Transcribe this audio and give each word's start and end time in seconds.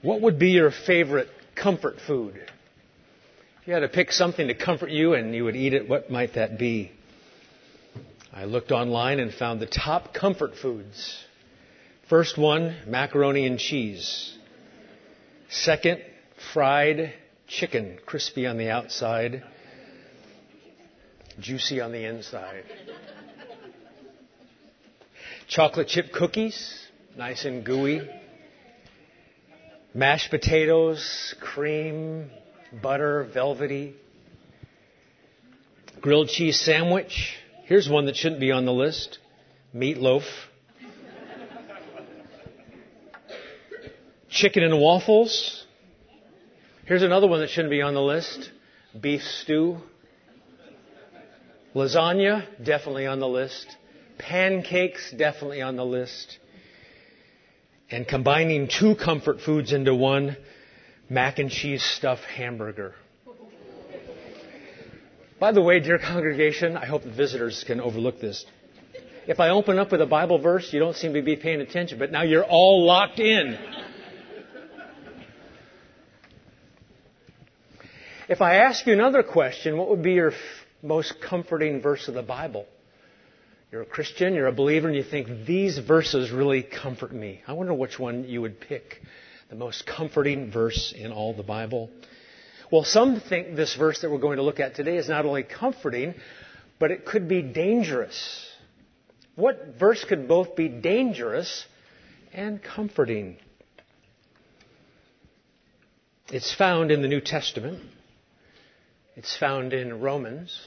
What 0.00 0.20
would 0.20 0.38
be 0.38 0.50
your 0.50 0.70
favorite 0.70 1.28
comfort 1.56 1.96
food? 2.06 2.36
If 2.36 3.66
you 3.66 3.74
had 3.74 3.80
to 3.80 3.88
pick 3.88 4.12
something 4.12 4.46
to 4.46 4.54
comfort 4.54 4.90
you 4.90 5.14
and 5.14 5.34
you 5.34 5.44
would 5.44 5.56
eat 5.56 5.74
it, 5.74 5.88
what 5.88 6.08
might 6.08 6.34
that 6.34 6.56
be? 6.56 6.92
I 8.32 8.44
looked 8.44 8.70
online 8.70 9.18
and 9.18 9.34
found 9.34 9.60
the 9.60 9.66
top 9.66 10.14
comfort 10.14 10.54
foods. 10.54 11.24
First 12.08 12.38
one, 12.38 12.76
macaroni 12.86 13.44
and 13.44 13.58
cheese. 13.58 14.36
Second, 15.50 16.00
fried 16.52 17.12
chicken, 17.48 17.98
crispy 18.06 18.46
on 18.46 18.56
the 18.56 18.70
outside, 18.70 19.42
juicy 21.40 21.80
on 21.80 21.90
the 21.90 22.04
inside. 22.04 22.64
Chocolate 25.48 25.88
chip 25.88 26.12
cookies, 26.12 26.86
nice 27.16 27.44
and 27.44 27.64
gooey 27.64 28.08
mashed 29.94 30.30
potatoes, 30.30 31.34
cream, 31.40 32.30
butter, 32.82 33.24
velvety, 33.32 33.94
grilled 36.00 36.28
cheese 36.28 36.60
sandwich. 36.60 37.36
Here's 37.64 37.88
one 37.88 38.06
that 38.06 38.16
shouldn't 38.16 38.40
be 38.40 38.52
on 38.52 38.64
the 38.64 38.72
list 38.72 39.18
meatloaf. 39.74 40.24
Chicken 44.30 44.62
and 44.62 44.78
waffles. 44.78 45.64
Here's 46.84 47.02
another 47.02 47.26
one 47.26 47.40
that 47.40 47.50
shouldn't 47.50 47.70
be 47.70 47.82
on 47.82 47.94
the 47.94 48.02
list 48.02 48.50
beef 48.98 49.22
stew. 49.22 49.78
Lasagna, 51.74 52.46
definitely 52.62 53.06
on 53.06 53.20
the 53.20 53.28
list. 53.28 53.66
Pancakes, 54.18 55.12
definitely 55.12 55.62
on 55.62 55.76
the 55.76 55.84
list 55.84 56.38
and 57.90 58.06
combining 58.06 58.68
two 58.68 58.94
comfort 58.94 59.40
foods 59.40 59.72
into 59.72 59.94
one 59.94 60.36
mac 61.08 61.38
and 61.38 61.50
cheese 61.50 61.82
stuffed 61.82 62.24
hamburger. 62.24 62.94
By 65.40 65.52
the 65.52 65.62
way, 65.62 65.80
dear 65.80 65.98
congregation, 65.98 66.76
I 66.76 66.86
hope 66.86 67.04
the 67.04 67.10
visitors 67.10 67.64
can 67.64 67.80
overlook 67.80 68.20
this. 68.20 68.44
If 69.26 69.40
I 69.40 69.50
open 69.50 69.78
up 69.78 69.92
with 69.92 70.00
a 70.00 70.06
Bible 70.06 70.38
verse, 70.38 70.72
you 70.72 70.80
don't 70.80 70.96
seem 70.96 71.14
to 71.14 71.22
be 71.22 71.36
paying 71.36 71.60
attention, 71.60 71.98
but 71.98 72.10
now 72.10 72.22
you're 72.22 72.44
all 72.44 72.84
locked 72.84 73.20
in. 73.20 73.58
If 78.28 78.42
I 78.42 78.56
ask 78.56 78.86
you 78.86 78.92
another 78.92 79.22
question, 79.22 79.78
what 79.78 79.88
would 79.88 80.02
be 80.02 80.12
your 80.12 80.32
f- 80.32 80.38
most 80.82 81.14
comforting 81.20 81.80
verse 81.80 82.08
of 82.08 82.14
the 82.14 82.22
Bible? 82.22 82.66
You're 83.70 83.82
a 83.82 83.86
Christian, 83.86 84.32
you're 84.32 84.46
a 84.46 84.52
believer, 84.52 84.88
and 84.88 84.96
you 84.96 85.02
think 85.02 85.46
these 85.46 85.76
verses 85.76 86.30
really 86.30 86.62
comfort 86.62 87.12
me. 87.12 87.42
I 87.46 87.52
wonder 87.52 87.74
which 87.74 87.98
one 87.98 88.24
you 88.24 88.40
would 88.40 88.60
pick, 88.60 89.02
the 89.50 89.56
most 89.56 89.86
comforting 89.86 90.50
verse 90.50 90.94
in 90.96 91.12
all 91.12 91.34
the 91.34 91.42
Bible. 91.42 91.90
Well, 92.72 92.84
some 92.84 93.20
think 93.20 93.56
this 93.56 93.74
verse 93.74 94.00
that 94.00 94.10
we're 94.10 94.20
going 94.20 94.38
to 94.38 94.42
look 94.42 94.58
at 94.58 94.74
today 94.74 94.96
is 94.96 95.10
not 95.10 95.26
only 95.26 95.42
comforting, 95.42 96.14
but 96.78 96.90
it 96.90 97.04
could 97.04 97.28
be 97.28 97.42
dangerous. 97.42 98.46
What 99.34 99.74
verse 99.78 100.02
could 100.02 100.28
both 100.28 100.56
be 100.56 100.68
dangerous 100.68 101.66
and 102.32 102.62
comforting? 102.62 103.36
It's 106.28 106.54
found 106.54 106.90
in 106.90 107.02
the 107.02 107.08
New 107.08 107.20
Testament. 107.20 107.82
It's 109.14 109.36
found 109.36 109.74
in 109.74 110.00
Romans 110.00 110.58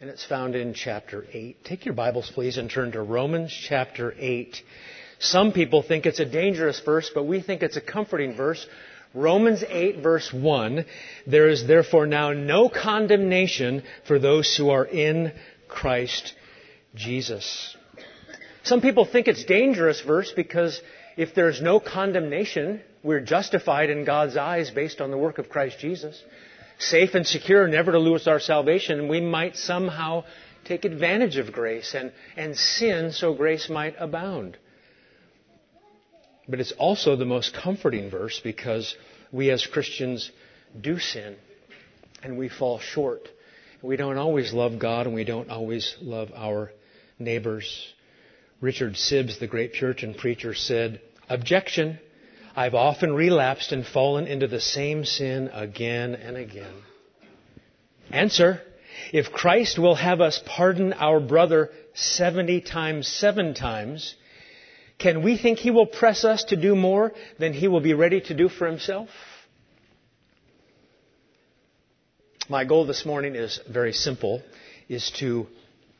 and 0.00 0.08
it's 0.08 0.24
found 0.24 0.54
in 0.54 0.74
chapter 0.74 1.24
8. 1.32 1.64
Take 1.64 1.84
your 1.84 1.94
Bibles, 1.94 2.30
please, 2.32 2.56
and 2.56 2.70
turn 2.70 2.92
to 2.92 3.02
Romans 3.02 3.52
chapter 3.52 4.14
8. 4.16 4.56
Some 5.18 5.52
people 5.52 5.82
think 5.82 6.06
it's 6.06 6.20
a 6.20 6.24
dangerous 6.24 6.80
verse, 6.84 7.10
but 7.12 7.24
we 7.24 7.42
think 7.42 7.62
it's 7.62 7.76
a 7.76 7.80
comforting 7.80 8.36
verse. 8.36 8.64
Romans 9.12 9.64
8 9.66 10.00
verse 10.00 10.32
1, 10.32 10.84
there 11.26 11.48
is 11.48 11.66
therefore 11.66 12.06
now 12.06 12.32
no 12.32 12.68
condemnation 12.68 13.82
for 14.06 14.20
those 14.20 14.56
who 14.56 14.70
are 14.70 14.84
in 14.84 15.32
Christ 15.66 16.32
Jesus. 16.94 17.76
Some 18.62 18.80
people 18.80 19.04
think 19.04 19.26
it's 19.26 19.44
dangerous 19.44 20.00
verse 20.00 20.32
because 20.36 20.80
if 21.16 21.34
there's 21.34 21.60
no 21.60 21.80
condemnation, 21.80 22.82
we're 23.02 23.20
justified 23.20 23.90
in 23.90 24.04
God's 24.04 24.36
eyes 24.36 24.70
based 24.70 25.00
on 25.00 25.10
the 25.10 25.18
work 25.18 25.38
of 25.38 25.48
Christ 25.48 25.80
Jesus 25.80 26.22
safe 26.78 27.14
and 27.14 27.26
secure, 27.26 27.66
never 27.68 27.92
to 27.92 27.98
lose 27.98 28.26
our 28.26 28.40
salvation, 28.40 29.08
we 29.08 29.20
might 29.20 29.56
somehow 29.56 30.24
take 30.64 30.84
advantage 30.84 31.36
of 31.36 31.52
grace 31.52 31.94
and, 31.94 32.12
and 32.36 32.56
sin 32.56 33.12
so 33.12 33.34
grace 33.34 33.68
might 33.68 33.94
abound. 33.98 34.56
But 36.48 36.60
it's 36.60 36.72
also 36.72 37.16
the 37.16 37.24
most 37.24 37.54
comforting 37.54 38.10
verse 38.10 38.40
because 38.42 38.94
we 39.32 39.50
as 39.50 39.66
Christians 39.66 40.30
do 40.80 40.98
sin 40.98 41.36
and 42.22 42.38
we 42.38 42.48
fall 42.48 42.78
short. 42.78 43.28
We 43.82 43.96
don't 43.96 44.16
always 44.16 44.52
love 44.52 44.78
God 44.78 45.06
and 45.06 45.14
we 45.14 45.24
don't 45.24 45.50
always 45.50 45.96
love 46.00 46.30
our 46.34 46.72
neighbors. 47.18 47.92
Richard 48.60 48.94
Sibbes, 48.94 49.38
the 49.38 49.46
great 49.46 49.74
Puritan 49.74 50.14
preacher, 50.14 50.54
said, 50.54 51.00
Objection. 51.28 51.98
I've 52.58 52.74
often 52.74 53.14
relapsed 53.14 53.70
and 53.70 53.86
fallen 53.86 54.26
into 54.26 54.48
the 54.48 54.58
same 54.58 55.04
sin 55.04 55.48
again 55.52 56.16
and 56.16 56.36
again. 56.36 56.74
Answer. 58.10 58.60
If 59.12 59.30
Christ 59.30 59.78
will 59.78 59.94
have 59.94 60.20
us 60.20 60.42
pardon 60.44 60.92
our 60.92 61.20
brother 61.20 61.70
70 61.94 62.62
times, 62.62 63.06
seven 63.06 63.54
times, 63.54 64.16
can 64.98 65.22
we 65.22 65.38
think 65.38 65.60
he 65.60 65.70
will 65.70 65.86
press 65.86 66.24
us 66.24 66.42
to 66.48 66.56
do 66.56 66.74
more 66.74 67.12
than 67.38 67.52
he 67.52 67.68
will 67.68 67.80
be 67.80 67.94
ready 67.94 68.20
to 68.22 68.34
do 68.34 68.48
for 68.48 68.66
himself? 68.66 69.08
My 72.48 72.64
goal 72.64 72.86
this 72.86 73.06
morning 73.06 73.36
is 73.36 73.60
very 73.70 73.92
simple, 73.92 74.42
is 74.88 75.12
to 75.20 75.46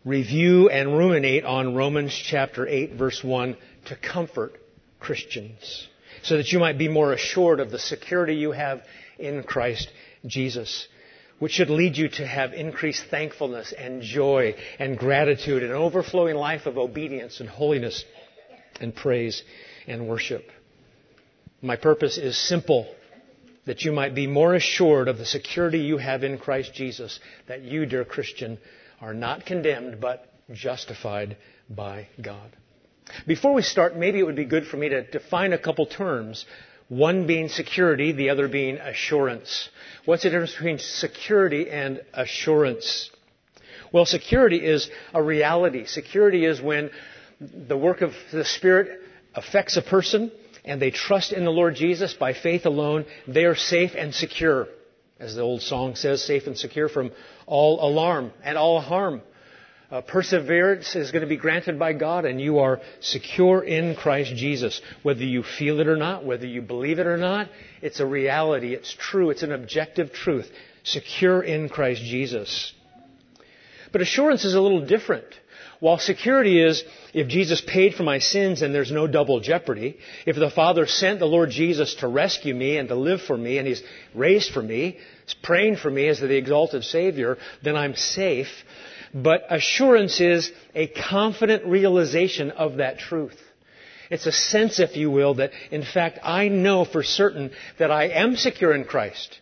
review 0.05 0.71
and 0.71 0.99
ruminate 0.99 1.45
on 1.45 1.77
Romans 1.77 2.13
chapter 2.13 2.67
8 2.67 2.95
verse 2.95 3.23
1 3.23 3.57
to 3.85 3.95
comfort 3.95 4.55
Christians 4.99 5.87
so 6.23 6.37
that 6.37 6.53
you 6.53 6.59
might 6.59 6.79
be 6.79 6.89
more 6.89 7.13
assured 7.13 7.61
of 7.61 7.71
the 7.71 7.79
security 7.79 8.35
you 8.35 8.53
have 8.53 8.83
in 9.19 9.43
Christ 9.43 9.91
Jesus, 10.27 10.89
which 11.39 11.53
should 11.53 11.71
lead 11.71 11.97
you 11.97 12.09
to 12.09 12.27
have 12.27 12.53
increased 12.53 13.05
thankfulness 13.11 13.73
and 13.73 14.03
joy 14.03 14.55
and 14.79 14.99
gratitude 14.99 15.63
and 15.63 15.73
an 15.73 15.79
overflowing 15.79 16.37
life 16.37 16.67
of 16.67 16.79
obedience 16.79 17.41
and 17.41 17.49
holiness 17.49 18.05
and 18.81 18.95
praise 18.95 19.43
and 19.87 20.09
worship. 20.09 20.51
My 21.63 21.77
purpose 21.77 22.19
is 22.19 22.37
simple 22.37 22.95
that 23.67 23.83
you 23.83 23.93
might 23.93 24.15
be 24.15 24.27
more 24.27 24.55
assured 24.55 25.09
of 25.09 25.19
the 25.19 25.27
security 25.27 25.81
you 25.81 25.99
have 25.99 26.25
in 26.25 26.39
Christ 26.39 26.73
Jesus, 26.73 27.21
that 27.49 27.63
you, 27.63 27.85
dear 27.85 28.05
Christian, 28.05 28.59
are 29.01 29.13
not 29.13 29.45
condemned 29.45 30.01
but 30.01 30.27
justified 30.53 31.37
by 31.69 32.09
God. 32.21 32.57
Before 33.27 33.55
we 33.55 33.63
start, 33.63 33.97
maybe 33.97 34.19
it 34.19 34.25
would 34.25 34.37
be 34.37 34.45
good 34.45 34.67
for 34.67 34.77
me 34.77 34.89
to 34.89 35.03
define 35.03 35.53
a 35.53 35.59
couple 35.59 35.87
terms. 35.87 36.45
One 36.89 37.27
being 37.27 37.49
security, 37.49 38.13
the 38.13 38.31
other 38.31 38.49
being 38.49 38.77
assurance. 38.77 39.69
What's 40.05 40.23
the 40.23 40.31
difference 40.31 40.53
between 40.53 40.79
security 40.79 41.71
and 41.71 42.01
assurance? 42.15 43.11
Well, 43.93 44.07
security 44.07 44.65
is 44.65 44.91
a 45.13 45.23
reality. 45.23 45.85
Security 45.85 46.45
is 46.45 46.61
when 46.61 46.91
the 47.41 47.77
work 47.77 48.01
of 48.01 48.13
the 48.33 48.45
Spirit 48.45 49.01
affects 49.35 49.77
a 49.77 49.83
person 49.83 50.33
and 50.65 50.81
they 50.81 50.91
trust 50.91 51.33
in 51.33 51.45
the 51.45 51.51
Lord 51.51 51.75
Jesus 51.77 52.15
by 52.15 52.33
faith 52.33 52.67
alone. 52.67 53.07
They 53.27 53.45
are 53.45 53.55
safe 53.55 53.93
and 53.97 54.15
secure. 54.15 54.69
As 55.19 55.35
the 55.35 55.43
old 55.43 55.63
song 55.63 55.97
says, 55.97 56.23
safe 56.23 56.47
and 56.47 56.57
secure 56.57 56.89
from 56.89 57.11
all 57.47 57.87
alarm 57.87 58.33
and 58.43 58.57
all 58.57 58.81
harm. 58.81 59.23
Uh, 59.91 60.03
perseverance 60.03 60.95
is 60.97 61.13
going 61.13 61.23
to 61.23 61.29
be 61.29 61.39
granted 61.39 61.79
by 61.79 61.95
God 61.95 62.27
and 62.27 62.39
you 62.39 62.59
are 62.59 62.79
secure 63.01 63.63
in 63.63 63.95
Christ 63.95 64.35
Jesus. 64.37 64.83
Whether 65.03 65.25
you 65.25 65.43
feel 65.43 65.81
it 65.81 65.89
or 65.89 65.97
not, 65.97 66.27
whether 66.27 66.47
you 66.47 66.61
believe 66.61 66.99
it 66.99 67.07
or 67.07 67.17
not, 67.17 67.49
it's 67.81 67.99
a 67.99 68.07
reality. 68.07 68.75
It's 68.75 68.95
true. 68.95 69.31
It's 69.31 69.43
an 69.43 69.53
objective 69.53 70.13
truth. 70.13 70.51
Secure 70.85 71.43
in 71.43 71.71
Christ 71.71 72.03
Jesus. 72.03 72.75
But 73.91 74.03
assurance 74.03 74.45
is 74.45 74.55
a 74.55 74.61
little 74.61 74.85
different. 74.85 75.25
While 75.81 75.99
security 75.99 76.61
is 76.61 76.85
if 77.15 77.29
Jesus 77.29 77.63
paid 77.63 77.95
for 77.95 78.03
my 78.03 78.19
sins 78.19 78.61
and 78.61 78.75
there's 78.75 78.93
no 78.93 79.07
double 79.07 79.41
jeopardy, 79.41 79.99
if 80.27 80.37
the 80.37 80.51
Father 80.51 80.87
sent 80.87 81.19
the 81.19 81.27
Lord 81.27 81.51
Jesus 81.51 81.95
to 81.97 82.09
rescue 82.09 82.55
me 82.55 82.77
and 82.77 82.89
to 82.89 82.95
live 82.95 83.23
for 83.23 83.37
me 83.37 83.57
and 83.57 83.67
He's 83.67 83.83
raised 84.15 84.53
for 84.53 84.63
me, 84.63 84.99
He's 85.25 85.35
praying 85.35 85.77
for 85.77 85.91
me 85.91 86.09
as 86.09 86.21
the 86.21 86.37
exalted 86.37 86.85
Savior, 86.85 87.39
then 87.63 87.77
I'm 87.77 87.95
safe. 87.95 88.49
But 89.15 89.45
assurance 89.51 90.21
is 90.21 90.53
a 90.75 90.87
confident 90.87 91.65
realization 91.67 92.51
of 92.51 92.77
that 92.77 92.99
truth. 92.99 93.39
It's 94.11 94.27
a 94.27 94.33
sense, 94.33 94.81
if 94.81 94.97
you 94.97 95.11
will, 95.11 95.35
that 95.35 95.53
in 95.71 95.83
fact 95.83 96.19
I 96.23 96.49
know 96.49 96.85
for 96.85 97.03
certain 97.03 97.51
that 97.79 97.91
I 97.91 98.09
am 98.09 98.37
secure 98.37 98.75
in 98.75 98.85
Christ. 98.85 99.41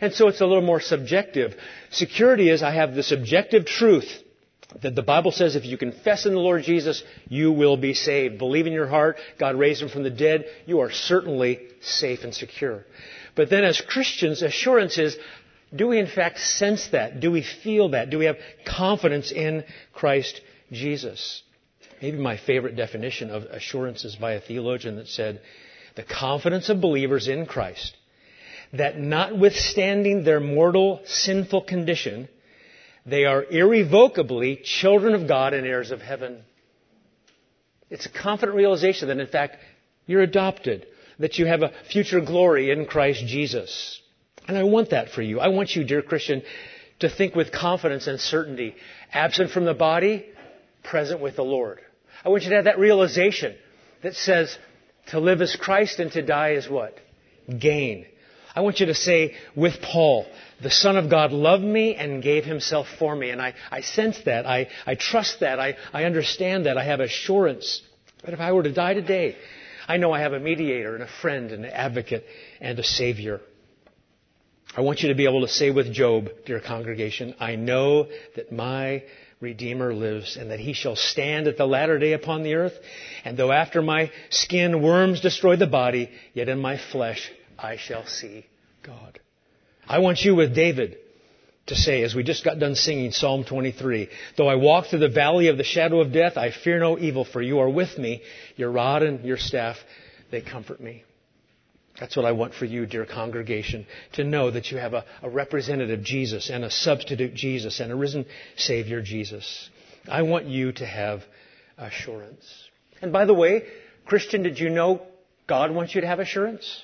And 0.00 0.12
so 0.12 0.28
it's 0.28 0.40
a 0.40 0.46
little 0.46 0.62
more 0.62 0.80
subjective. 0.80 1.56
Security 1.90 2.50
is 2.50 2.62
I 2.62 2.70
have 2.70 2.94
this 2.94 3.12
objective 3.12 3.66
truth 3.66 4.22
That 4.82 4.94
the 4.94 5.02
Bible 5.02 5.32
says 5.32 5.56
if 5.56 5.64
you 5.64 5.78
confess 5.78 6.26
in 6.26 6.34
the 6.34 6.40
Lord 6.40 6.62
Jesus, 6.62 7.02
you 7.28 7.52
will 7.52 7.76
be 7.76 7.94
saved. 7.94 8.38
Believe 8.38 8.66
in 8.66 8.72
your 8.72 8.88
heart, 8.88 9.18
God 9.38 9.56
raised 9.56 9.80
him 9.80 9.88
from 9.88 10.02
the 10.02 10.10
dead, 10.10 10.44
you 10.66 10.80
are 10.80 10.90
certainly 10.90 11.60
safe 11.80 12.24
and 12.24 12.34
secure. 12.34 12.84
But 13.34 13.48
then 13.48 13.64
as 13.64 13.80
Christians, 13.80 14.42
assurance 14.42 14.98
is, 14.98 15.16
do 15.74 15.88
we 15.88 15.98
in 15.98 16.06
fact 16.06 16.38
sense 16.38 16.88
that? 16.88 17.20
Do 17.20 17.30
we 17.30 17.42
feel 17.42 17.90
that? 17.90 18.10
Do 18.10 18.18
we 18.18 18.26
have 18.26 18.36
confidence 18.64 19.32
in 19.32 19.64
Christ 19.92 20.40
Jesus? 20.70 21.42
Maybe 22.00 22.18
my 22.18 22.36
favorite 22.36 22.76
definition 22.76 23.30
of 23.30 23.44
assurance 23.44 24.04
is 24.04 24.16
by 24.16 24.32
a 24.32 24.40
theologian 24.40 24.96
that 24.96 25.08
said, 25.08 25.40
the 25.94 26.02
confidence 26.02 26.68
of 26.68 26.80
believers 26.80 27.26
in 27.26 27.46
Christ 27.46 27.96
that 28.72 28.98
notwithstanding 28.98 30.24
their 30.24 30.40
mortal 30.40 31.00
sinful 31.04 31.62
condition, 31.62 32.28
they 33.04 33.24
are 33.24 33.44
irrevocably 33.44 34.56
children 34.56 35.14
of 35.14 35.28
God 35.28 35.54
and 35.54 35.66
heirs 35.66 35.90
of 35.90 36.00
heaven. 36.00 36.42
It's 37.90 38.06
a 38.06 38.10
confident 38.10 38.56
realization 38.56 39.08
that 39.08 39.18
in 39.18 39.26
fact 39.26 39.58
you're 40.06 40.22
adopted, 40.22 40.86
that 41.18 41.38
you 41.38 41.46
have 41.46 41.62
a 41.62 41.72
future 41.90 42.20
glory 42.20 42.70
in 42.70 42.86
Christ 42.86 43.24
Jesus. 43.26 44.00
And 44.48 44.56
I 44.56 44.64
want 44.64 44.90
that 44.90 45.10
for 45.10 45.22
you. 45.22 45.40
I 45.40 45.48
want 45.48 45.74
you, 45.74 45.84
dear 45.84 46.02
Christian, 46.02 46.42
to 47.00 47.08
think 47.08 47.34
with 47.34 47.52
confidence 47.52 48.06
and 48.06 48.20
certainty, 48.20 48.74
absent 49.12 49.50
from 49.50 49.64
the 49.64 49.74
body, 49.74 50.26
present 50.82 51.20
with 51.20 51.36
the 51.36 51.44
Lord. 51.44 51.80
I 52.24 52.28
want 52.28 52.44
you 52.44 52.50
to 52.50 52.56
have 52.56 52.64
that 52.64 52.78
realization 52.78 53.56
that 54.02 54.14
says, 54.14 54.56
to 55.08 55.20
live 55.20 55.40
as 55.40 55.54
Christ 55.54 56.00
and 56.00 56.10
to 56.12 56.22
die 56.22 56.52
is 56.52 56.68
what? 56.68 56.98
Gain. 57.58 58.06
I 58.54 58.60
want 58.60 58.80
you 58.80 58.86
to 58.86 58.94
say 58.94 59.34
with 59.54 59.80
Paul, 59.82 60.26
the 60.62 60.70
Son 60.70 60.96
of 60.96 61.10
God 61.10 61.30
loved 61.30 61.62
me 61.62 61.94
and 61.94 62.22
gave 62.22 62.44
himself 62.44 62.86
for 62.98 63.14
me. 63.14 63.30
And 63.30 63.40
I, 63.40 63.54
I 63.70 63.82
sense 63.82 64.18
that. 64.24 64.46
I, 64.46 64.68
I 64.86 64.94
trust 64.94 65.40
that. 65.40 65.60
I, 65.60 65.76
I 65.92 66.04
understand 66.04 66.66
that. 66.66 66.78
I 66.78 66.84
have 66.84 67.00
assurance 67.00 67.82
that 68.24 68.32
if 68.32 68.40
I 68.40 68.52
were 68.52 68.62
to 68.62 68.72
die 68.72 68.94
today, 68.94 69.36
I 69.86 69.98
know 69.98 70.10
I 70.12 70.20
have 70.20 70.32
a 70.32 70.40
mediator 70.40 70.94
and 70.94 71.04
a 71.04 71.08
friend 71.20 71.52
and 71.52 71.64
an 71.64 71.70
advocate 71.70 72.24
and 72.60 72.78
a 72.78 72.84
savior. 72.84 73.40
I 74.76 74.82
want 74.82 75.00
you 75.00 75.08
to 75.08 75.14
be 75.14 75.24
able 75.24 75.40
to 75.40 75.48
say 75.48 75.70
with 75.70 75.90
Job, 75.90 76.28
dear 76.44 76.60
congregation, 76.60 77.34
I 77.40 77.56
know 77.56 78.08
that 78.34 78.52
my 78.52 79.04
Redeemer 79.40 79.94
lives, 79.94 80.36
and 80.36 80.50
that 80.50 80.60
he 80.60 80.72
shall 80.72 80.96
stand 80.96 81.46
at 81.46 81.58
the 81.58 81.66
latter 81.66 81.98
day 81.98 82.12
upon 82.12 82.42
the 82.42 82.54
earth. 82.54 82.72
And 83.24 83.36
though 83.36 83.52
after 83.52 83.82
my 83.82 84.10
skin 84.30 84.82
worms 84.82 85.20
destroy 85.20 85.56
the 85.56 85.66
body, 85.66 86.10
yet 86.32 86.48
in 86.48 86.58
my 86.58 86.78
flesh 86.92 87.30
I 87.58 87.76
shall 87.76 88.06
see 88.06 88.46
God. 88.82 89.18
I 89.86 89.98
want 89.98 90.20
you 90.20 90.34
with 90.34 90.54
David 90.54 90.98
to 91.66 91.74
say, 91.74 92.02
as 92.02 92.14
we 92.14 92.22
just 92.22 92.44
got 92.44 92.58
done 92.58 92.74
singing 92.74 93.12
Psalm 93.12 93.44
23, 93.44 94.08
though 94.36 94.48
I 94.48 94.54
walk 94.54 94.86
through 94.86 95.00
the 95.00 95.08
valley 95.08 95.48
of 95.48 95.58
the 95.58 95.64
shadow 95.64 96.00
of 96.00 96.12
death, 96.12 96.36
I 96.36 96.50
fear 96.50 96.78
no 96.78 96.98
evil, 96.98 97.24
for 97.24 97.42
you 97.42 97.58
are 97.58 97.68
with 97.68 97.98
me. 97.98 98.22
Your 98.56 98.70
rod 98.70 99.02
and 99.02 99.24
your 99.24 99.38
staff, 99.38 99.76
they 100.30 100.40
comfort 100.40 100.80
me. 100.80 101.04
That's 101.98 102.16
what 102.16 102.26
I 102.26 102.32
want 102.32 102.54
for 102.54 102.66
you, 102.66 102.84
dear 102.84 103.06
congregation, 103.06 103.86
to 104.12 104.24
know 104.24 104.50
that 104.50 104.70
you 104.70 104.78
have 104.78 104.92
a, 104.92 105.04
a, 105.22 105.30
representative 105.30 106.02
Jesus 106.02 106.50
and 106.50 106.64
a 106.64 106.70
substitute 106.70 107.34
Jesus 107.34 107.80
and 107.80 107.90
a 107.90 107.96
risen 107.96 108.26
Savior 108.56 109.00
Jesus. 109.00 109.70
I 110.06 110.22
want 110.22 110.46
you 110.46 110.72
to 110.72 110.86
have 110.86 111.22
assurance. 111.78 112.44
And 113.00 113.12
by 113.12 113.24
the 113.24 113.34
way, 113.34 113.64
Christian, 114.04 114.42
did 114.42 114.58
you 114.58 114.68
know 114.68 115.02
God 115.46 115.70
wants 115.70 115.94
you 115.94 116.02
to 116.02 116.06
have 116.06 116.20
assurance? 116.20 116.82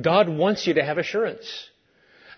God 0.00 0.28
wants 0.28 0.66
you 0.66 0.74
to 0.74 0.84
have 0.84 0.98
assurance. 0.98 1.46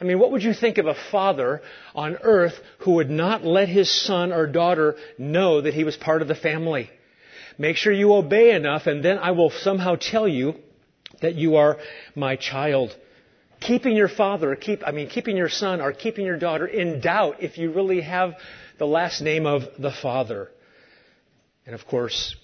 I 0.00 0.04
mean, 0.04 0.20
what 0.20 0.30
would 0.30 0.44
you 0.44 0.54
think 0.54 0.78
of 0.78 0.86
a 0.86 0.94
father 1.10 1.60
on 1.96 2.18
earth 2.22 2.54
who 2.80 2.92
would 2.92 3.10
not 3.10 3.44
let 3.44 3.68
his 3.68 3.90
son 3.90 4.32
or 4.32 4.46
daughter 4.46 4.94
know 5.18 5.60
that 5.60 5.74
he 5.74 5.82
was 5.82 5.96
part 5.96 6.22
of 6.22 6.28
the 6.28 6.36
family? 6.36 6.88
Make 7.58 7.76
sure 7.76 7.92
you 7.92 8.14
obey 8.14 8.54
enough 8.54 8.86
and 8.86 9.04
then 9.04 9.18
I 9.18 9.32
will 9.32 9.50
somehow 9.50 9.96
tell 9.96 10.28
you 10.28 10.54
that 11.20 11.34
you 11.34 11.56
are 11.56 11.78
my 12.14 12.36
child. 12.36 12.96
Keeping 13.60 13.96
your 13.96 14.08
father, 14.08 14.54
keep, 14.54 14.86
I 14.86 14.92
mean, 14.92 15.08
keeping 15.08 15.36
your 15.36 15.48
son 15.48 15.80
or 15.80 15.92
keeping 15.92 16.24
your 16.24 16.38
daughter 16.38 16.66
in 16.66 17.00
doubt 17.00 17.42
if 17.42 17.58
you 17.58 17.72
really 17.72 18.02
have 18.02 18.34
the 18.78 18.86
last 18.86 19.20
name 19.20 19.46
of 19.46 19.62
the 19.78 19.90
father. 19.90 20.48
And 21.66 21.74
of 21.74 21.86
course, 21.86 22.36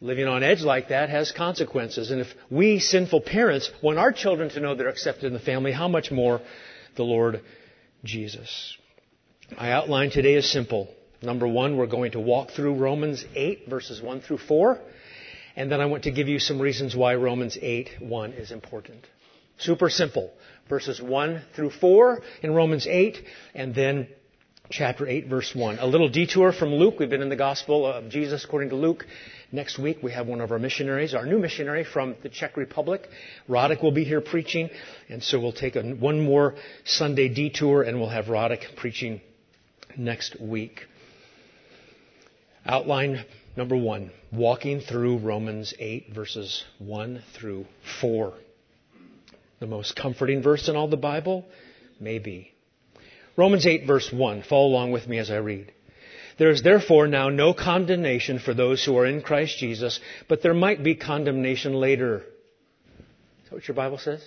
living 0.00 0.26
on 0.26 0.42
edge 0.42 0.62
like 0.62 0.88
that 0.88 1.10
has 1.10 1.32
consequences. 1.32 2.10
And 2.10 2.20
if 2.20 2.28
we 2.50 2.78
sinful 2.78 3.22
parents 3.22 3.70
want 3.82 3.98
our 3.98 4.12
children 4.12 4.48
to 4.50 4.60
know 4.60 4.74
they're 4.74 4.88
accepted 4.88 5.26
in 5.26 5.32
the 5.32 5.40
family, 5.40 5.72
how 5.72 5.88
much 5.88 6.10
more 6.10 6.40
the 6.96 7.02
Lord 7.02 7.42
Jesus? 8.04 8.76
My 9.56 9.72
outline 9.72 10.10
today 10.10 10.34
is 10.34 10.50
simple. 10.50 10.88
Number 11.22 11.46
one, 11.46 11.76
we're 11.76 11.86
going 11.86 12.12
to 12.12 12.20
walk 12.20 12.50
through 12.50 12.76
Romans 12.76 13.24
8 13.34 13.68
verses 13.68 14.00
1 14.00 14.20
through 14.20 14.38
4. 14.38 14.78
And 15.56 15.70
then 15.70 15.80
I 15.80 15.86
want 15.86 16.04
to 16.04 16.10
give 16.10 16.28
you 16.28 16.38
some 16.38 16.60
reasons 16.60 16.94
why 16.94 17.14
Romans 17.14 17.58
8, 17.60 17.96
1 18.00 18.32
is 18.32 18.50
important. 18.50 19.06
Super 19.58 19.90
simple. 19.90 20.32
Verses 20.68 21.00
1 21.02 21.42
through 21.54 21.70
4 21.70 22.22
in 22.42 22.54
Romans 22.54 22.86
8, 22.86 23.18
and 23.54 23.74
then 23.74 24.08
chapter 24.70 25.06
8, 25.06 25.26
verse 25.26 25.52
1. 25.54 25.78
A 25.80 25.86
little 25.86 26.08
detour 26.08 26.52
from 26.52 26.74
Luke. 26.74 26.94
We've 26.98 27.10
been 27.10 27.22
in 27.22 27.28
the 27.28 27.36
Gospel 27.36 27.84
of 27.84 28.08
Jesus 28.08 28.44
according 28.44 28.70
to 28.70 28.76
Luke. 28.76 29.04
Next 29.52 29.78
week 29.78 29.98
we 30.00 30.12
have 30.12 30.28
one 30.28 30.40
of 30.40 30.52
our 30.52 30.60
missionaries, 30.60 31.12
our 31.12 31.26
new 31.26 31.38
missionary 31.38 31.84
from 31.84 32.14
the 32.22 32.28
Czech 32.28 32.56
Republic. 32.56 33.08
Roddick 33.48 33.82
will 33.82 33.90
be 33.90 34.04
here 34.04 34.20
preaching, 34.20 34.70
and 35.08 35.22
so 35.22 35.40
we'll 35.40 35.52
take 35.52 35.74
a, 35.74 35.82
one 35.82 36.20
more 36.20 36.54
Sunday 36.84 37.28
detour 37.28 37.82
and 37.82 37.98
we'll 37.98 38.10
have 38.10 38.26
Roddick 38.26 38.76
preaching 38.76 39.20
next 39.96 40.40
week. 40.40 40.86
Outline 42.66 43.24
Number 43.56 43.76
one, 43.76 44.12
walking 44.32 44.80
through 44.80 45.18
Romans 45.18 45.74
8, 45.78 46.14
verses 46.14 46.64
1 46.78 47.22
through 47.34 47.66
4. 48.00 48.32
The 49.58 49.66
most 49.66 49.96
comforting 49.96 50.42
verse 50.42 50.68
in 50.68 50.76
all 50.76 50.88
the 50.88 50.96
Bible? 50.96 51.44
Maybe. 51.98 52.52
Romans 53.36 53.66
8, 53.66 53.86
verse 53.86 54.10
1. 54.12 54.44
Follow 54.44 54.68
along 54.68 54.92
with 54.92 55.08
me 55.08 55.18
as 55.18 55.30
I 55.30 55.36
read. 55.36 55.72
There 56.38 56.50
is 56.50 56.62
therefore 56.62 57.06
now 57.08 57.28
no 57.28 57.52
condemnation 57.52 58.38
for 58.38 58.54
those 58.54 58.84
who 58.84 58.96
are 58.96 59.04
in 59.04 59.20
Christ 59.20 59.58
Jesus, 59.58 60.00
but 60.28 60.42
there 60.42 60.54
might 60.54 60.82
be 60.82 60.94
condemnation 60.94 61.74
later. 61.74 62.18
Is 62.18 63.50
that 63.50 63.54
what 63.56 63.68
your 63.68 63.74
Bible 63.74 63.98
says? 63.98 64.22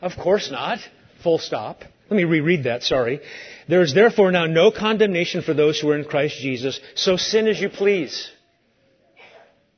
Of 0.00 0.12
course 0.16 0.50
not. 0.50 0.78
Full 1.24 1.38
stop. 1.38 1.82
Let 2.10 2.16
me 2.16 2.24
reread 2.24 2.64
that, 2.64 2.82
sorry. 2.82 3.20
There 3.68 3.82
is 3.82 3.94
therefore 3.94 4.32
now 4.32 4.46
no 4.46 4.72
condemnation 4.72 5.42
for 5.42 5.54
those 5.54 5.78
who 5.78 5.90
are 5.90 5.96
in 5.96 6.04
Christ 6.04 6.38
Jesus, 6.38 6.80
so 6.96 7.16
sin 7.16 7.46
as 7.46 7.60
you 7.60 7.68
please. 7.68 8.28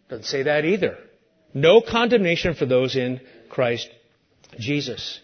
Doesn't 0.09 0.25
say 0.25 0.45
that 0.45 0.65
either. 0.65 0.97
No 1.53 1.83
condemnation 1.83 2.55
for 2.55 2.65
those 2.65 2.97
in 2.97 3.21
Christ 3.51 3.91
Jesus. 4.59 5.21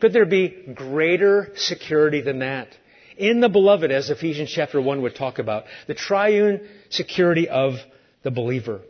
Could 0.00 0.12
there 0.12 0.26
be 0.26 0.50
greater 0.74 1.52
security 1.56 2.20
than 2.20 2.40
that? 2.40 2.68
In 3.16 3.40
the 3.40 3.48
beloved, 3.48 3.90
as 3.90 4.10
Ephesians 4.10 4.50
chapter 4.50 4.82
1 4.82 5.00
would 5.00 5.14
talk 5.14 5.38
about, 5.38 5.64
the 5.86 5.94
triune 5.94 6.68
security 6.90 7.48
of 7.48 7.74
the 8.22 8.30
believer. 8.30 8.82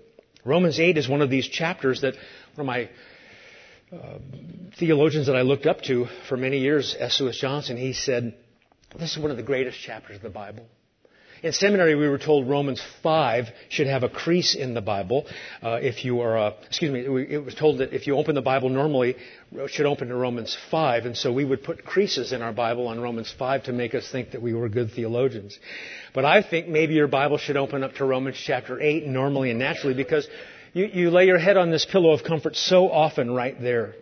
Romans 0.45 0.81
8 0.81 0.99
is 0.99 1.09
one 1.09 1.23
of 1.23 1.31
these 1.31 1.47
chapters 1.47 2.01
that 2.01 2.15
one 2.55 2.61
of 2.61 2.67
my 2.67 2.89
theologians 4.79 5.27
that 5.27 5.37
I 5.37 5.43
looked 5.43 5.67
up 5.67 5.83
to 5.83 6.07
for 6.29 6.37
many 6.37 6.59
years, 6.59 6.97
S. 6.99 7.21
Lewis 7.21 7.39
Johnson, 7.39 7.77
he 7.77 7.93
said, 7.93 8.35
this 8.99 9.13
is 9.13 9.19
one 9.19 9.31
of 9.31 9.37
the 9.37 9.43
greatest 9.43 9.81
chapters 9.81 10.17
of 10.17 10.23
the 10.23 10.31
Bible. 10.31 10.67
In 11.43 11.53
seminary, 11.53 11.95
we 11.95 12.09
were 12.09 12.17
told 12.17 12.49
Romans 12.49 12.83
5 13.03 13.49
should 13.69 13.87
have 13.87 14.03
a 14.03 14.09
crease 14.09 14.55
in 14.55 14.73
the 14.73 14.81
Bible. 14.81 15.27
Uh, 15.63 15.79
if 15.83 16.03
you 16.03 16.23
are, 16.23 16.55
excuse 16.67 16.91
me, 16.91 17.01
it 17.01 17.45
was 17.45 17.55
told 17.55 17.79
that 17.79 17.93
if 17.93 18.07
you 18.07 18.17
open 18.17 18.35
the 18.35 18.41
Bible 18.41 18.71
normally, 18.71 19.17
it 19.53 19.71
should 19.71 19.85
open 19.85 20.09
to 20.09 20.15
Romans 20.15 20.57
5. 20.71 21.05
And 21.05 21.15
so 21.15 21.31
we 21.31 21.45
would 21.45 21.63
put 21.63 21.85
creases 21.85 22.33
in 22.33 22.41
our 22.41 22.55
Bible 22.55 22.89
on 22.89 22.99
Romans 22.99 23.31
5 23.39 23.65
to 23.65 23.75
make 23.75 23.95
us 23.95 24.11
think 24.11 24.31
that 24.31 24.41
we 24.41 24.55
were 24.55 24.71
good 24.71 24.93
theologians. 24.93 25.59
But 26.15 26.25
I 26.25 26.41
think 26.41 26.67
maybe 26.67 26.95
your 26.95 27.09
Bible 27.09 27.37
should 27.37 27.59
open 27.59 27.85
up 27.85 27.97
to 27.97 28.07
Romans 28.07 28.39
chapter 28.43 28.81
8 28.81 29.07
normally 29.07 29.51
and 29.51 29.59
naturally 29.59 29.95
because 29.95 30.27
you, 30.75 30.87
you 30.87 31.11
lay 31.11 31.27
your 31.27 31.39
head 31.39 31.57
on 31.57 31.71
this 31.71 31.87
pillow 31.87 32.11
of 32.11 32.25
comfort 32.25 32.57
so 32.57 32.91
often 32.91 33.31
right 33.33 33.59
there. 33.61 33.95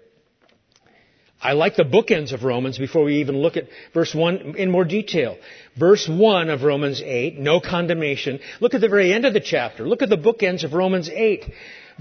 I 1.41 1.53
like 1.53 1.75
the 1.75 1.83
bookends 1.83 2.33
of 2.33 2.45
Romans 2.45 2.79
before 2.79 3.05
we 3.05 3.17
even 3.17 3.37
look 3.37 3.57
at 3.57 3.69
verse 3.93 4.15
1 4.15 4.55
in 4.57 4.71
more 4.71 4.85
detail. 4.85 5.37
Verse 5.77 6.09
1 6.09 6.49
of 6.49 6.63
Romans 6.63 7.03
8, 7.05 7.39
no 7.39 7.61
condemnation. 7.61 8.39
Look 8.61 8.75
at 8.75 8.81
the 8.81 8.89
very 8.89 9.13
end 9.13 9.27
of 9.27 9.33
the 9.33 9.41
chapter. 9.41 9.87
Look 9.87 10.03
at 10.03 10.09
the 10.09 10.17
bookends 10.17 10.63
of 10.63 10.73
Romans 10.73 11.09
8. 11.09 11.45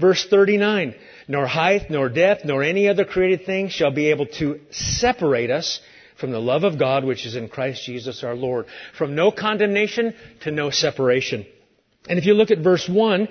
Verse 0.00 0.24
39, 0.30 0.94
nor 1.28 1.46
height, 1.46 1.90
nor 1.90 2.08
depth, 2.08 2.44
nor 2.44 2.62
any 2.62 2.88
other 2.88 3.04
created 3.04 3.44
thing 3.44 3.68
shall 3.68 3.90
be 3.90 4.10
able 4.10 4.26
to 4.26 4.60
separate 4.70 5.50
us 5.50 5.80
from 6.16 6.30
the 6.30 6.40
love 6.40 6.64
of 6.64 6.78
God 6.78 7.04
which 7.04 7.26
is 7.26 7.36
in 7.36 7.48
Christ 7.48 7.84
Jesus 7.84 8.24
our 8.24 8.34
Lord. 8.34 8.66
From 8.96 9.14
no 9.14 9.32
condemnation 9.32 10.14
to 10.42 10.50
no 10.50 10.70
separation. 10.70 11.44
And 12.08 12.18
if 12.18 12.26
you 12.26 12.34
look 12.34 12.50
at 12.50 12.58
verse 12.58 12.88
1, 12.88 13.28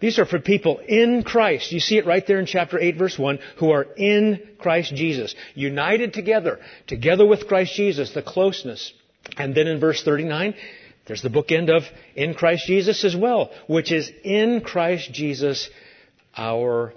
these 0.00 0.18
are 0.18 0.26
for 0.26 0.38
people 0.38 0.78
in 0.86 1.22
Christ. 1.22 1.72
You 1.72 1.80
see 1.80 1.96
it 1.96 2.06
right 2.06 2.26
there 2.26 2.38
in 2.38 2.46
chapter 2.46 2.78
8 2.78 2.96
verse 2.96 3.18
1, 3.18 3.38
who 3.58 3.70
are 3.70 3.86
in 3.96 4.40
Christ 4.58 4.94
Jesus. 4.94 5.34
United 5.54 6.12
together, 6.12 6.58
together 6.86 7.26
with 7.26 7.48
Christ 7.48 7.74
Jesus, 7.74 8.12
the 8.12 8.22
closeness. 8.22 8.92
And 9.36 9.54
then 9.54 9.66
in 9.66 9.80
verse 9.80 10.02
39, 10.02 10.54
There's 11.06 11.22
the 11.22 11.30
bookend 11.30 11.74
of 11.74 11.84
in 12.14 12.34
Christ 12.34 12.66
Jesus 12.66 13.04
as 13.04 13.16
well, 13.16 13.50
which 13.68 13.90
is 13.90 14.10
in 14.22 14.60
Christ 14.60 15.12
Jesus 15.12 15.70
our 16.36 16.92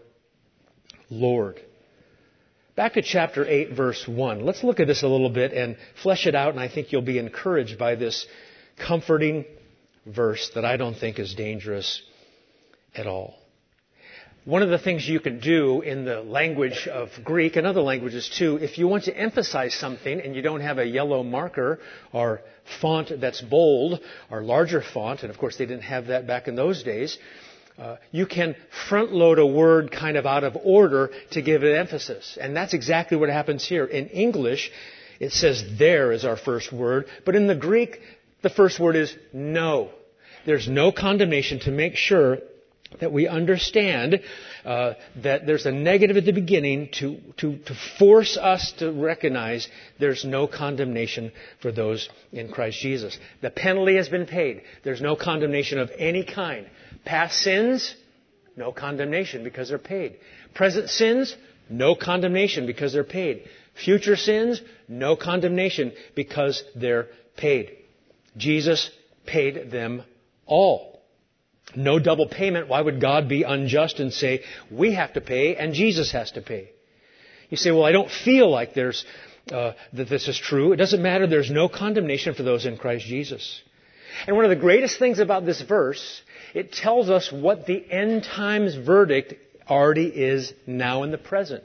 Lord. 1.09 1.61
Back 2.75 2.93
to 2.93 3.01
chapter 3.01 3.45
8 3.45 3.73
verse 3.73 4.07
1. 4.07 4.45
Let's 4.45 4.63
look 4.63 4.79
at 4.79 4.87
this 4.87 5.03
a 5.03 5.07
little 5.07 5.29
bit 5.29 5.53
and 5.53 5.77
flesh 6.03 6.27
it 6.27 6.35
out 6.35 6.51
and 6.51 6.59
I 6.59 6.67
think 6.67 6.91
you'll 6.91 7.01
be 7.01 7.17
encouraged 7.17 7.77
by 7.77 7.95
this 7.95 8.27
comforting 8.77 9.45
verse 10.05 10.51
that 10.55 10.65
I 10.65 10.77
don't 10.77 10.95
think 10.95 11.19
is 11.19 11.33
dangerous 11.33 12.01
at 12.95 13.07
all. 13.07 13.35
One 14.45 14.63
of 14.63 14.69
the 14.69 14.79
things 14.79 15.07
you 15.07 15.19
can 15.19 15.39
do 15.39 15.81
in 15.81 16.05
the 16.05 16.21
language 16.21 16.87
of 16.87 17.09
Greek 17.23 17.55
and 17.55 17.67
other 17.67 17.81
languages 17.81 18.31
too, 18.35 18.55
if 18.57 18.77
you 18.77 18.87
want 18.87 19.03
to 19.03 19.15
emphasize 19.15 19.75
something 19.75 20.19
and 20.19 20.33
you 20.33 20.41
don't 20.41 20.61
have 20.61 20.79
a 20.79 20.85
yellow 20.85 21.23
marker 21.23 21.79
or 22.13 22.41
font 22.81 23.11
that's 23.19 23.41
bold 23.41 23.99
or 24.31 24.41
larger 24.41 24.81
font, 24.81 25.21
and 25.21 25.29
of 25.29 25.37
course 25.37 25.57
they 25.57 25.65
didn't 25.65 25.83
have 25.83 26.07
that 26.07 26.25
back 26.25 26.47
in 26.47 26.55
those 26.55 26.83
days, 26.83 27.17
uh, 27.77 27.97
you 28.11 28.25
can 28.25 28.55
front 28.87 29.13
load 29.13 29.39
a 29.39 29.45
word 29.45 29.91
kind 29.91 30.17
of 30.17 30.25
out 30.25 30.43
of 30.43 30.57
order 30.63 31.11
to 31.31 31.41
give 31.41 31.63
it 31.63 31.75
emphasis. 31.75 32.37
And 32.41 32.55
that's 32.55 32.73
exactly 32.73 33.17
what 33.17 33.29
happens 33.29 33.65
here. 33.65 33.85
In 33.85 34.07
English, 34.07 34.71
it 35.19 35.31
says 35.31 35.63
there 35.77 36.11
is 36.11 36.25
our 36.25 36.37
first 36.37 36.71
word, 36.73 37.05
but 37.25 37.35
in 37.35 37.47
the 37.47 37.55
Greek, 37.55 37.99
the 38.41 38.49
first 38.49 38.79
word 38.79 38.95
is 38.95 39.15
no. 39.31 39.91
There's 40.45 40.67
no 40.67 40.91
condemnation 40.91 41.59
to 41.61 41.71
make 41.71 41.95
sure 41.95 42.39
that 42.99 43.11
we 43.11 43.27
understand 43.27 44.19
uh, 44.65 44.93
that 45.17 45.45
there's 45.45 45.65
a 45.65 45.71
negative 45.71 46.17
at 46.17 46.25
the 46.25 46.31
beginning 46.31 46.89
to, 46.91 47.17
to, 47.37 47.57
to 47.57 47.75
force 47.97 48.35
us 48.35 48.73
to 48.79 48.91
recognize 48.91 49.67
there's 49.99 50.25
no 50.25 50.47
condemnation 50.47 51.31
for 51.61 51.71
those 51.71 52.09
in 52.31 52.51
Christ 52.51 52.79
Jesus. 52.79 53.17
The 53.41 53.51
penalty 53.51 53.95
has 53.95 54.09
been 54.09 54.25
paid. 54.25 54.63
There's 54.83 55.01
no 55.01 55.15
condemnation 55.15 55.79
of 55.79 55.91
any 55.97 56.25
kind. 56.25 56.67
Past 57.05 57.39
sins, 57.39 57.95
no 58.55 58.71
condemnation 58.71 59.43
because 59.43 59.69
they're 59.69 59.77
paid. 59.77 60.17
Present 60.55 60.89
sins, 60.89 61.35
no 61.69 61.95
condemnation 61.95 62.65
because 62.65 62.93
they're 62.93 63.03
paid. 63.03 63.47
Future 63.83 64.15
sins, 64.15 64.61
no 64.87 65.15
condemnation 65.15 65.93
because 66.15 66.63
they're 66.75 67.07
paid. 67.37 67.77
Jesus 68.35 68.89
paid 69.25 69.71
them 69.71 70.03
all. 70.45 70.98
No 71.75 71.99
double 71.99 72.27
payment. 72.27 72.67
Why 72.67 72.81
would 72.81 72.99
God 72.99 73.27
be 73.27 73.43
unjust 73.43 73.99
and 73.99 74.11
say, 74.11 74.43
we 74.71 74.93
have 74.93 75.13
to 75.13 75.21
pay 75.21 75.55
and 75.55 75.73
Jesus 75.73 76.11
has 76.11 76.31
to 76.31 76.41
pay? 76.41 76.71
You 77.49 77.57
say, 77.57 77.71
well, 77.71 77.85
I 77.85 77.91
don't 77.91 78.09
feel 78.11 78.49
like 78.49 78.73
there's, 78.73 79.05
uh, 79.51 79.73
that 79.93 80.09
this 80.09 80.27
is 80.27 80.37
true. 80.37 80.71
It 80.73 80.77
doesn't 80.77 81.01
matter. 81.01 81.27
There's 81.27 81.51
no 81.51 81.69
condemnation 81.69 82.33
for 82.33 82.43
those 82.43 82.65
in 82.65 82.77
Christ 82.77 83.05
Jesus. 83.05 83.61
And 84.27 84.35
one 84.35 84.45
of 84.45 84.49
the 84.49 84.55
greatest 84.55 84.99
things 84.99 85.19
about 85.19 85.45
this 85.45 85.61
verse, 85.61 86.21
it 86.53 86.71
tells 86.71 87.09
us 87.09 87.31
what 87.31 87.65
the 87.65 87.83
end 87.91 88.23
times 88.23 88.75
verdict 88.75 89.33
already 89.67 90.07
is 90.07 90.53
now 90.65 91.03
in 91.03 91.11
the 91.11 91.17
present. 91.17 91.63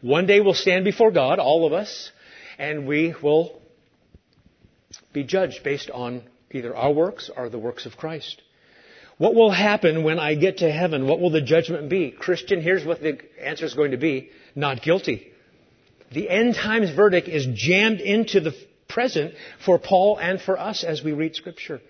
One 0.00 0.26
day 0.26 0.40
we'll 0.40 0.54
stand 0.54 0.84
before 0.84 1.10
God, 1.10 1.38
all 1.38 1.66
of 1.66 1.72
us, 1.72 2.10
and 2.58 2.86
we 2.86 3.14
will 3.22 3.60
be 5.12 5.24
judged 5.24 5.62
based 5.62 5.90
on 5.90 6.22
either 6.50 6.74
our 6.74 6.92
works 6.92 7.30
or 7.34 7.48
the 7.48 7.58
works 7.58 7.86
of 7.86 7.96
Christ. 7.96 8.42
What 9.22 9.36
will 9.36 9.52
happen 9.52 10.02
when 10.02 10.18
I 10.18 10.34
get 10.34 10.58
to 10.58 10.68
heaven? 10.68 11.06
What 11.06 11.20
will 11.20 11.30
the 11.30 11.40
judgment 11.40 11.88
be? 11.88 12.10
Christian, 12.10 12.60
here's 12.60 12.84
what 12.84 13.00
the 13.00 13.20
answer 13.40 13.64
is 13.64 13.72
going 13.72 13.92
to 13.92 13.96
be. 13.96 14.30
Not 14.56 14.82
guilty. 14.82 15.30
The 16.10 16.28
end 16.28 16.56
times 16.56 16.90
verdict 16.90 17.28
is 17.28 17.46
jammed 17.54 18.00
into 18.00 18.40
the 18.40 18.52
present 18.88 19.34
for 19.64 19.78
Paul 19.78 20.18
and 20.18 20.40
for 20.40 20.58
us 20.58 20.82
as 20.82 21.04
we 21.04 21.12
read 21.12 21.36
scripture. 21.36 21.80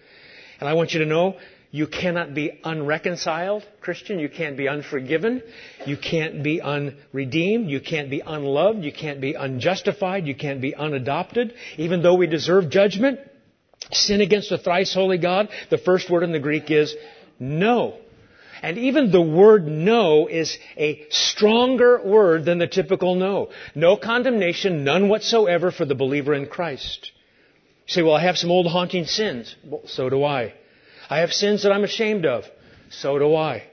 And 0.60 0.68
I 0.68 0.74
want 0.74 0.92
you 0.92 0.98
to 0.98 1.06
know 1.06 1.38
you 1.70 1.86
cannot 1.86 2.34
be 2.34 2.60
unreconciled, 2.64 3.64
Christian. 3.80 4.18
You 4.18 4.28
can't 4.28 4.58
be 4.58 4.68
unforgiven. 4.68 5.42
You 5.86 5.96
can't 5.96 6.42
be 6.42 6.60
unredeemed. 6.60 7.70
You 7.70 7.80
can't 7.80 8.10
be 8.10 8.20
unloved. 8.20 8.84
You 8.84 8.92
can't 8.92 9.22
be 9.22 9.32
unjustified. 9.32 10.26
You 10.26 10.34
can't 10.34 10.60
be 10.60 10.74
unadopted. 10.74 11.54
Even 11.78 12.02
though 12.02 12.16
we 12.16 12.26
deserve 12.26 12.68
judgment, 12.68 13.20
sin 13.90 14.20
against 14.20 14.50
the 14.50 14.58
thrice 14.58 14.92
holy 14.92 15.16
God, 15.16 15.48
the 15.70 15.78
first 15.78 16.10
word 16.10 16.24
in 16.24 16.32
the 16.32 16.38
Greek 16.38 16.70
is 16.70 16.94
no. 17.38 17.98
And 18.62 18.78
even 18.78 19.10
the 19.10 19.20
word 19.20 19.66
no 19.66 20.28
is 20.28 20.56
a 20.76 21.04
stronger 21.10 22.00
word 22.04 22.44
than 22.44 22.58
the 22.58 22.68
typical 22.68 23.16
no. 23.16 23.50
No 23.74 23.96
condemnation, 23.96 24.84
none 24.84 25.08
whatsoever 25.08 25.72
for 25.72 25.84
the 25.84 25.96
believer 25.96 26.32
in 26.32 26.46
Christ. 26.46 27.10
You 27.86 27.94
say, 27.94 28.02
well, 28.02 28.14
I 28.14 28.22
have 28.22 28.38
some 28.38 28.52
old 28.52 28.68
haunting 28.68 29.06
sins. 29.06 29.56
Well, 29.64 29.82
so 29.86 30.08
do 30.08 30.22
I. 30.22 30.54
I 31.10 31.18
have 31.18 31.32
sins 31.32 31.64
that 31.64 31.72
I'm 31.72 31.82
ashamed 31.82 32.24
of. 32.24 32.44
So 32.90 33.18
do 33.18 33.34
I. 33.34 33.64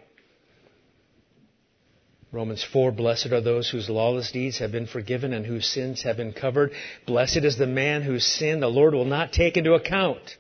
Romans 2.31 2.63
4, 2.63 2.91
blessed 2.91 3.27
are 3.27 3.41
those 3.41 3.69
whose 3.69 3.89
lawless 3.89 4.31
deeds 4.31 4.59
have 4.59 4.71
been 4.71 4.85
forgiven 4.85 5.33
and 5.33 5.45
whose 5.45 5.67
sins 5.67 6.03
have 6.03 6.17
been 6.17 6.33
covered. 6.33 6.71
Blessed 7.07 7.43
is 7.43 7.57
the 7.57 7.67
man 7.67 8.03
whose 8.03 8.25
sin 8.25 8.59
the 8.59 8.67
Lord 8.67 8.93
will 8.93 9.05
not 9.05 9.33
take 9.33 9.57
into 9.57 9.73
account. 9.73 10.37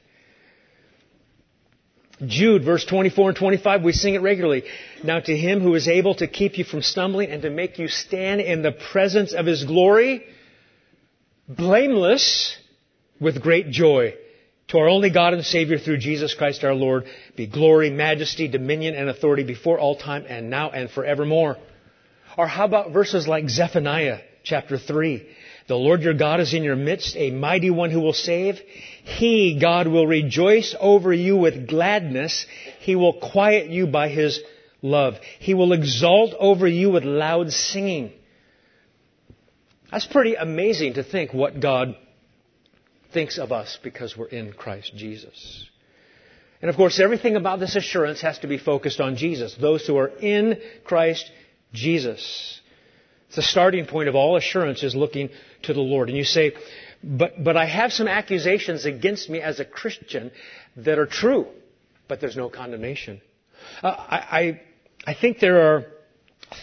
Jude, 2.25 2.65
verse 2.65 2.83
24 2.85 3.29
and 3.29 3.37
25, 3.37 3.83
we 3.83 3.93
sing 3.93 4.15
it 4.15 4.21
regularly. 4.21 4.63
Now 5.03 5.19
to 5.19 5.35
him 5.35 5.61
who 5.61 5.75
is 5.75 5.87
able 5.87 6.15
to 6.15 6.27
keep 6.27 6.57
you 6.57 6.65
from 6.65 6.81
stumbling 6.81 7.31
and 7.31 7.41
to 7.43 7.49
make 7.49 7.79
you 7.79 7.87
stand 7.87 8.41
in 8.41 8.61
the 8.61 8.71
presence 8.71 9.33
of 9.33 9.45
his 9.45 9.63
glory, 9.63 10.25
blameless 11.47 12.57
with 13.19 13.41
great 13.41 13.69
joy. 13.69 14.15
To 14.69 14.77
our 14.77 14.89
only 14.89 15.09
God 15.09 15.33
and 15.33 15.43
Savior 15.43 15.79
through 15.79 15.97
Jesus 15.97 16.33
Christ 16.33 16.63
our 16.63 16.75
Lord 16.75 17.05
be 17.35 17.47
glory, 17.47 17.89
majesty, 17.89 18.47
dominion, 18.47 18.95
and 18.95 19.09
authority 19.09 19.43
before 19.43 19.79
all 19.79 19.95
time 19.95 20.25
and 20.27 20.49
now 20.49 20.69
and 20.69 20.91
forevermore. 20.91 21.57
Or 22.37 22.47
how 22.47 22.65
about 22.65 22.91
verses 22.91 23.27
like 23.27 23.49
Zephaniah 23.49 24.19
chapter 24.43 24.77
3? 24.77 25.25
The 25.69 25.75
Lord 25.75 26.01
your 26.01 26.15
God 26.15 26.39
is 26.39 26.55
in 26.55 26.63
your 26.63 26.75
midst, 26.75 27.15
a 27.15 27.29
mighty 27.29 27.69
one 27.69 27.91
who 27.91 28.01
will 28.01 28.11
save. 28.11 28.59
He, 29.03 29.59
God, 29.61 29.85
will 29.87 30.07
rejoice 30.07 30.75
over 30.79 31.13
you 31.13 31.37
with 31.37 31.67
gladness. 31.67 32.47
He 32.79 32.95
will 32.95 33.13
quiet 33.13 33.69
you 33.69 33.85
by 33.85 34.09
his 34.09 34.41
love. 34.81 35.19
He 35.37 35.53
will 35.53 35.71
exalt 35.73 36.33
over 36.39 36.67
you 36.67 36.89
with 36.89 37.03
loud 37.03 37.51
singing. 37.51 38.13
That's 39.91 40.07
pretty 40.07 40.33
amazing 40.33 40.95
to 40.95 41.03
think 41.03 41.35
what 41.35 41.59
God 41.59 41.95
thinks 43.13 43.37
of 43.37 43.51
us 43.51 43.77
because 43.83 44.17
we're 44.17 44.25
in 44.25 44.53
Christ 44.53 44.93
Jesus. 44.95 45.69
And 46.63 46.69
of 46.69 46.77
course, 46.77 46.99
everything 46.99 47.35
about 47.35 47.59
this 47.59 47.75
assurance 47.75 48.21
has 48.21 48.39
to 48.39 48.47
be 48.47 48.57
focused 48.57 48.99
on 48.99 49.17
Jesus. 49.17 49.53
Those 49.53 49.85
who 49.85 49.97
are 49.97 50.07
in 50.07 50.59
Christ 50.83 51.29
Jesus. 51.73 52.59
The 53.35 53.41
starting 53.41 53.85
point 53.85 54.09
of 54.09 54.15
all 54.15 54.37
assurance 54.37 54.83
is 54.83 54.95
looking 54.95 55.29
to 55.63 55.73
the 55.73 55.81
Lord. 55.81 56.09
And 56.09 56.17
you 56.17 56.23
say, 56.23 56.53
but, 57.03 57.41
but 57.43 57.55
I 57.55 57.65
have 57.65 57.93
some 57.93 58.07
accusations 58.07 58.85
against 58.85 59.29
me 59.29 59.39
as 59.39 59.59
a 59.59 59.65
Christian 59.65 60.31
that 60.77 60.97
are 60.99 61.05
true, 61.05 61.47
but 62.07 62.19
there's 62.19 62.35
no 62.35 62.49
condemnation. 62.49 63.21
Uh, 63.83 63.87
I, 63.87 64.17
I, 64.17 64.61
I 65.07 65.13
think 65.13 65.39
there 65.39 65.75
are 65.75 65.85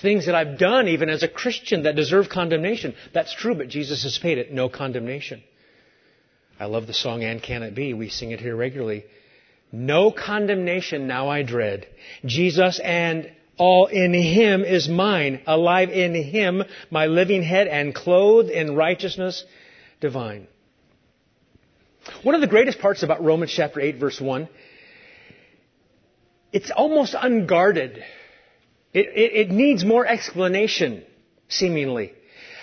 things 0.03 0.27
that 0.27 0.35
I've 0.35 0.59
done 0.59 0.89
even 0.89 1.09
as 1.09 1.23
a 1.23 1.29
Christian 1.29 1.85
that 1.85 1.95
deserve 1.95 2.29
condemnation. 2.29 2.95
That's 3.15 3.35
true, 3.35 3.55
but 3.55 3.69
Jesus 3.69 4.03
has 4.03 4.19
paid 4.19 4.39
it. 4.39 4.53
No 4.53 4.69
condemnation. 4.69 5.43
I 6.59 6.67
love 6.67 6.87
the 6.87 6.95
song 6.95 7.23
And 7.23 7.43
Can 7.43 7.63
It 7.63 7.75
Be? 7.75 7.95
We 7.95 8.09
sing 8.09 8.33
it 8.33 8.41
here 8.41 8.57
regularly. 8.57 9.05
No 9.73 10.11
condemnation 10.11 11.07
now 11.07 11.29
I 11.29 11.43
dread. 11.43 11.87
Jesus 12.25 12.81
and 12.83 13.31
all 13.59 13.87
in 13.87 14.13
Him 14.13 14.65
is 14.65 14.89
mine, 14.89 15.41
alive 15.47 15.91
in 15.91 16.15
Him, 16.15 16.63
my 16.91 17.07
living 17.07 17.43
head, 17.43 17.69
and 17.69 17.95
clothed 17.95 18.51
in 18.51 18.75
righteousness 18.75 19.45
divine. 20.01 20.47
One 22.23 22.35
of 22.35 22.41
the 22.41 22.47
greatest 22.47 22.79
parts 22.79 23.03
about 23.03 23.25
Romans 23.25 23.53
chapter 23.55 23.81
8 23.81 23.97
verse 23.99 24.21
1, 24.21 24.49
it's 26.53 26.71
almost 26.71 27.15
unguarded. 27.19 28.03
It, 28.93 29.07
it, 29.07 29.49
it 29.49 29.51
needs 29.51 29.85
more 29.85 30.07
explanation, 30.07 31.05
seemingly. 31.49 32.13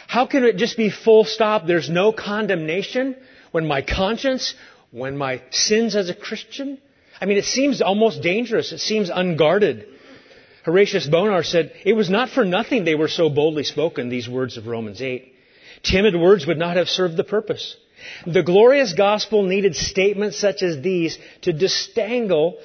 How 0.08 0.26
can 0.26 0.44
it 0.44 0.58
just 0.58 0.78
be 0.78 0.90
full 0.90 1.26
stop? 1.26 1.66
There's 1.66 1.90
no 1.90 2.12
condemnation 2.12 3.16
when 3.52 3.68
my 3.68 3.82
conscience, 3.82 4.54
when 4.92 5.18
my 5.18 5.42
sins 5.52 5.96
as 5.96 6.10
a 6.10 6.16
Christian? 6.16 6.80
I 7.22 7.26
mean, 7.26 7.38
it 7.38 7.46
seems 7.46 7.82
almost 7.82 8.22
dangerous. 8.22 8.72
It 8.72 8.80
seems 8.80 9.10
unguarded. 9.10 9.88
Horatius 10.64 11.08
Bonar 11.08 11.44
said, 11.44 11.74
It 11.86 11.94
was 11.94 12.10
not 12.10 12.30
for 12.30 12.46
nothing 12.46 12.86
they 12.86 12.96
were 12.96 13.10
so 13.10 13.30
boldly 13.30 13.64
spoken, 13.64 14.10
these 14.10 14.30
words 14.30 14.58
of 14.58 14.68
Romans 14.68 15.02
8. 15.02 15.34
Timid 15.84 16.16
words 16.16 16.48
would 16.48 16.58
not 16.58 16.78
have 16.78 16.88
served 16.88 17.18
the 17.18 17.24
purpose. 17.24 17.76
The 18.26 18.44
glorious 18.44 18.94
gospel 18.94 19.44
needed 19.44 19.76
statements 19.76 20.38
such 20.38 20.62
as 20.62 20.82
these 20.82 21.18
to 21.42 21.54
distangle 21.54 22.56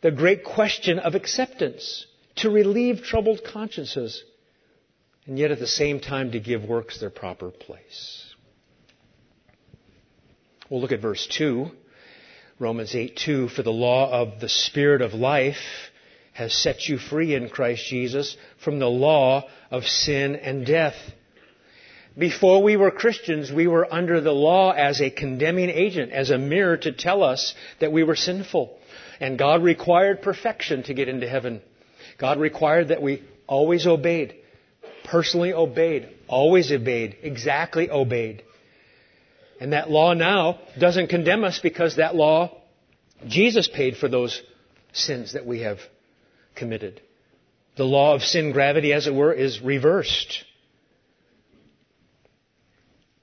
the 0.00 0.10
great 0.10 0.44
question 0.44 0.98
of 0.98 1.14
acceptance, 1.14 2.06
to 2.36 2.50
relieve 2.50 3.02
troubled 3.02 3.44
consciences, 3.44 4.24
and 5.26 5.38
yet 5.38 5.50
at 5.50 5.58
the 5.58 5.66
same 5.66 6.00
time 6.00 6.32
to 6.32 6.40
give 6.40 6.64
works 6.64 6.98
their 6.98 7.10
proper 7.10 7.50
place. 7.50 8.26
We'll 10.70 10.80
look 10.80 10.92
at 10.92 11.00
verse 11.00 11.26
2. 11.26 11.70
Romans 12.58 12.94
8 12.94 13.16
2, 13.16 13.48
for 13.48 13.62
the 13.62 13.72
law 13.72 14.10
of 14.10 14.40
the 14.40 14.48
Spirit 14.48 15.02
of 15.02 15.12
life 15.12 15.90
has 16.32 16.54
set 16.54 16.88
you 16.88 16.98
free 16.98 17.34
in 17.34 17.48
Christ 17.48 17.86
Jesus 17.86 18.36
from 18.64 18.78
the 18.78 18.88
law 18.88 19.48
of 19.70 19.84
sin 19.84 20.36
and 20.36 20.66
death. 20.66 20.96
Before 22.16 22.62
we 22.62 22.76
were 22.76 22.90
Christians, 22.90 23.50
we 23.50 23.66
were 23.66 23.92
under 23.92 24.20
the 24.20 24.32
law 24.32 24.72
as 24.72 25.00
a 25.00 25.10
condemning 25.10 25.70
agent, 25.70 26.12
as 26.12 26.30
a 26.30 26.38
mirror 26.38 26.76
to 26.78 26.92
tell 26.92 27.22
us 27.22 27.54
that 27.80 27.92
we 27.92 28.02
were 28.02 28.16
sinful. 28.16 28.78
And 29.20 29.38
God 29.38 29.62
required 29.62 30.22
perfection 30.22 30.82
to 30.84 30.94
get 30.94 31.08
into 31.08 31.28
heaven. 31.28 31.62
God 32.18 32.38
required 32.38 32.88
that 32.88 33.02
we 33.02 33.22
always 33.46 33.86
obeyed, 33.86 34.34
personally 35.04 35.52
obeyed, 35.52 36.08
always 36.28 36.70
obeyed, 36.70 37.16
exactly 37.22 37.90
obeyed. 37.90 38.42
And 39.60 39.72
that 39.72 39.90
law 39.90 40.12
now 40.12 40.60
doesn't 40.78 41.08
condemn 41.08 41.44
us 41.44 41.60
because 41.60 41.96
that 41.96 42.14
law, 42.14 42.50
Jesus 43.26 43.68
paid 43.68 43.96
for 43.96 44.08
those 44.08 44.42
sins 44.92 45.32
that 45.32 45.46
we 45.46 45.60
have 45.60 45.78
committed. 46.54 47.00
The 47.76 47.84
law 47.84 48.14
of 48.14 48.22
sin 48.22 48.52
gravity, 48.52 48.92
as 48.92 49.06
it 49.06 49.14
were, 49.14 49.32
is 49.32 49.60
reversed. 49.60 50.44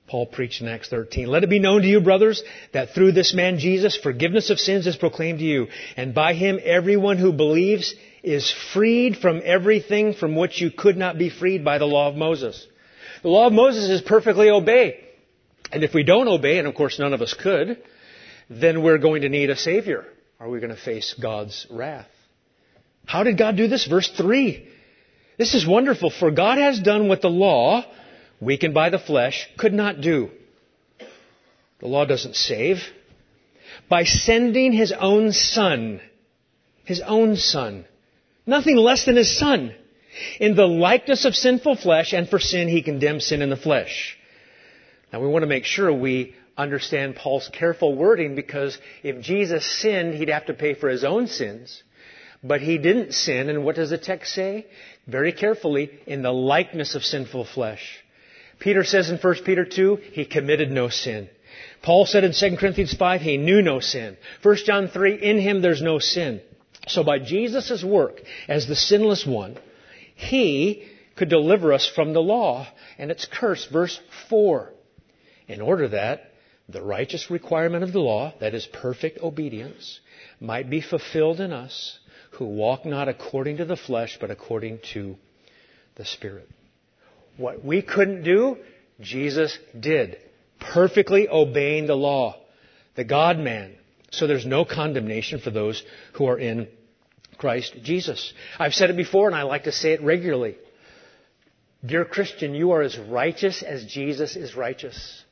Paul 0.08 0.26
preached 0.26 0.62
in 0.62 0.68
Acts 0.68 0.90
13. 0.90 1.28
Let 1.28 1.44
it 1.44 1.52
be 1.52 1.60
known 1.60 1.84
to 1.84 1.88
you, 1.88 2.02
brothers, 2.02 2.42
that 2.74 2.96
through 2.96 3.12
this 3.12 3.34
man 3.36 3.60
Jesus, 3.60 3.96
forgiveness 3.96 4.50
of 4.50 4.60
sins 4.60 4.88
is 4.88 4.96
proclaimed 4.96 5.40
to 5.40 5.46
you. 5.46 5.68
And 5.96 6.16
by 6.16 6.34
him, 6.34 6.60
everyone 6.64 7.18
who 7.18 7.32
believes 7.32 7.94
is 8.24 8.52
freed 8.74 9.18
from 9.18 9.42
everything 9.46 10.16
from 10.16 10.36
which 10.36 10.60
you 10.60 10.72
could 10.72 10.98
not 10.98 11.20
be 11.20 11.30
freed 11.30 11.64
by 11.64 11.78
the 11.78 11.86
law 11.86 12.10
of 12.10 12.16
Moses. 12.16 12.66
The 13.22 13.30
law 13.30 13.48
of 13.48 13.54
Moses 13.54 13.90
is 13.90 14.02
perfectly 14.02 14.50
obeyed. 14.50 14.96
And 15.72 15.84
if 15.84 15.94
we 15.94 16.04
don't 16.04 16.28
obey, 16.28 16.58
and 16.58 16.68
of 16.68 16.74
course 16.74 16.98
none 16.98 17.14
of 17.14 17.22
us 17.22 17.36
could, 17.36 17.78
then 18.50 18.82
we're 18.82 18.98
going 18.98 19.22
to 19.22 19.30
need 19.30 19.52
a 19.52 19.56
Savior. 19.56 20.06
Are 20.40 20.50
we 20.50 20.60
going 20.60 20.76
to 20.76 20.82
face 20.82 21.14
God's 21.22 21.68
wrath? 21.70 22.08
How 23.06 23.24
did 23.24 23.38
God 23.38 23.58
do 23.58 23.68
this? 23.68 23.86
Verse 23.86 24.10
3. 24.10 24.68
This 25.38 25.54
is 25.54 25.66
wonderful, 25.66 26.10
for 26.10 26.32
God 26.32 26.58
has 26.58 26.80
done 26.80 27.08
what 27.08 27.22
the 27.22 27.30
law, 27.30 27.86
weakened 28.42 28.74
by 28.74 28.90
the 28.90 29.00
flesh, 29.00 29.48
could 29.58 29.74
not 29.74 30.02
do. 30.02 30.30
The 31.80 31.88
law 31.88 32.06
doesn't 32.06 32.36
save. 32.36 32.84
By 33.88 34.04
sending 34.04 34.74
his 34.74 34.92
own 34.92 35.32
son, 35.32 36.02
his 36.84 37.02
own 37.02 37.38
son, 37.38 37.86
nothing 38.46 38.76
less 38.76 39.06
than 39.06 39.16
his 39.16 39.38
son, 39.38 39.74
in 40.40 40.56
the 40.56 40.68
likeness 40.68 41.26
of 41.26 41.36
sinful 41.36 41.78
flesh, 41.78 42.14
and 42.14 42.28
for 42.28 42.40
sin 42.40 42.68
he 42.68 42.82
condemned 42.82 43.24
sin 43.24 43.42
in 43.42 43.50
the 43.50 43.56
flesh. 43.56 44.18
Now 45.14 45.22
we 45.22 45.28
want 45.28 45.44
to 45.44 45.48
make 45.48 45.66
sure 45.66 45.92
we 45.94 46.36
understand 46.58 47.16
Paul's 47.16 47.50
careful 47.52 47.96
wording 47.96 48.36
because 48.36 48.78
if 49.02 49.22
Jesus 49.24 49.66
sinned, 49.66 50.16
he'd 50.16 50.30
have 50.30 50.48
to 50.48 50.54
pay 50.54 50.74
for 50.74 50.90
his 50.90 51.04
own 51.04 51.28
sins. 51.28 51.82
But 52.44 52.62
he 52.62 52.78
didn't 52.78 53.14
sin, 53.14 53.50
and 53.50 53.66
what 53.66 53.76
does 53.76 53.90
the 53.90 53.98
text 53.98 54.34
say? 54.34 54.68
Very 55.08 55.34
carefully, 55.34 55.90
in 56.08 56.22
the 56.22 56.32
likeness 56.32 56.96
of 56.96 57.04
sinful 57.04 57.46
flesh. 57.46 58.00
Peter 58.60 58.84
says 58.84 59.10
in 59.10 59.18
1 59.18 59.36
Peter 59.46 59.66
2, 59.66 60.00
he 60.12 60.26
committed 60.26 60.72
no 60.72 60.90
sin. 60.90 61.30
Paul 61.82 62.06
said 62.06 62.24
in 62.24 62.34
2 62.34 62.58
Corinthians 62.58 62.94
5, 62.94 63.22
he 63.22 63.38
knew 63.38 63.62
no 63.62 63.80
sin. 63.80 64.18
1 64.42 64.56
John 64.66 64.88
3, 64.88 65.16
in 65.16 65.40
him 65.40 65.62
there's 65.62 65.82
no 65.82 66.00
sin. 66.00 66.42
So 66.88 67.04
by 67.04 67.20
Jesus' 67.20 67.84
work 67.84 68.22
as 68.48 68.68
the 68.68 68.76
sinless 68.76 69.26
one, 69.26 69.58
he 70.16 70.88
could 71.16 71.30
deliver 71.30 71.74
us 71.74 71.88
from 71.88 72.14
the 72.14 72.22
law 72.22 72.68
and 72.98 73.12
its 73.12 73.26
curse. 73.26 73.66
Verse 73.66 74.00
4. 74.30 74.72
In 75.48 75.62
order 75.62 75.90
that 75.90 76.32
the 76.70 76.82
righteous 76.82 77.30
requirement 77.30 77.84
of 77.84 77.92
the 77.92 78.00
law, 78.00 78.34
that 78.40 78.54
is 78.54 78.66
perfect 78.66 79.20
obedience, 79.20 80.00
might 80.40 80.70
be 80.70 80.82
fulfilled 80.82 81.42
in 81.42 81.52
us 81.52 82.00
who 82.40 82.46
walk 82.46 82.86
not 82.86 83.10
according 83.10 83.58
to 83.58 83.66
the 83.66 83.76
flesh, 83.76 84.18
but 84.20 84.32
according 84.32 84.80
to 84.94 85.18
the 85.96 86.06
Spirit. 86.06 86.50
What 87.36 87.64
we 87.64 87.82
couldn't 87.82 88.24
do, 88.24 88.58
Jesus 89.02 89.58
did, 89.78 90.18
perfectly 90.60 91.28
obeying 91.30 91.86
the 91.86 91.96
law, 91.96 92.38
the 92.96 93.04
God 93.04 93.38
man. 93.38 93.76
So 94.12 94.26
there's 94.26 94.46
no 94.46 94.64
condemnation 94.64 95.40
for 95.40 95.52
those 95.52 95.84
who 96.14 96.28
are 96.28 96.40
in 96.40 96.70
Christ 97.38 97.76
Jesus. 97.84 98.34
I've 98.58 98.74
said 98.74 98.90
it 98.90 98.98
before 98.98 99.28
and 99.28 99.36
I 99.36 99.44
like 99.44 99.66
to 99.66 99.72
say 99.74 99.92
it 99.92 100.02
regularly. 100.02 100.56
Dear 101.86 102.06
Christian, 102.06 102.54
you 102.54 102.72
are 102.72 102.82
as 102.82 102.98
righteous 102.98 103.64
as 103.64 103.86
Jesus 103.86 104.38
is 104.38 104.56
righteous. 104.56 105.24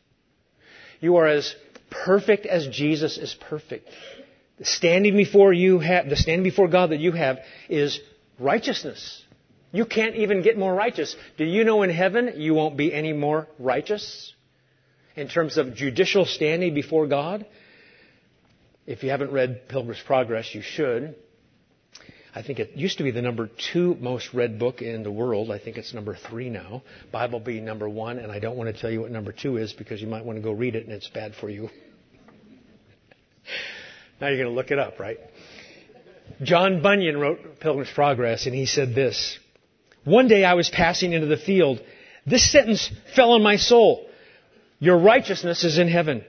You 1.00 1.16
are 1.18 1.28
as 1.28 1.56
perfect 1.90 2.46
as 2.46 2.68
Jesus 2.68 3.18
is 3.18 3.34
perfect. 3.50 3.88
The 4.58 4.66
standing 4.66 5.16
before 5.16 5.54
you 5.54 5.80
have, 5.80 6.10
the 6.10 6.16
standing 6.16 6.44
before 6.44 6.68
God 6.68 6.90
that 6.90 7.00
you 7.00 7.12
have 7.12 7.40
is 7.70 8.00
righteousness. 8.40 9.24
You 9.72 9.86
can't 9.86 10.16
even 10.16 10.42
get 10.42 10.58
more 10.58 10.74
righteous. 10.74 11.16
Do 11.38 11.46
you 11.46 11.64
know 11.64 11.84
in 11.84 11.90
heaven 11.90 12.34
you 12.38 12.54
won't 12.54 12.78
be 12.78 12.94
any 12.94 13.14
more 13.14 13.48
righteous? 13.60 14.34
In 15.16 15.28
terms 15.28 15.58
of 15.58 15.76
judicial 15.76 16.26
standing 16.26 16.74
before 16.74 17.08
God? 17.08 17.46
If 18.86 19.04
you 19.04 19.10
haven't 19.10 19.32
read 19.32 19.68
Pilgrim's 19.68 20.02
Progress, 20.02 20.56
you 20.56 20.62
should. 20.62 21.16
I 22.34 22.42
think 22.44 22.60
it 22.60 22.72
used 22.76 23.00
to 23.00 23.04
be 23.04 23.12
the 23.12 23.22
number 23.22 23.50
two 23.72 23.96
most 23.96 24.34
read 24.34 24.60
book 24.60 24.82
in 24.82 25.04
the 25.04 25.12
world. 25.12 25.52
I 25.52 25.60
think 25.60 25.78
it's 25.78 25.94
number 25.94 26.16
three 26.16 26.50
now. 26.50 26.84
Bible 27.12 27.40
being 27.40 27.66
number 27.66 27.90
one, 27.90 28.20
and 28.20 28.32
I 28.32 28.40
don't 28.40 28.56
want 28.56 28.74
to 28.74 28.80
tell 28.80 28.92
you 28.92 29.02
what 29.02 29.12
number 29.12 29.32
two 29.32 29.58
is 29.58 29.74
because 29.74 30.02
you 30.02 30.08
might 30.08 30.24
want 30.24 30.38
to 30.38 30.44
go 30.44 30.52
read 30.52 30.76
it 30.76 30.86
and 30.86 30.94
it's 30.94 31.10
bad 31.10 31.36
for 31.36 31.50
you. 31.50 31.70
now 34.20 34.28
you're 34.28 34.38
going 34.38 34.50
to 34.50 34.56
look 34.56 34.72
it 34.72 34.80
up, 34.80 35.00
right? 35.00 35.18
John 36.42 36.82
Bunyan 36.82 37.18
wrote 37.18 37.60
Pilgrim's 37.60 37.92
Progress, 37.92 38.46
and 38.46 38.56
he 38.56 38.66
said 38.66 38.94
this 38.94 39.40
one 40.04 40.30
day 40.30 40.46
I 40.46 40.54
was 40.54 40.70
passing 40.70 41.12
into 41.12 41.28
the 41.28 41.38
field. 41.38 41.82
This 42.26 42.50
sentence 42.50 42.90
fell 43.14 43.32
on 43.32 43.44
my 43.44 43.58
soul. 43.58 44.08
Your 44.80 44.98
righteousness 44.98 45.66
is 45.66 45.78
in 45.78 45.90
heaven. 45.90 46.24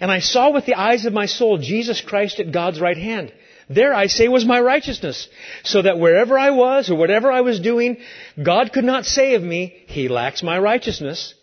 And 0.00 0.10
I 0.10 0.20
saw 0.20 0.50
with 0.50 0.64
the 0.64 0.74
eyes 0.74 1.04
of 1.04 1.12
my 1.12 1.26
soul 1.26 1.58
Jesus 1.58 2.00
Christ 2.00 2.40
at 2.40 2.52
God's 2.52 2.80
right 2.80 2.96
hand. 2.96 3.32
There, 3.68 3.92
I 3.92 4.06
say, 4.06 4.28
was 4.28 4.46
my 4.46 4.60
righteousness. 4.60 5.28
So 5.62 5.82
that 5.82 5.98
wherever 5.98 6.38
I 6.38 6.50
was 6.50 6.90
or 6.90 6.94
whatever 6.94 7.30
I 7.30 7.42
was 7.42 7.60
doing, 7.60 7.98
God 8.42 8.72
could 8.72 8.84
not 8.84 9.04
say 9.04 9.34
of 9.34 9.42
me, 9.42 9.76
He 9.86 10.08
lacks 10.08 10.42
my 10.42 10.58
righteousness. 10.58 11.34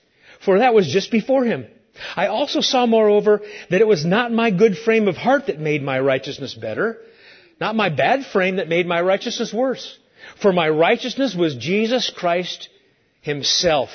For 0.44 0.60
that 0.60 0.74
was 0.74 0.88
just 0.88 1.12
before 1.12 1.46
Him. 1.46 1.68
I 2.16 2.28
also 2.28 2.62
saw, 2.62 2.86
moreover, 2.86 3.42
that 3.70 3.82
it 3.82 3.88
was 3.88 4.06
not 4.06 4.32
my 4.32 4.52
good 4.52 4.78
frame 4.78 5.08
of 5.08 5.16
heart 5.16 5.48
that 5.48 5.60
made 5.60 5.82
my 5.82 6.00
righteousness 6.00 6.54
better, 6.54 7.00
not 7.60 7.76
my 7.76 7.90
bad 7.90 8.26
frame 8.26 8.58
that 8.58 8.70
made 8.70 8.86
my 8.86 9.02
righteousness 9.02 9.54
worse. 9.54 9.98
For 10.42 10.52
my 10.52 10.70
righteousness 10.70 11.36
was 11.36 11.56
Jesus 11.56 12.10
Christ 12.10 12.70
Himself. 13.22 13.90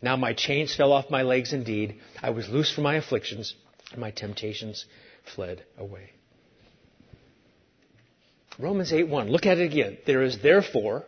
Now 0.00 0.16
my 0.16 0.32
chains 0.32 0.74
fell 0.74 0.92
off 0.92 1.10
my 1.10 1.22
legs 1.22 1.52
indeed. 1.52 2.00
I 2.22 2.30
was 2.30 2.48
loose 2.48 2.72
from 2.72 2.84
my 2.84 2.94
afflictions, 2.94 3.54
and 3.92 4.00
my 4.00 4.10
temptations 4.10 4.86
fled 5.34 5.64
away. 5.78 6.12
Romans 8.58 8.92
8 8.92 9.08
1. 9.08 9.28
Look 9.28 9.46
at 9.46 9.58
it 9.58 9.70
again. 9.70 9.98
There 10.06 10.22
is 10.22 10.38
therefore, 10.38 11.04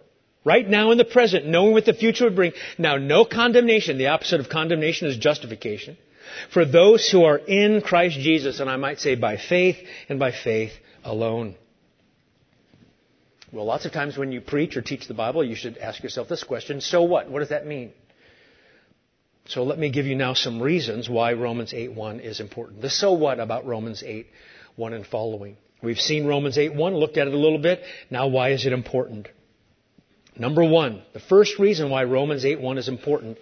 right 0.49 0.67
now 0.67 0.91
in 0.93 0.99
the 0.99 1.05
present, 1.05 1.47
knowing 1.47 1.73
what 1.75 1.85
the 1.85 1.93
future 1.93 2.25
would 2.25 2.35
bring, 2.35 2.53
now 2.79 2.97
no 2.97 3.27
condemnation. 3.27 3.99
The 3.99 4.07
opposite 4.09 4.41
of 4.41 4.49
condemnation 4.49 5.07
is 5.07 5.19
justification. 5.19 5.99
For 6.55 6.65
those 6.65 7.09
who 7.11 7.25
are 7.25 7.37
in 7.37 7.83
Christ 7.83 8.19
Jesus, 8.19 8.59
and 8.61 8.71
I 8.71 8.77
might 8.77 8.99
say 8.99 9.15
by 9.15 9.37
faith 9.37 9.77
and 10.09 10.19
by 10.19 10.33
faith 10.33 10.73
alone. 11.05 11.55
Well, 13.53 13.67
lots 13.67 13.85
of 13.85 13.93
times 13.93 14.17
when 14.17 14.33
you 14.33 14.41
preach 14.41 14.77
or 14.77 14.83
teach 14.83 15.07
the 15.07 15.15
Bible, 15.15 15.45
you 15.45 15.55
should 15.55 15.79
ask 15.79 16.03
yourself 16.03 16.29
this 16.29 16.45
question 16.45 16.81
so 16.81 17.03
what? 17.03 17.31
What 17.31 17.41
does 17.41 17.51
that 17.51 17.67
mean? 17.67 17.93
So 19.47 19.65
let 19.65 19.79
me 19.79 19.91
give 19.91 20.07
you 20.07 20.15
now 20.15 20.35
some 20.35 20.63
reasons 20.63 21.09
why 21.09 21.33
Romans 21.33 21.73
8:1 21.73 22.21
is 22.21 22.41
important. 22.41 22.83
The 22.83 22.91
so 22.91 23.13
what 23.13 23.41
about 23.41 23.67
Romans 23.67 24.03
8:1 24.03 24.93
and 24.95 25.07
following. 25.07 25.57
We've 25.83 26.01
seen 26.11 26.27
Romans 26.27 26.59
8:1, 26.59 26.95
looked 27.03 27.17
at 27.17 27.29
it 27.29 27.35
a 27.35 27.39
little 27.39 27.59
bit. 27.59 27.83
Now 28.11 28.27
why 28.27 28.51
is 28.51 28.67
it 28.67 28.73
important? 28.73 29.29
Number 30.39 30.65
1, 30.65 31.03
the 31.13 31.21
first 31.21 31.59
reason 31.59 31.91
why 31.91 32.05
Romans 32.05 32.45
8:1 32.45 32.79
is 32.79 32.89
important, 32.89 33.39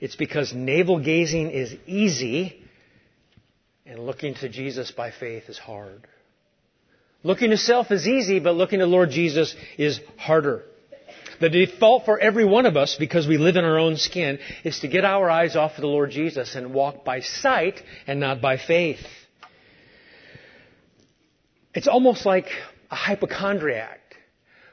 it's 0.00 0.16
because 0.16 0.52
navel 0.52 0.98
gazing 0.98 1.50
is 1.50 1.74
easy 1.86 2.62
and 3.86 4.00
looking 4.00 4.34
to 4.34 4.48
Jesus 4.48 4.90
by 4.90 5.10
faith 5.10 5.48
is 5.48 5.58
hard. 5.58 6.06
Looking 7.22 7.50
to 7.50 7.56
self 7.56 7.90
is 7.90 8.06
easy, 8.06 8.38
but 8.38 8.54
looking 8.54 8.80
to 8.80 8.86
Lord 8.86 9.10
Jesus 9.10 9.56
is 9.78 10.00
harder. 10.16 10.64
The 11.40 11.48
default 11.48 12.04
for 12.04 12.18
every 12.18 12.44
one 12.44 12.66
of 12.66 12.76
us, 12.76 12.96
because 12.96 13.26
we 13.26 13.36
live 13.38 13.56
in 13.56 13.64
our 13.64 13.78
own 13.78 13.96
skin, 13.96 14.38
is 14.64 14.80
to 14.80 14.88
get 14.88 15.04
our 15.04 15.28
eyes 15.30 15.56
off 15.56 15.74
of 15.74 15.80
the 15.80 15.86
Lord 15.86 16.10
Jesus 16.10 16.54
and 16.54 16.72
walk 16.72 17.04
by 17.04 17.20
sight 17.20 17.82
and 18.06 18.20
not 18.20 18.40
by 18.40 18.56
faith. 18.56 19.04
It's 21.74 21.88
almost 21.88 22.24
like 22.24 22.46
a 22.90 22.94
hypochondriac 22.94 24.00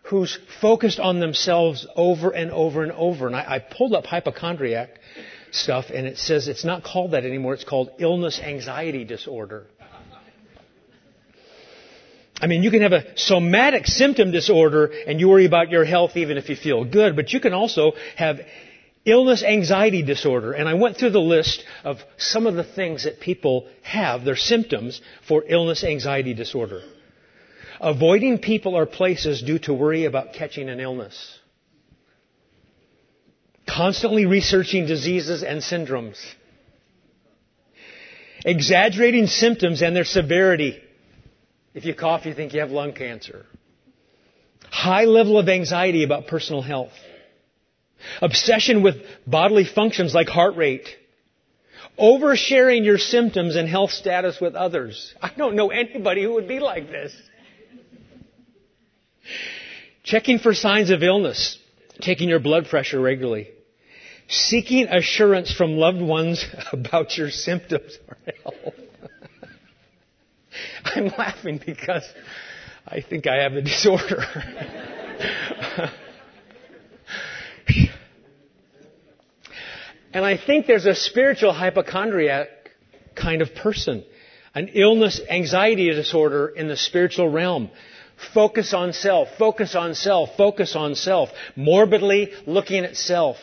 who's 0.04 0.38
focused 0.62 1.00
on 1.00 1.20
themselves 1.20 1.88
over 1.96 2.32
and 2.32 2.52
over 2.52 2.84
and 2.84 2.92
over. 2.92 3.28
And 3.28 3.36
I, 3.36 3.56
I 3.56 3.60
pulled 3.60 3.94
up 3.94 4.06
hypochondriac 4.06 5.00
stuff, 5.52 5.86
and 5.94 6.06
it 6.06 6.18
says 6.18 6.48
it's 6.48 6.66
not 6.66 6.84
called 6.84 7.12
that 7.12 7.26
anymore. 7.26 7.54
It's 7.54 7.63
called 7.63 7.92
illness 8.00 8.39
anxiety 8.39 9.06
disorder. 9.06 9.68
I 12.42 12.48
mean, 12.48 12.62
you 12.62 12.72
can 12.72 12.82
have 12.82 12.92
a 12.92 13.18
somatic 13.18 13.88
symptom 13.88 14.32
disorder 14.32 14.92
and 15.08 15.18
you 15.18 15.30
worry 15.30 15.46
about 15.46 15.70
your 15.70 15.86
health 15.86 16.18
even 16.18 16.38
if 16.38 16.50
you 16.50 16.58
feel 16.58 16.84
good, 16.84 17.16
but 17.16 17.32
you 17.32 17.39
can 17.39 17.54
also 17.54 17.94
have 18.18 18.42
illness 19.06 19.44
anxiety 19.44 20.02
disorder. 20.04 20.52
And 20.52 20.68
I 20.68 20.74
went 20.74 20.98
through 20.98 21.12
the 21.12 21.20
list 21.20 21.63
of 21.86 22.00
some 22.18 22.46
of 22.46 22.56
the 22.56 22.63
things 22.66 23.06
that 23.06 23.22
people 23.22 23.70
have, 23.84 24.26
their 24.26 24.36
symptoms 24.36 25.02
for 25.26 25.46
illness 25.48 25.86
anxiety 25.86 26.34
disorder. 26.34 26.82
Avoiding 27.84 28.39
people 28.39 28.76
or 28.76 28.86
places 28.86 29.41
due 29.41 29.60
to 29.60 29.74
worry 29.74 30.06
about 30.06 30.34
catching 30.34 30.69
an 30.69 30.80
illness. 30.80 31.39
Constantly 33.67 34.26
researching 34.26 34.86
diseases 34.86 35.43
and 35.43 35.62
syndromes. 35.62 36.17
Exaggerating 38.46 39.28
symptoms 39.28 39.82
and 39.82 39.96
their 39.96 40.06
severity. 40.06 40.82
If 41.74 41.86
you 41.86 41.93
cough, 41.93 42.26
you 42.26 42.34
think 42.34 42.54
you 42.54 42.62
have 42.62 42.72
lung 42.72 42.93
cancer. 42.93 43.46
High 44.69 45.06
level 45.06 45.38
of 45.38 45.50
anxiety 45.50 46.04
about 46.04 46.28
personal 46.28 46.62
health 46.62 46.93
Obsession 48.22 48.84
with 48.84 48.98
bodily 49.26 49.65
functions 49.65 50.13
like 50.13 50.28
heart 50.28 50.56
rate. 50.56 50.88
Oversharing 52.00 52.86
your 52.86 52.98
symptoms 52.98 53.56
and 53.56 53.69
health 53.69 53.91
status 53.91 54.39
with 54.41 54.56
others. 54.56 55.13
I 55.22 55.32
don't 55.38 55.56
know 55.56 55.69
anybody 55.69 56.24
who 56.24 56.34
would 56.34 56.48
be 56.48 56.60
like 56.60 56.89
this. 56.89 57.13
Checking 60.04 60.40
for 60.40 60.54
signs 60.54 60.90
of 60.90 61.04
illness. 61.04 61.58
Taking 62.02 62.30
your 62.30 62.40
blood 62.40 62.66
pressure 62.66 63.00
regularly. 63.00 63.50
Seeking 64.28 64.88
assurance 64.88 65.54
from 65.54 65.78
loved 65.78 66.02
ones 66.02 66.46
about 66.72 67.18
your 67.18 67.30
symptoms 67.30 67.98
or 68.08 68.18
health. 68.44 68.74
I'm 70.86 71.08
laughing 71.18 71.62
because 71.66 72.04
I 72.88 73.02
think 73.02 73.28
I 73.28 73.44
have 73.44 73.54
a 73.54 73.62
disorder. 73.74 74.26
And 80.14 80.24
I 80.24 80.38
think 80.38 80.68
there's 80.68 80.86
a 80.86 80.94
spiritual 80.94 81.54
hypochondriac 81.54 82.48
kind 83.16 83.42
of 83.42 83.56
person. 83.56 84.06
An 84.54 84.70
illness, 84.74 85.20
anxiety 85.28 85.90
disorder 85.90 86.48
in 86.48 86.68
the 86.68 86.78
spiritual 86.78 87.28
realm. 87.28 87.72
Focus 88.34 88.74
on 88.74 88.94
self, 88.94 89.30
focus 89.38 89.76
on 89.76 89.96
self, 89.96 90.36
focus 90.38 90.76
on 90.76 90.96
self. 90.96 91.30
Morbidly 91.56 92.32
looking 92.46 92.86
at 92.86 92.96
self. 92.96 93.38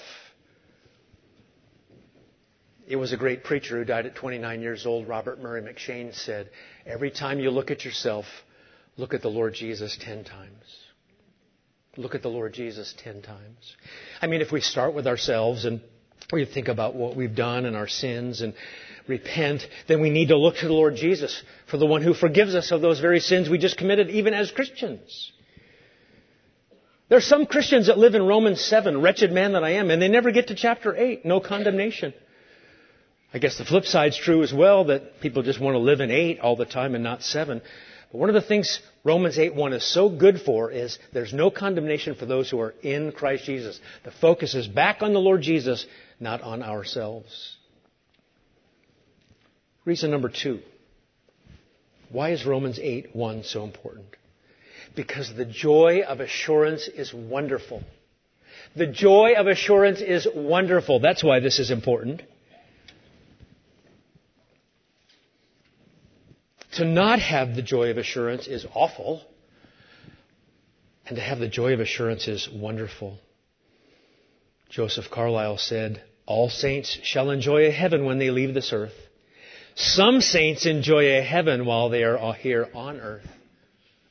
It 2.86 2.96
was 2.96 3.12
a 3.12 3.16
great 3.16 3.44
preacher 3.44 3.78
who 3.78 3.84
died 3.84 4.06
at 4.06 4.16
29 4.16 4.62
years 4.62 4.84
old, 4.84 5.06
Robert 5.06 5.40
Murray 5.40 5.62
M'Cheyne, 5.62 6.12
said, 6.12 6.50
every 6.84 7.12
time 7.12 7.38
you 7.38 7.50
look 7.50 7.70
at 7.70 7.84
yourself, 7.84 8.24
look 8.96 9.14
at 9.14 9.22
the 9.22 9.28
Lord 9.28 9.54
Jesus 9.54 9.96
10 10.00 10.24
times. 10.24 10.64
Look 11.96 12.16
at 12.16 12.22
the 12.22 12.28
Lord 12.28 12.52
Jesus 12.52 12.92
10 12.98 13.22
times. 13.22 13.76
I 14.20 14.26
mean, 14.26 14.40
if 14.40 14.50
we 14.50 14.60
start 14.60 14.92
with 14.92 15.06
ourselves 15.06 15.64
and 15.66 15.80
we 16.32 16.44
think 16.44 16.68
about 16.68 16.96
what 16.96 17.14
we've 17.14 17.34
done 17.34 17.64
and 17.64 17.76
our 17.76 17.88
sins 17.88 18.40
and 18.40 18.54
repent, 19.06 19.66
then 19.86 20.00
we 20.00 20.10
need 20.10 20.28
to 20.28 20.36
look 20.36 20.56
to 20.56 20.66
the 20.66 20.72
Lord 20.72 20.96
Jesus 20.96 21.42
for 21.66 21.76
the 21.76 21.86
one 21.86 22.02
who 22.02 22.14
forgives 22.14 22.54
us 22.54 22.70
of 22.70 22.80
those 22.80 23.00
very 23.00 23.20
sins 23.20 23.48
we 23.48 23.58
just 23.58 23.76
committed, 23.76 24.10
even 24.10 24.34
as 24.34 24.50
Christians. 24.50 25.32
There 27.08 27.18
are 27.18 27.22
some 27.22 27.46
Christians 27.46 27.88
that 27.88 27.98
live 27.98 28.14
in 28.14 28.26
Romans 28.26 28.60
7, 28.60 29.00
wretched 29.00 29.32
man 29.32 29.52
that 29.52 29.64
I 29.64 29.70
am, 29.70 29.90
and 29.90 30.00
they 30.00 30.08
never 30.08 30.30
get 30.30 30.48
to 30.48 30.54
chapter 30.54 30.94
8, 30.94 31.24
no 31.24 31.40
condemnation. 31.40 32.14
I 33.34 33.38
guess 33.38 33.58
the 33.58 33.64
flip 33.64 33.84
side's 33.84 34.16
true 34.16 34.42
as 34.42 34.52
well, 34.52 34.84
that 34.84 35.20
people 35.20 35.42
just 35.42 35.60
want 35.60 35.74
to 35.74 35.80
live 35.80 36.00
in 36.00 36.10
8 36.10 36.40
all 36.40 36.56
the 36.56 36.66
time 36.66 36.94
and 36.94 37.02
not 37.02 37.22
7. 37.22 37.62
But 38.12 38.18
one 38.18 38.28
of 38.28 38.34
the 38.34 38.40
things 38.40 38.80
Romans 39.04 39.38
8:1 39.38 39.72
is 39.72 39.84
so 39.84 40.08
good 40.08 40.40
for 40.40 40.70
is 40.70 40.98
there's 41.12 41.32
no 41.32 41.50
condemnation 41.50 42.14
for 42.14 42.26
those 42.26 42.50
who 42.50 42.60
are 42.60 42.74
in 42.82 43.12
Christ 43.12 43.44
Jesus. 43.44 43.80
The 44.04 44.10
focus 44.10 44.54
is 44.54 44.66
back 44.66 45.02
on 45.02 45.12
the 45.12 45.20
Lord 45.20 45.42
Jesus, 45.42 45.86
not 46.18 46.42
on 46.42 46.62
ourselves. 46.62 47.56
Reason 49.84 50.10
number 50.10 50.28
2. 50.28 50.60
Why 52.10 52.30
is 52.30 52.44
Romans 52.44 52.78
8:1 52.78 53.44
so 53.44 53.64
important? 53.64 54.06
Because 54.94 55.32
the 55.32 55.44
joy 55.44 56.02
of 56.06 56.20
assurance 56.20 56.88
is 56.88 57.14
wonderful. 57.14 57.82
The 58.74 58.86
joy 58.86 59.34
of 59.36 59.46
assurance 59.46 60.00
is 60.00 60.26
wonderful. 60.34 61.00
That's 61.00 61.24
why 61.24 61.40
this 61.40 61.58
is 61.58 61.70
important. 61.70 62.22
To 66.72 66.84
not 66.84 67.18
have 67.20 67.56
the 67.56 67.62
joy 67.62 67.90
of 67.90 67.98
assurance 67.98 68.46
is 68.46 68.66
awful, 68.74 69.22
and 71.06 71.16
to 71.16 71.22
have 71.22 71.38
the 71.38 71.48
joy 71.48 71.72
of 71.72 71.80
assurance 71.80 72.28
is 72.28 72.48
wonderful. 72.48 73.18
Joseph 74.68 75.10
Caryl 75.10 75.58
said, 75.58 76.02
All 76.26 76.48
saints 76.48 76.98
shall 77.02 77.30
enjoy 77.30 77.66
a 77.66 77.72
heaven 77.72 78.04
when 78.04 78.18
they 78.18 78.30
leave 78.30 78.54
this 78.54 78.72
earth. 78.72 78.94
Some 79.74 80.20
saints 80.20 80.66
enjoy 80.66 81.18
a 81.18 81.22
heaven 81.22 81.64
while 81.64 81.88
they 81.88 82.04
are 82.04 82.34
here 82.34 82.68
on 82.74 83.00
earth. 83.00 83.26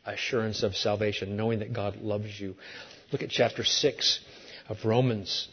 Assurance 0.06 0.64
of 0.64 0.76
salvation, 0.76 1.38
knowing 1.38 1.60
that 1.60 1.74
God 1.74 1.98
loves 1.98 2.40
you. 2.40 2.56
Look 3.12 3.22
at 3.22 3.30
chapter 3.30 3.64
6 3.64 4.20
of 4.70 4.86
Romans 4.86 5.48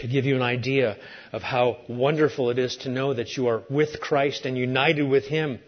to 0.00 0.08
give 0.08 0.24
you 0.24 0.36
an 0.36 0.42
idea 0.42 0.96
of 1.32 1.42
how 1.42 1.78
wonderful 1.88 2.50
it 2.50 2.58
is 2.58 2.76
to 2.78 2.88
know 2.88 3.14
that 3.14 3.36
you 3.36 3.48
are 3.48 3.62
with 3.68 4.00
Christ 4.00 4.46
and 4.46 4.56
united 4.56 5.02
with 5.02 5.24
Him 5.24 5.58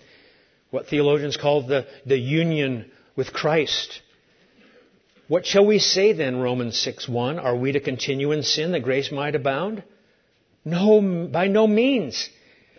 what 0.71 0.89
theologians 0.89 1.37
call 1.37 1.67
the, 1.67 1.87
the 2.05 2.19
union 2.19 2.91
with 3.15 3.33
Christ. 3.33 4.03
What 5.29 5.47
shall 5.47 5.67
we 5.67 5.79
say 5.79 6.13
then, 6.13 6.37
Romans 6.37 6.79
6 6.79 7.09
1? 7.09 7.39
Are 7.39 7.57
we 7.57 7.73
to 7.73 7.81
continue 7.81 8.33
in 8.33 8.43
sin 8.43 8.73
that 8.73 8.81
grace 8.81 9.11
might 9.11 9.35
abound? 9.35 9.83
No, 10.65 11.01
by 11.33 11.49
no 11.49 11.67
means. 11.67 12.29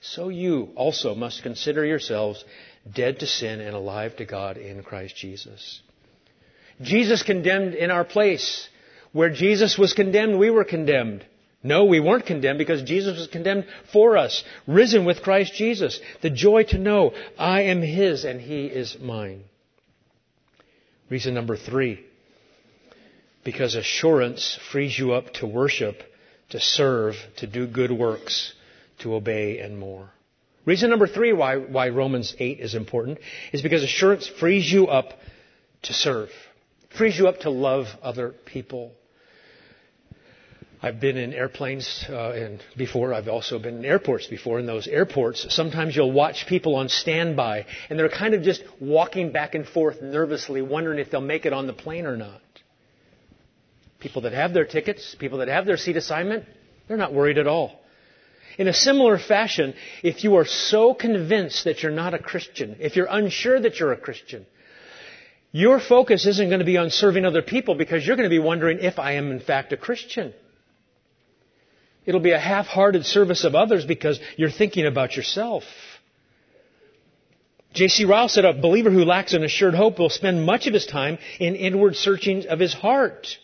So 0.00 0.28
you 0.28 0.70
also 0.76 1.14
must 1.14 1.42
consider 1.42 1.84
yourselves 1.84 2.44
dead 2.90 3.20
to 3.20 3.26
sin 3.26 3.60
and 3.60 3.74
alive 3.74 4.16
to 4.16 4.24
God 4.24 4.56
in 4.56 4.82
Christ 4.82 5.16
Jesus. 5.16 5.80
Jesus 6.80 7.22
condemned 7.22 7.74
in 7.74 7.90
our 7.90 8.04
place. 8.04 8.68
Where 9.12 9.30
Jesus 9.30 9.76
was 9.76 9.92
condemned, 9.92 10.38
we 10.38 10.50
were 10.50 10.64
condemned. 10.64 11.24
No, 11.62 11.84
we 11.84 12.00
weren't 12.00 12.24
condemned 12.26 12.58
because 12.58 12.82
Jesus 12.82 13.18
was 13.18 13.26
condemned 13.26 13.66
for 13.92 14.16
us, 14.16 14.42
risen 14.66 15.04
with 15.04 15.22
Christ 15.22 15.52
Jesus. 15.54 16.00
The 16.22 16.30
joy 16.30 16.62
to 16.64 16.78
know 16.78 17.12
I 17.38 17.62
am 17.62 17.82
His 17.82 18.24
and 18.24 18.40
He 18.40 18.66
is 18.66 18.98
mine. 18.98 19.44
Reason 21.10 21.34
number 21.34 21.56
three 21.56 22.04
because 23.42 23.74
assurance 23.74 24.58
frees 24.70 24.98
you 24.98 25.12
up 25.12 25.32
to 25.32 25.46
worship, 25.46 26.02
to 26.50 26.60
serve, 26.60 27.16
to 27.36 27.46
do 27.46 27.66
good 27.66 27.90
works, 27.90 28.52
to 29.00 29.14
obey, 29.14 29.58
and 29.58 29.78
more. 29.78 30.10
Reason 30.66 30.90
number 30.90 31.06
three 31.06 31.32
why, 31.32 31.56
why 31.56 31.88
Romans 31.88 32.34
8 32.38 32.60
is 32.60 32.74
important 32.74 33.18
is 33.52 33.62
because 33.62 33.82
assurance 33.82 34.28
frees 34.28 34.70
you 34.70 34.86
up 34.88 35.12
to 35.82 35.92
serve, 35.92 36.28
frees 36.96 37.18
you 37.18 37.28
up 37.28 37.40
to 37.40 37.50
love 37.50 37.86
other 38.02 38.34
people. 38.44 38.92
I've 40.82 40.98
been 40.98 41.18
in 41.18 41.34
airplanes 41.34 42.04
uh, 42.08 42.30
and 42.30 42.62
before. 42.76 43.12
I've 43.12 43.28
also 43.28 43.58
been 43.58 43.78
in 43.78 43.84
airports 43.84 44.26
before. 44.26 44.58
In 44.58 44.66
those 44.66 44.86
airports, 44.86 45.46
sometimes 45.54 45.94
you'll 45.94 46.12
watch 46.12 46.46
people 46.46 46.76
on 46.76 46.88
standby, 46.88 47.66
and 47.90 47.98
they're 47.98 48.08
kind 48.08 48.32
of 48.32 48.42
just 48.42 48.62
walking 48.80 49.30
back 49.30 49.54
and 49.54 49.66
forth 49.66 50.00
nervously, 50.00 50.62
wondering 50.62 50.98
if 50.98 51.10
they'll 51.10 51.20
make 51.20 51.44
it 51.44 51.52
on 51.52 51.66
the 51.66 51.74
plane 51.74 52.06
or 52.06 52.16
not. 52.16 52.40
People 53.98 54.22
that 54.22 54.32
have 54.32 54.54
their 54.54 54.64
tickets, 54.64 55.14
people 55.18 55.38
that 55.38 55.48
have 55.48 55.66
their 55.66 55.76
seat 55.76 55.98
assignment, 55.98 56.44
they're 56.88 56.96
not 56.96 57.12
worried 57.12 57.36
at 57.36 57.46
all. 57.46 57.79
In 58.60 58.68
a 58.68 58.74
similar 58.74 59.16
fashion, 59.16 59.72
if 60.02 60.22
you 60.22 60.36
are 60.36 60.44
so 60.44 60.92
convinced 60.92 61.64
that 61.64 61.82
you're 61.82 61.90
not 61.90 62.12
a 62.12 62.18
Christian, 62.18 62.76
if 62.78 62.94
you're 62.94 63.08
unsure 63.10 63.58
that 63.58 63.80
you're 63.80 63.92
a 63.92 63.96
Christian, 63.96 64.44
your 65.50 65.80
focus 65.80 66.26
isn't 66.26 66.50
going 66.50 66.58
to 66.58 66.66
be 66.66 66.76
on 66.76 66.90
serving 66.90 67.24
other 67.24 67.40
people 67.40 67.74
because 67.74 68.06
you're 68.06 68.16
going 68.16 68.28
to 68.28 68.36
be 68.38 68.38
wondering 68.38 68.80
if 68.80 68.98
I 68.98 69.12
am 69.12 69.30
in 69.30 69.40
fact 69.40 69.72
a 69.72 69.78
Christian. 69.78 70.34
It'll 72.04 72.20
be 72.20 72.32
a 72.32 72.38
half-hearted 72.38 73.06
service 73.06 73.44
of 73.44 73.54
others 73.54 73.86
because 73.86 74.20
you're 74.36 74.50
thinking 74.50 74.84
about 74.84 75.16
yourself. 75.16 75.64
J.C. 77.72 78.04
Ryle 78.04 78.28
said 78.28 78.44
a 78.44 78.52
believer 78.52 78.90
who 78.90 79.06
lacks 79.06 79.32
an 79.32 79.42
assured 79.42 79.74
hope 79.74 79.98
will 79.98 80.10
spend 80.10 80.44
much 80.44 80.66
of 80.66 80.74
his 80.74 80.84
time 80.84 81.16
in 81.38 81.56
inward 81.56 81.96
searching 81.96 82.46
of 82.46 82.60
his 82.60 82.74
heart. 82.74 83.38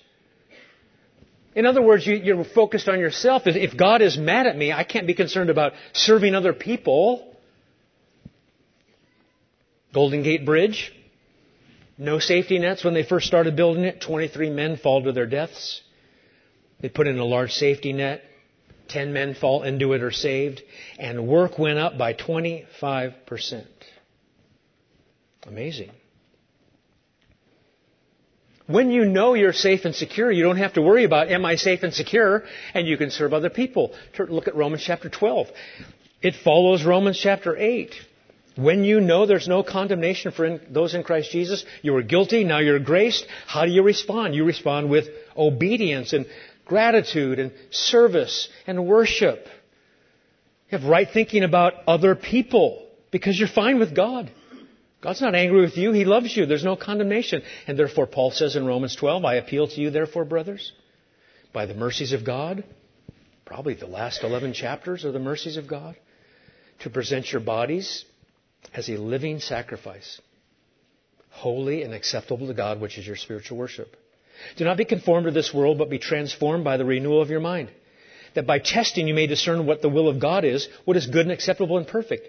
In 1.57 1.65
other 1.65 1.81
words, 1.81 2.07
you, 2.07 2.39
are 2.39 2.45
focused 2.45 2.87
on 2.87 3.01
yourself. 3.01 3.45
If 3.47 3.79
God 3.79 4.03
is 4.03 4.19
mad 4.19 4.47
at 4.47 4.57
me, 4.57 4.73
I 4.73 4.85
can't 4.85 5.07
be 5.07 5.15
concerned 5.15 5.49
about 5.49 5.73
serving 5.95 6.35
other 6.35 6.53
people. 6.53 7.35
Golden 9.95 10.23
Gate 10.23 10.45
Bridge, 10.45 10.93
no 11.97 12.19
safety 12.19 12.59
nets 12.59 12.85
when 12.85 12.93
they 12.93 13.03
first 13.03 13.27
started 13.27 13.57
building 13.57 13.85
it. 13.85 14.03
23 14.03 14.51
men 14.51 14.77
fall 14.77 15.03
to 15.05 15.13
their 15.13 15.27
deaths. 15.27 15.81
They 16.81 16.91
put 16.91 17.07
in 17.07 17.19
a 17.19 17.25
large 17.25 17.53
safety 17.53 17.95
net. 17.95 18.23
10 18.89 19.15
men 19.15 19.35
fall 19.35 19.63
into 19.63 19.95
it 19.95 20.03
or 20.03 20.11
saved. 20.11 20.63
And 20.99 21.27
work 21.27 21.59
went 21.59 21.79
up 21.79 21.97
by 21.97 22.13
25%. 22.13 23.65
Amazing. 25.47 25.93
When 28.67 28.91
you 28.91 29.05
know 29.05 29.35
you're 29.35 29.53
safe 29.53 29.85
and 29.85 29.95
secure, 29.95 30.31
you 30.31 30.43
don't 30.43 30.57
have 30.57 30.73
to 30.73 30.83
worry 30.83 31.05
about, 31.05 31.29
am 31.31 31.45
I 31.45 31.55
safe 31.55 31.83
and 31.85 31.95
secure? 31.95 32.43
And 32.75 32.87
you 32.87 32.97
can 32.97 33.11
serve 33.11 33.33
other 33.33 33.51
people. 33.51 33.93
Look 34.19 34.49
at 34.49 34.57
Romans 34.57 34.83
chapter 34.85 35.09
12. 35.09 35.47
It 36.21 36.35
follows 36.35 36.85
Romans 36.85 37.19
chapter 37.19 37.57
8. 37.57 37.95
When 38.57 38.85
you 38.85 39.01
know 39.01 39.27
there's 39.27 39.47
no 39.47 39.63
condemnation 39.63 40.33
for 40.33 40.47
in, 40.47 40.61
those 40.71 40.95
in 40.95 41.05
Christ 41.05 41.31
Jesus, 41.31 41.65
you 41.83 41.93
were 41.93 42.03
guilty, 42.03 42.43
now 42.43 42.59
you're 42.59 42.79
graced, 42.81 43.27
how 43.47 43.67
do 43.67 43.71
you 43.71 43.83
respond? 43.83 44.35
You 44.35 44.45
respond 44.45 44.89
with 44.89 45.09
obedience 45.37 46.15
and 46.15 46.27
gratitude 46.65 47.39
and 47.39 47.53
service 47.71 48.49
and 48.67 48.87
worship. 48.87 49.47
You 50.71 50.79
have 50.79 50.89
right 50.89 51.09
thinking 51.09 51.45
about 51.45 51.75
other 51.87 52.17
people 52.17 52.89
because 53.13 53.39
you're 53.39 53.47
fine 53.47 53.79
with 53.79 53.95
God. 53.95 54.31
God's 55.01 55.21
not 55.21 55.35
angry 55.35 55.61
with 55.61 55.77
you. 55.77 55.93
He 55.93 56.05
loves 56.05 56.37
you. 56.37 56.47
There's 56.47 56.65
no 56.65 56.77
condemnation. 56.77 57.43
And 57.67 57.79
therefore, 57.79 58.07
Paul 58.07 58.31
says 58.31 58.57
in 58.57 58.67
Romans 58.67 58.97
12, 58.97 59.25
I 59.25 59.35
appeal 59.35 59.69
to 59.69 59.81
you, 59.81 59.91
therefore, 59.91 60.25
brothers, 60.25 60.73
by 61.53 61.67
the 61.67 61.75
mercies 61.75 62.13
of 62.13 62.25
God, 62.25 62.65
probably 63.45 63.75
the 63.75 63.87
last 63.87 64.25
11 64.25 64.55
chapters 64.55 65.05
are 65.05 65.13
the 65.13 65.19
mercies 65.19 65.57
of 65.57 65.69
God, 65.69 65.97
to 66.81 66.91
present 66.91 67.31
your 67.31 67.41
bodies 67.41 68.05
as 68.75 68.89
a 68.89 68.97
living 68.97 69.39
sacrifice, 69.39 70.21
holy 71.31 71.83
and 71.83 71.95
acceptable 71.95 72.47
to 72.47 72.55
God, 72.55 72.81
which 72.81 72.99
is 72.99 73.07
your 73.07 73.17
spiritual 73.17 73.59
worship. 73.59 73.97
Do 74.57 74.65
not 74.65 74.77
be 74.77 74.85
conformed 74.85 75.27
to 75.27 75.31
this 75.31 75.55
world, 75.55 75.79
but 75.79 75.89
be 75.89 75.99
transformed 75.99 76.65
by 76.65 76.77
the 76.77 76.85
renewal 76.85 77.23
of 77.23 77.31
your 77.31 77.41
mind, 77.41 77.71
that 78.35 78.47
by 78.47 78.59
testing 78.59 79.09
you 79.09 79.15
may 79.15 79.27
discern 79.27 79.67
what 79.67 79.83
the 79.83 79.89
will 79.89 80.09
of 80.09 80.21
God 80.21 80.45
is, 80.45 80.69
what 80.85 80.97
is 80.97 81.07
good 81.07 81.23
and 81.23 81.33
acceptable 81.33 81.79
and 81.79 81.87
perfect. 81.87 82.29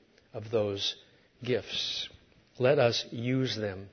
of 0.33 0.49
those 0.51 0.95
gifts. 1.43 2.09
Let 2.59 2.79
us 2.79 3.05
use 3.11 3.55
them. 3.55 3.89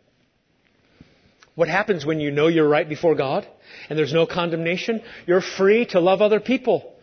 What 1.55 1.69
happens 1.69 2.07
when 2.07 2.21
you 2.21 2.31
know 2.31 2.47
you're 2.47 2.69
right 2.69 2.89
before 2.89 3.17
God 3.17 3.47
and 3.89 3.99
there's 3.99 4.13
no 4.13 4.27
condemnation? 4.27 5.03
You're 5.27 5.41
free 5.41 5.87
to 5.87 6.01
love 6.01 6.23
other 6.23 6.41
people. 6.41 6.95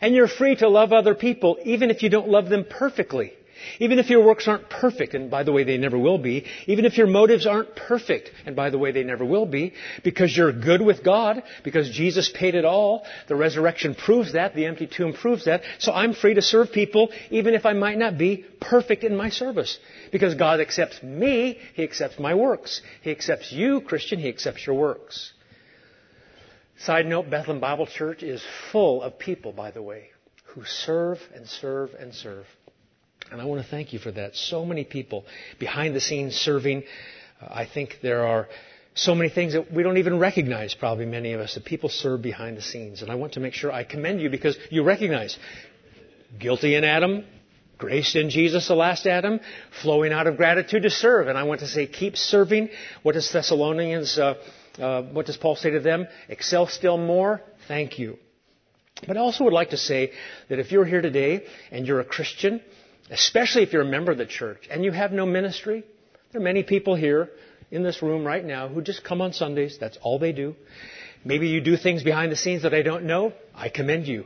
And 0.00 0.14
you're 0.14 0.28
free 0.28 0.56
to 0.56 0.68
love 0.68 0.92
other 0.92 1.14
people 1.14 1.58
even 1.64 1.90
if 1.90 2.02
you 2.02 2.10
don't 2.10 2.28
love 2.28 2.48
them 2.48 2.64
perfectly. 2.68 3.32
Even 3.78 3.98
if 3.98 4.10
your 4.10 4.24
works 4.24 4.48
aren't 4.48 4.68
perfect, 4.68 5.14
and 5.14 5.30
by 5.30 5.42
the 5.42 5.52
way, 5.52 5.64
they 5.64 5.78
never 5.78 5.98
will 5.98 6.18
be, 6.18 6.44
even 6.66 6.84
if 6.84 6.96
your 6.96 7.06
motives 7.06 7.46
aren't 7.46 7.74
perfect, 7.76 8.30
and 8.46 8.56
by 8.56 8.70
the 8.70 8.78
way, 8.78 8.92
they 8.92 9.04
never 9.04 9.24
will 9.24 9.46
be, 9.46 9.72
because 10.02 10.36
you're 10.36 10.52
good 10.52 10.82
with 10.82 11.04
God, 11.04 11.42
because 11.62 11.90
Jesus 11.90 12.30
paid 12.34 12.54
it 12.54 12.64
all, 12.64 13.04
the 13.28 13.36
resurrection 13.36 13.94
proves 13.94 14.32
that, 14.32 14.54
the 14.54 14.66
empty 14.66 14.86
tomb 14.86 15.12
proves 15.12 15.44
that, 15.46 15.62
so 15.78 15.92
I'm 15.92 16.14
free 16.14 16.34
to 16.34 16.42
serve 16.42 16.72
people 16.72 17.10
even 17.30 17.54
if 17.54 17.66
I 17.66 17.72
might 17.72 17.98
not 17.98 18.18
be 18.18 18.44
perfect 18.60 19.04
in 19.04 19.16
my 19.16 19.30
service. 19.30 19.78
Because 20.12 20.34
God 20.34 20.60
accepts 20.60 21.02
me, 21.02 21.58
He 21.74 21.82
accepts 21.82 22.18
my 22.18 22.34
works. 22.34 22.80
He 23.02 23.10
accepts 23.10 23.52
you, 23.52 23.80
Christian, 23.80 24.18
He 24.18 24.28
accepts 24.28 24.66
your 24.66 24.76
works. 24.76 25.32
Side 26.78 27.06
note, 27.06 27.30
Bethlehem 27.30 27.60
Bible 27.60 27.86
Church 27.86 28.22
is 28.22 28.44
full 28.72 29.02
of 29.02 29.18
people, 29.18 29.52
by 29.52 29.70
the 29.70 29.82
way, 29.82 30.10
who 30.46 30.64
serve 30.64 31.18
and 31.34 31.48
serve 31.48 31.90
and 31.98 32.14
serve. 32.14 32.46
And 33.30 33.40
I 33.40 33.44
want 33.44 33.62
to 33.62 33.68
thank 33.68 33.92
you 33.92 33.98
for 33.98 34.12
that. 34.12 34.36
So 34.36 34.64
many 34.64 34.84
people 34.84 35.24
behind 35.58 35.94
the 35.94 36.00
scenes 36.00 36.34
serving. 36.34 36.84
Uh, 37.40 37.46
I 37.50 37.66
think 37.66 37.98
there 38.02 38.26
are 38.26 38.48
so 38.94 39.14
many 39.14 39.28
things 39.28 39.54
that 39.54 39.72
we 39.72 39.82
don't 39.82 39.96
even 39.96 40.18
recognize, 40.18 40.74
probably 40.74 41.06
many 41.06 41.32
of 41.32 41.40
us, 41.40 41.54
that 41.54 41.64
people 41.64 41.88
serve 41.88 42.22
behind 42.22 42.56
the 42.56 42.62
scenes. 42.62 43.02
And 43.02 43.10
I 43.10 43.16
want 43.16 43.32
to 43.34 43.40
make 43.40 43.54
sure 43.54 43.72
I 43.72 43.82
commend 43.82 44.20
you 44.20 44.30
because 44.30 44.56
you 44.70 44.84
recognize 44.84 45.36
guilty 46.38 46.76
in 46.76 46.84
Adam, 46.84 47.24
grace 47.76 48.14
in 48.14 48.30
Jesus, 48.30 48.68
the 48.68 48.74
last 48.74 49.06
Adam, 49.06 49.40
flowing 49.82 50.12
out 50.12 50.28
of 50.28 50.36
gratitude 50.36 50.84
to 50.84 50.90
serve. 50.90 51.26
And 51.26 51.36
I 51.36 51.42
want 51.42 51.60
to 51.60 51.66
say, 51.66 51.86
keep 51.86 52.16
serving. 52.16 52.68
What 53.02 53.12
does 53.12 53.30
Thessalonians, 53.32 54.16
uh, 54.16 54.34
uh, 54.78 55.02
what 55.02 55.26
does 55.26 55.36
Paul 55.36 55.56
say 55.56 55.70
to 55.70 55.80
them? 55.80 56.06
Excel 56.28 56.68
still 56.68 56.96
more. 56.96 57.40
Thank 57.66 57.98
you. 57.98 58.18
But 59.08 59.16
I 59.16 59.20
also 59.20 59.42
would 59.44 59.52
like 59.52 59.70
to 59.70 59.76
say 59.76 60.12
that 60.48 60.60
if 60.60 60.70
you're 60.70 60.84
here 60.84 61.02
today 61.02 61.46
and 61.72 61.84
you're 61.84 62.00
a 62.00 62.04
Christian, 62.04 62.60
especially 63.10 63.62
if 63.62 63.72
you're 63.72 63.82
a 63.82 63.86
member 63.86 64.12
of 64.12 64.18
the 64.18 64.26
church 64.26 64.68
and 64.70 64.84
you 64.84 64.92
have 64.92 65.12
no 65.12 65.26
ministry. 65.26 65.84
There 66.32 66.40
are 66.40 66.44
many 66.44 66.62
people 66.62 66.94
here 66.94 67.30
in 67.70 67.82
this 67.82 68.02
room 68.02 68.24
right 68.24 68.44
now 68.44 68.68
who 68.68 68.82
just 68.82 69.04
come 69.04 69.20
on 69.20 69.32
Sundays. 69.32 69.78
That's 69.78 69.98
all 70.02 70.18
they 70.18 70.32
do. 70.32 70.54
Maybe 71.24 71.48
you 71.48 71.60
do 71.60 71.76
things 71.76 72.02
behind 72.02 72.32
the 72.32 72.36
scenes 72.36 72.62
that 72.62 72.74
I 72.74 72.82
don't 72.82 73.04
know. 73.04 73.32
I 73.54 73.68
commend 73.68 74.06
you. 74.06 74.24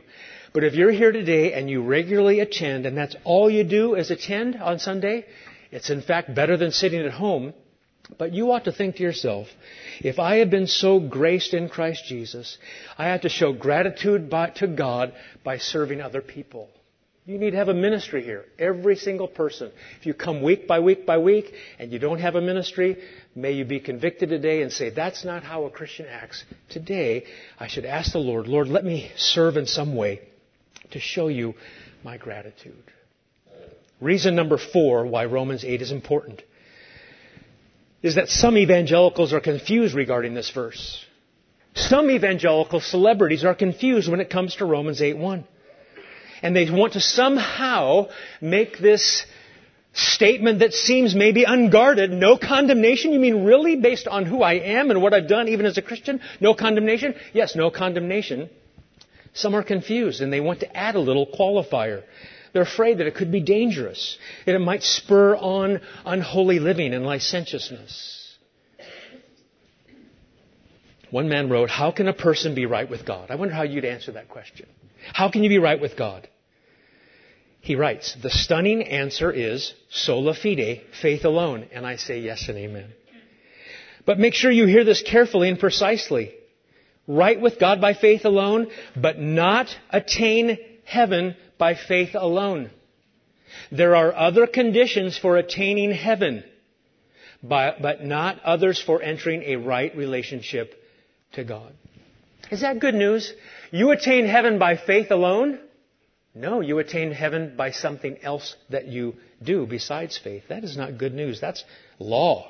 But 0.53 0.63
if 0.63 0.73
you're 0.73 0.91
here 0.91 1.11
today 1.11 1.53
and 1.53 1.69
you 1.69 1.83
regularly 1.83 2.39
attend 2.39 2.85
and 2.85 2.97
that's 2.97 3.15
all 3.23 3.49
you 3.49 3.63
do 3.63 3.95
is 3.95 4.11
attend 4.11 4.55
on 4.55 4.79
Sunday, 4.79 5.25
it's 5.71 5.89
in 5.89 6.01
fact 6.01 6.33
better 6.33 6.57
than 6.57 6.71
sitting 6.71 7.01
at 7.01 7.11
home. 7.11 7.53
But 8.17 8.33
you 8.33 8.51
ought 8.51 8.65
to 8.65 8.71
think 8.71 8.95
to 8.95 9.03
yourself, 9.03 9.47
if 9.99 10.17
I 10.17 10.37
have 10.37 10.49
been 10.49 10.65
so 10.65 10.99
graced 10.99 11.53
in 11.53 11.69
Christ 11.69 12.05
Jesus, 12.07 12.57
I 12.97 13.05
have 13.09 13.21
to 13.21 13.29
show 13.29 13.53
gratitude 13.53 14.31
by, 14.31 14.49
to 14.51 14.67
God 14.67 15.13
by 15.43 15.59
serving 15.59 16.01
other 16.01 16.21
people. 16.21 16.69
You 17.29 17.37
need 17.37 17.51
to 17.51 17.57
have 17.57 17.69
a 17.69 17.75
ministry 17.75 18.23
here. 18.23 18.45
Every 18.57 18.95
single 18.95 19.27
person. 19.27 19.71
If 19.99 20.07
you 20.07 20.15
come 20.15 20.41
week 20.41 20.67
by 20.67 20.79
week 20.79 21.05
by 21.05 21.19
week 21.19 21.53
and 21.77 21.91
you 21.91 21.99
don't 21.99 22.19
have 22.19 22.33
a 22.33 22.41
ministry, 22.41 22.97
may 23.35 23.51
you 23.51 23.65
be 23.65 23.79
convicted 23.79 24.29
today 24.29 24.63
and 24.63 24.71
say, 24.71 24.89
that's 24.89 25.23
not 25.23 25.43
how 25.43 25.65
a 25.65 25.69
Christian 25.69 26.07
acts. 26.07 26.43
Today, 26.69 27.25
I 27.59 27.67
should 27.67 27.85
ask 27.85 28.13
the 28.13 28.17
Lord, 28.17 28.47
Lord, 28.47 28.67
let 28.67 28.83
me 28.83 29.11
serve 29.15 29.57
in 29.57 29.67
some 29.67 29.95
way 29.95 30.21
to 30.89 30.99
show 30.99 31.27
you 31.27 31.53
my 32.03 32.17
gratitude. 32.17 32.81
Reason 34.01 34.35
number 34.35 34.57
four 34.57 35.05
why 35.05 35.25
Romans 35.25 35.63
8 35.63 35.83
is 35.83 35.91
important 35.91 36.41
is 38.01 38.15
that 38.15 38.29
some 38.29 38.57
evangelicals 38.57 39.33
are 39.33 39.39
confused 39.39 39.93
regarding 39.93 40.33
this 40.33 40.49
verse. 40.49 41.05
Some 41.75 42.09
evangelical 42.09 42.79
celebrities 42.79 43.45
are 43.45 43.53
confused 43.53 44.09
when 44.09 44.19
it 44.19 44.31
comes 44.31 44.55
to 44.55 44.65
Romans 44.65 44.99
8 44.99 45.15
1 45.15 45.45
and 46.41 46.55
they 46.55 46.69
want 46.69 46.93
to 46.93 47.01
somehow 47.01 48.07
make 48.41 48.77
this 48.79 49.25
statement 49.93 50.59
that 50.59 50.73
seems 50.73 51.15
maybe 51.15 51.43
unguarded, 51.43 52.11
no 52.11 52.37
condemnation? 52.37 53.11
You 53.11 53.19
mean 53.19 53.43
really 53.43 53.75
based 53.75 54.07
on 54.07 54.25
who 54.25 54.41
I 54.41 54.53
am 54.53 54.91
and 54.91 55.01
what 55.01 55.13
I've 55.13 55.27
done 55.27 55.47
even 55.49 55.65
as 55.65 55.77
a 55.77 55.81
Christian? 55.81 56.21
No 56.39 56.53
condemnation? 56.53 57.15
Yes, 57.33 57.55
no 57.55 57.71
condemnation. 57.71 58.49
Some 59.33 59.55
are 59.55 59.63
confused 59.63 60.21
and 60.21 60.31
they 60.31 60.39
want 60.39 60.61
to 60.61 60.77
add 60.77 60.95
a 60.95 60.99
little 60.99 61.27
qualifier. 61.27 62.03
They're 62.53 62.63
afraid 62.63 62.97
that 62.97 63.07
it 63.07 63.15
could 63.15 63.31
be 63.31 63.41
dangerous, 63.41 64.17
that 64.45 64.55
it 64.55 64.59
might 64.59 64.81
spur 64.81 65.35
on 65.35 65.81
unholy 66.05 66.59
living 66.59 66.93
and 66.93 67.05
licentiousness. 67.05 68.37
One 71.11 71.29
man 71.29 71.49
wrote, 71.49 71.69
How 71.69 71.91
can 71.91 72.07
a 72.07 72.13
person 72.13 72.55
be 72.55 72.65
right 72.65 72.89
with 72.89 73.05
God? 73.05 73.31
I 73.31 73.35
wonder 73.35 73.53
how 73.53 73.63
you'd 73.63 73.85
answer 73.85 74.13
that 74.13 74.29
question. 74.29 74.67
How 75.13 75.29
can 75.29 75.43
you 75.43 75.49
be 75.49 75.59
right 75.59 75.79
with 75.79 75.97
God? 75.97 76.27
He 77.61 77.75
writes, 77.75 78.15
The 78.21 78.29
stunning 78.29 78.83
answer 78.83 79.31
is 79.31 79.73
sola 79.89 80.33
fide, 80.33 80.81
faith 81.01 81.25
alone. 81.25 81.67
And 81.73 81.85
I 81.85 81.97
say 81.97 82.19
yes 82.19 82.47
and 82.47 82.57
amen. 82.57 82.93
But 84.05 84.19
make 84.19 84.33
sure 84.33 84.51
you 84.51 84.65
hear 84.65 84.83
this 84.83 85.01
carefully 85.01 85.49
and 85.49 85.59
precisely. 85.59 86.33
Right 87.07 87.39
with 87.39 87.59
God 87.59 87.81
by 87.81 87.93
faith 87.93 88.25
alone, 88.25 88.67
but 88.95 89.19
not 89.19 89.75
attain 89.89 90.57
heaven 90.85 91.35
by 91.57 91.75
faith 91.75 92.15
alone. 92.15 92.69
There 93.71 93.95
are 93.95 94.13
other 94.13 94.47
conditions 94.47 95.17
for 95.17 95.37
attaining 95.37 95.91
heaven, 95.91 96.43
but 97.43 98.03
not 98.03 98.39
others 98.43 98.81
for 98.81 99.01
entering 99.01 99.43
a 99.43 99.55
right 99.57 99.95
relationship 99.95 100.73
to 101.33 101.43
God. 101.43 101.73
Is 102.51 102.61
that 102.61 102.79
good 102.79 102.95
news? 102.95 103.33
You 103.71 103.91
attain 103.91 104.25
heaven 104.25 104.59
by 104.59 104.77
faith 104.77 105.11
alone? 105.11 105.59
No, 106.33 106.61
you 106.61 106.79
attain 106.79 107.11
heaven 107.11 107.55
by 107.57 107.71
something 107.71 108.17
else 108.23 108.55
that 108.69 108.87
you 108.87 109.15
do 109.41 109.65
besides 109.65 110.17
faith. 110.17 110.43
That 110.49 110.63
is 110.63 110.77
not 110.77 110.97
good 110.97 111.13
news. 111.13 111.41
That's 111.41 111.63
law. 111.97 112.49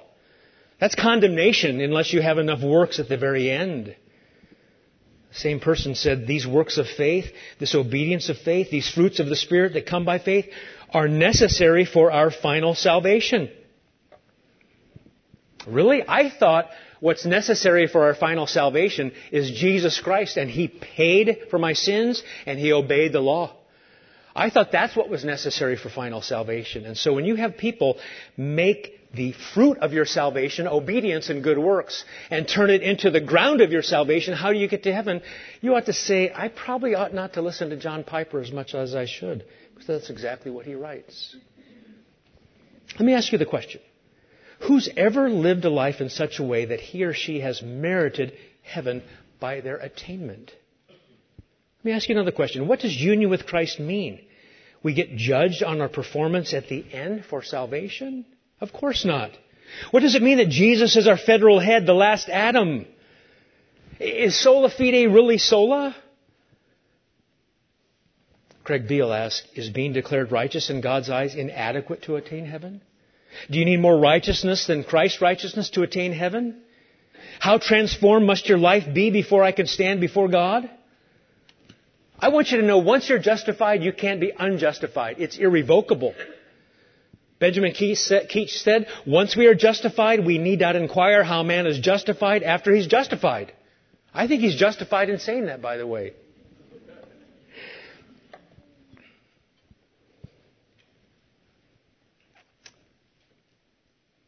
That's 0.79 0.95
condemnation 0.95 1.82
unless 1.82 2.13
you 2.13 2.21
have 2.21 2.38
enough 2.38 2.62
works 2.62 2.99
at 2.99 3.10
the 3.10 3.17
very 3.17 3.49
end. 3.49 3.95
The 5.29 5.36
same 5.36 5.60
person 5.60 5.95
said 5.95 6.25
these 6.25 6.47
works 6.47 6.77
of 6.77 6.88
faith, 6.88 7.32
this 7.60 7.75
obedience 7.75 8.29
of 8.29 8.38
faith, 8.38 8.69
these 8.71 8.89
fruits 8.89 9.19
of 9.19 9.27
the 9.27 9.36
Spirit 9.36 9.73
that 9.73 9.86
come 9.86 10.05
by 10.05 10.19
faith 10.19 10.45
are 10.91 11.08
necessary 11.08 11.86
for 11.86 12.12
our 12.12 12.32
final 12.32 12.73
salvation. 12.73 13.49
Really? 15.67 16.03
I 16.08 16.29
thought 16.29 16.69
what's 16.99 17.25
necessary 17.25 17.88
for 17.88 18.05
our 18.05 18.15
final 18.15 18.47
salvation 18.47 19.12
is 19.31 19.51
Jesus 19.51 19.99
Christ 19.99 20.38
and 20.38 20.49
He 20.49 20.67
paid 20.67 21.47
for 21.49 21.59
my 21.59 21.73
sins 21.73 22.23
and 22.45 22.59
He 22.59 22.71
obeyed 22.73 23.13
the 23.13 23.21
law. 23.21 23.55
I 24.35 24.49
thought 24.49 24.71
that's 24.71 24.95
what 24.95 25.09
was 25.09 25.25
necessary 25.25 25.75
for 25.75 25.89
final 25.89 26.21
salvation. 26.21 26.85
And 26.85 26.97
so 26.97 27.13
when 27.13 27.25
you 27.25 27.35
have 27.35 27.57
people 27.57 27.97
make 28.38 28.95
the 29.13 29.33
fruit 29.53 29.79
of 29.79 29.91
your 29.91 30.05
salvation 30.05 30.67
obedience 30.67 31.29
and 31.29 31.43
good 31.43 31.57
works 31.57 32.05
and 32.29 32.47
turn 32.47 32.69
it 32.69 32.83
into 32.83 33.09
the 33.09 33.19
ground 33.19 33.62
of 33.62 33.71
your 33.71 33.81
salvation, 33.81 34.35
how 34.35 34.53
do 34.53 34.59
you 34.59 34.67
get 34.67 34.83
to 34.83 34.93
heaven? 34.93 35.21
You 35.62 35.75
ought 35.75 35.88
to 35.88 35.93
say, 35.93 36.31
I 36.33 36.47
probably 36.47 36.93
ought 36.95 37.13
not 37.13 37.33
to 37.33 37.41
listen 37.41 37.71
to 37.71 37.77
John 37.77 38.03
Piper 38.03 38.39
as 38.39 38.51
much 38.51 38.75
as 38.75 38.93
I 38.93 39.05
should, 39.05 39.45
because 39.73 39.88
that's 39.88 40.09
exactly 40.09 40.51
what 40.51 40.65
he 40.65 40.75
writes. 40.75 41.35
Let 42.93 43.01
me 43.01 43.13
ask 43.13 43.31
you 43.31 43.39
the 43.39 43.45
question. 43.45 43.81
Who's 44.61 44.89
ever 44.97 45.29
lived 45.29 45.65
a 45.65 45.69
life 45.69 46.01
in 46.01 46.09
such 46.09 46.39
a 46.39 46.43
way 46.43 46.65
that 46.65 46.79
he 46.79 47.03
or 47.03 47.13
she 47.13 47.39
has 47.39 47.61
merited 47.61 48.33
heaven 48.61 49.03
by 49.39 49.61
their 49.61 49.77
attainment? 49.77 50.51
Let 50.89 51.85
me 51.85 51.91
ask 51.93 52.09
you 52.09 52.15
another 52.15 52.31
question. 52.31 52.67
What 52.67 52.81
does 52.81 52.95
union 52.95 53.29
with 53.29 53.45
Christ 53.45 53.79
mean? 53.79 54.19
We 54.83 54.93
get 54.93 55.15
judged 55.15 55.63
on 55.63 55.81
our 55.81 55.89
performance 55.89 56.53
at 56.53 56.67
the 56.67 56.85
end 56.91 57.25
for 57.25 57.41
salvation? 57.41 58.25
Of 58.59 58.73
course 58.73 59.05
not. 59.05 59.31
What 59.91 60.01
does 60.01 60.15
it 60.15 60.21
mean 60.21 60.37
that 60.37 60.49
Jesus 60.49 60.95
is 60.95 61.07
our 61.07 61.17
federal 61.17 61.59
head, 61.59 61.85
the 61.85 61.93
last 61.93 62.27
Adam? 62.27 62.85
Is 63.99 64.41
sola 64.41 64.69
fide 64.69 65.13
really 65.13 65.37
sola? 65.37 65.95
Craig 68.63 68.87
Beale 68.87 69.13
asked, 69.13 69.47
is 69.55 69.69
being 69.69 69.93
declared 69.93 70.31
righteous 70.31 70.69
in 70.69 70.81
God's 70.81 71.09
eyes 71.09 71.33
inadequate 71.33 72.03
to 72.03 72.17
attain 72.17 72.45
heaven? 72.45 72.81
Do 73.49 73.59
you 73.59 73.65
need 73.65 73.79
more 73.79 73.97
righteousness 73.97 74.67
than 74.67 74.83
Christ's 74.83 75.21
righteousness 75.21 75.69
to 75.71 75.83
attain 75.83 76.11
heaven? 76.13 76.61
How 77.39 77.57
transformed 77.57 78.25
must 78.25 78.49
your 78.49 78.57
life 78.57 78.93
be 78.93 79.11
before 79.11 79.43
I 79.43 79.51
can 79.51 79.67
stand 79.67 80.01
before 80.01 80.27
God? 80.27 80.69
I 82.19 82.29
want 82.29 82.51
you 82.51 82.59
to 82.59 82.67
know 82.67 82.79
once 82.79 83.07
you're 83.07 83.19
justified, 83.19 83.81
you 83.81 83.93
can't 83.93 84.19
be 84.19 84.33
unjustified. 84.37 85.17
It's 85.19 85.37
irrevocable. 85.37 86.13
Benjamin 87.39 87.71
Keach 87.71 88.49
said, 88.49 88.87
once 89.07 89.37
we 89.37 89.47
are 89.47 89.55
justified, 89.55 90.25
we 90.25 90.37
need 90.37 90.59
not 90.59 90.75
inquire 90.75 91.23
how 91.23 91.43
man 91.43 91.65
is 91.65 91.79
justified 91.79 92.43
after 92.43 92.75
he's 92.75 92.87
justified. 92.87 93.53
I 94.13 94.27
think 94.27 94.41
he's 94.41 94.57
justified 94.57 95.09
in 95.09 95.19
saying 95.19 95.45
that, 95.45 95.61
by 95.61 95.77
the 95.77 95.87
way. 95.87 96.13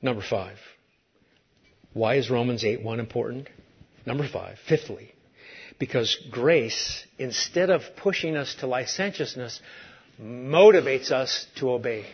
Number 0.01 0.21
five. 0.21 0.57
Why 1.93 2.15
is 2.15 2.29
Romans 2.29 2.63
8 2.63 2.83
1 2.83 2.99
important? 2.99 3.47
Number 4.05 4.27
five. 4.27 4.57
Fifthly, 4.67 5.13
because 5.77 6.15
grace, 6.31 7.05
instead 7.19 7.69
of 7.69 7.81
pushing 7.97 8.35
us 8.35 8.55
to 8.55 8.67
licentiousness, 8.67 9.61
motivates 10.21 11.11
us 11.11 11.45
to 11.57 11.71
obey. 11.71 12.05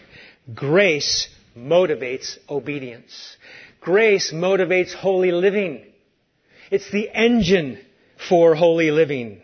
Grace 0.53 1.29
motivates 1.57 2.37
obedience. 2.49 3.37
Grace 3.81 4.31
motivates 4.31 4.93
holy 4.93 5.31
living. 5.31 5.85
It's 6.71 6.91
the 6.91 7.09
engine 7.13 7.79
for 8.29 8.55
holy 8.55 8.91
living. 8.91 9.41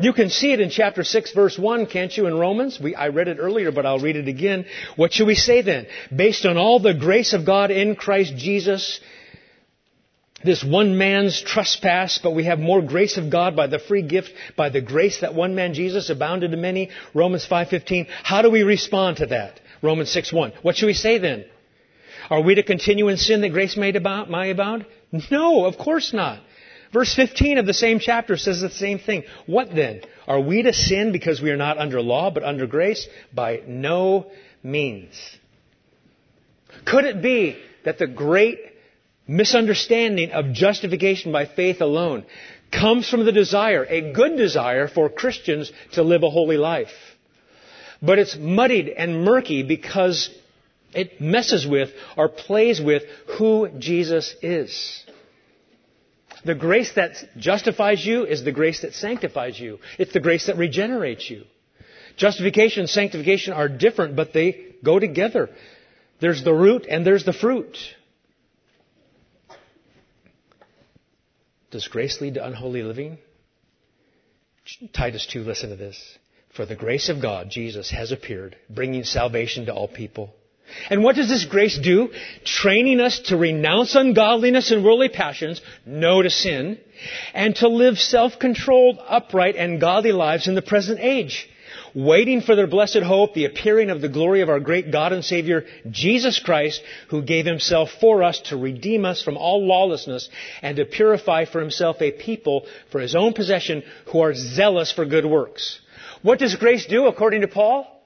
You 0.00 0.12
can 0.12 0.30
see 0.30 0.52
it 0.52 0.60
in 0.60 0.70
chapter 0.70 1.02
6 1.02 1.32
verse 1.32 1.58
1, 1.58 1.86
can't 1.86 2.16
you, 2.16 2.26
in 2.26 2.38
Romans? 2.38 2.78
We, 2.80 2.94
I 2.94 3.08
read 3.08 3.26
it 3.26 3.38
earlier, 3.40 3.72
but 3.72 3.84
I'll 3.84 3.98
read 3.98 4.14
it 4.14 4.28
again. 4.28 4.64
What 4.94 5.12
should 5.12 5.26
we 5.26 5.34
say 5.34 5.60
then? 5.62 5.88
Based 6.14 6.46
on 6.46 6.56
all 6.56 6.78
the 6.78 6.94
grace 6.94 7.32
of 7.32 7.44
God 7.44 7.72
in 7.72 7.96
Christ 7.96 8.36
Jesus, 8.36 9.00
this 10.44 10.62
one 10.62 10.98
man's 10.98 11.40
trespass, 11.42 12.20
but 12.22 12.30
we 12.30 12.44
have 12.44 12.60
more 12.60 12.80
grace 12.80 13.16
of 13.16 13.28
God 13.28 13.56
by 13.56 13.66
the 13.66 13.80
free 13.80 14.02
gift, 14.02 14.30
by 14.56 14.68
the 14.68 14.80
grace 14.80 15.20
that 15.20 15.34
one 15.34 15.56
man 15.56 15.74
Jesus 15.74 16.10
abounded 16.10 16.52
to 16.52 16.56
many. 16.56 16.90
Romans 17.12 17.44
5:15. 17.44 18.06
How 18.22 18.40
do 18.42 18.50
we 18.50 18.62
respond 18.62 19.16
to 19.16 19.26
that? 19.26 19.58
Romans 19.82 20.10
6:1. 20.10 20.52
What 20.62 20.76
should 20.76 20.86
we 20.86 20.94
say 20.94 21.18
then? 21.18 21.44
Are 22.30 22.40
we 22.40 22.54
to 22.54 22.62
continue 22.62 23.08
in 23.08 23.16
sin 23.16 23.40
that 23.40 23.48
grace 23.48 23.76
may 23.76 23.90
abound? 23.90 24.84
No, 25.30 25.64
of 25.64 25.76
course 25.76 26.12
not. 26.12 26.38
Verse 26.92 27.14
15 27.14 27.58
of 27.58 27.66
the 27.66 27.74
same 27.74 27.98
chapter 27.98 28.36
says 28.36 28.60
the 28.60 28.70
same 28.70 28.98
thing. 28.98 29.24
What 29.46 29.74
then? 29.74 30.00
Are 30.26 30.40
we 30.40 30.62
to 30.62 30.72
sin 30.72 31.12
because 31.12 31.40
we 31.40 31.50
are 31.50 31.56
not 31.56 31.78
under 31.78 32.00
law 32.00 32.30
but 32.30 32.44
under 32.44 32.66
grace? 32.66 33.06
By 33.34 33.62
no 33.66 34.30
means. 34.62 35.14
Could 36.84 37.04
it 37.04 37.22
be 37.22 37.58
that 37.84 37.98
the 37.98 38.06
great 38.06 38.58
misunderstanding 39.26 40.32
of 40.32 40.52
justification 40.52 41.32
by 41.32 41.44
faith 41.44 41.80
alone 41.80 42.24
comes 42.72 43.08
from 43.08 43.24
the 43.24 43.32
desire, 43.32 43.84
a 43.84 44.12
good 44.12 44.36
desire 44.36 44.88
for 44.88 45.08
Christians 45.10 45.70
to 45.92 46.02
live 46.02 46.22
a 46.22 46.30
holy 46.30 46.56
life? 46.56 46.92
But 48.00 48.18
it's 48.18 48.36
muddied 48.36 48.88
and 48.88 49.24
murky 49.24 49.62
because 49.62 50.30
it 50.94 51.20
messes 51.20 51.66
with 51.66 51.90
or 52.16 52.28
plays 52.28 52.80
with 52.80 53.02
who 53.38 53.68
Jesus 53.78 54.34
is. 54.40 55.04
The 56.44 56.54
grace 56.54 56.92
that 56.94 57.12
justifies 57.36 58.04
you 58.04 58.24
is 58.24 58.44
the 58.44 58.52
grace 58.52 58.82
that 58.82 58.94
sanctifies 58.94 59.58
you. 59.58 59.78
It's 59.98 60.12
the 60.12 60.20
grace 60.20 60.46
that 60.46 60.56
regenerates 60.56 61.28
you. 61.28 61.44
Justification 62.16 62.80
and 62.80 62.90
sanctification 62.90 63.52
are 63.52 63.68
different, 63.68 64.16
but 64.16 64.32
they 64.32 64.74
go 64.82 64.98
together. 64.98 65.50
There's 66.20 66.42
the 66.42 66.54
root 66.54 66.86
and 66.88 67.06
there's 67.06 67.24
the 67.24 67.32
fruit. 67.32 67.76
Does 71.70 71.86
grace 71.88 72.20
lead 72.20 72.34
to 72.34 72.46
unholy 72.46 72.82
living? 72.82 73.18
Titus 74.92 75.26
2, 75.26 75.42
listen 75.42 75.70
to 75.70 75.76
this. 75.76 76.18
For 76.54 76.66
the 76.66 76.76
grace 76.76 77.08
of 77.08 77.22
God, 77.22 77.50
Jesus, 77.50 77.90
has 77.90 78.10
appeared, 78.10 78.56
bringing 78.68 79.04
salvation 79.04 79.66
to 79.66 79.74
all 79.74 79.86
people 79.86 80.34
and 80.90 81.02
what 81.02 81.16
does 81.16 81.28
this 81.28 81.44
grace 81.44 81.78
do? 81.78 82.10
Training 82.44 83.00
us 83.00 83.18
to 83.26 83.36
renounce 83.36 83.94
ungodliness 83.94 84.70
and 84.70 84.84
worldly 84.84 85.08
passions, 85.08 85.60
no 85.84 86.22
to 86.22 86.30
sin, 86.30 86.78
and 87.34 87.54
to 87.56 87.68
live 87.68 87.98
self-controlled, 87.98 88.98
upright, 89.06 89.56
and 89.56 89.80
godly 89.80 90.12
lives 90.12 90.48
in 90.48 90.54
the 90.54 90.62
present 90.62 91.00
age, 91.00 91.48
waiting 91.94 92.40
for 92.40 92.56
their 92.56 92.66
blessed 92.66 93.02
hope, 93.02 93.34
the 93.34 93.44
appearing 93.44 93.90
of 93.90 94.00
the 94.00 94.08
glory 94.08 94.40
of 94.40 94.48
our 94.48 94.60
great 94.60 94.90
God 94.90 95.12
and 95.12 95.24
Savior, 95.24 95.64
Jesus 95.90 96.38
Christ, 96.38 96.82
who 97.08 97.22
gave 97.22 97.46
himself 97.46 97.90
for 98.00 98.22
us 98.22 98.40
to 98.46 98.56
redeem 98.56 99.04
us 99.04 99.22
from 99.22 99.36
all 99.36 99.66
lawlessness 99.66 100.28
and 100.62 100.76
to 100.76 100.84
purify 100.84 101.44
for 101.44 101.60
himself 101.60 102.00
a 102.00 102.12
people 102.12 102.66
for 102.90 103.00
his 103.00 103.14
own 103.14 103.32
possession 103.32 103.82
who 104.12 104.20
are 104.20 104.34
zealous 104.34 104.92
for 104.92 105.04
good 105.04 105.26
works. 105.26 105.80
What 106.22 106.38
does 106.38 106.56
grace 106.56 106.86
do 106.86 107.06
according 107.06 107.42
to 107.42 107.48
Paul? 107.48 107.97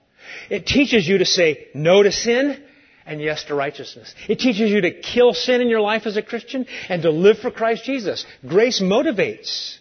It 0.51 0.67
teaches 0.67 1.07
you 1.07 1.19
to 1.19 1.25
say 1.25 1.69
no 1.75 2.03
to 2.03 2.13
sin 2.13 2.63
and 3.07 3.21
yes 3.21 3.45
to 3.45 3.55
righteousness. 3.55 4.15
It 4.29 4.39
teaches 4.39 4.71
you 4.71 4.83
to 4.83 4.91
kill 5.01 5.35
sin 5.35 5.61
in 5.61 5.69
your 5.69 5.81
life 5.81 6.07
as 6.07 6.17
a 6.17 6.23
Christian 6.23 6.67
and 6.89 7.03
to 7.03 7.11
live 7.11 7.39
for 7.39 7.51
Christ 7.51 7.85
Jesus. 7.85 8.25
Grace 8.47 8.81
motivates. 8.81 9.79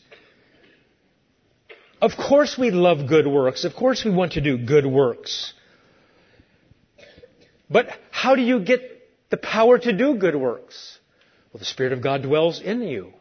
Of 2.01 2.17
course 2.17 2.57
we 2.57 2.71
love 2.71 3.07
good 3.07 3.27
works. 3.27 3.63
Of 3.63 3.75
course 3.75 4.03
we 4.03 4.11
want 4.11 4.33
to 4.33 4.41
do 4.41 4.57
good 4.57 4.85
works. 4.85 5.53
But 7.69 7.87
how 8.09 8.35
do 8.35 8.41
you 8.41 8.59
get 8.59 8.81
the 9.29 9.37
power 9.37 9.77
to 9.77 9.93
do 9.93 10.15
good 10.15 10.35
works? 10.35 10.99
Well, 11.53 11.59
the 11.59 11.65
Spirit 11.65 11.93
of 11.93 12.01
God 12.01 12.23
dwells 12.23 12.59
in 12.59 12.81
you. 12.81 13.13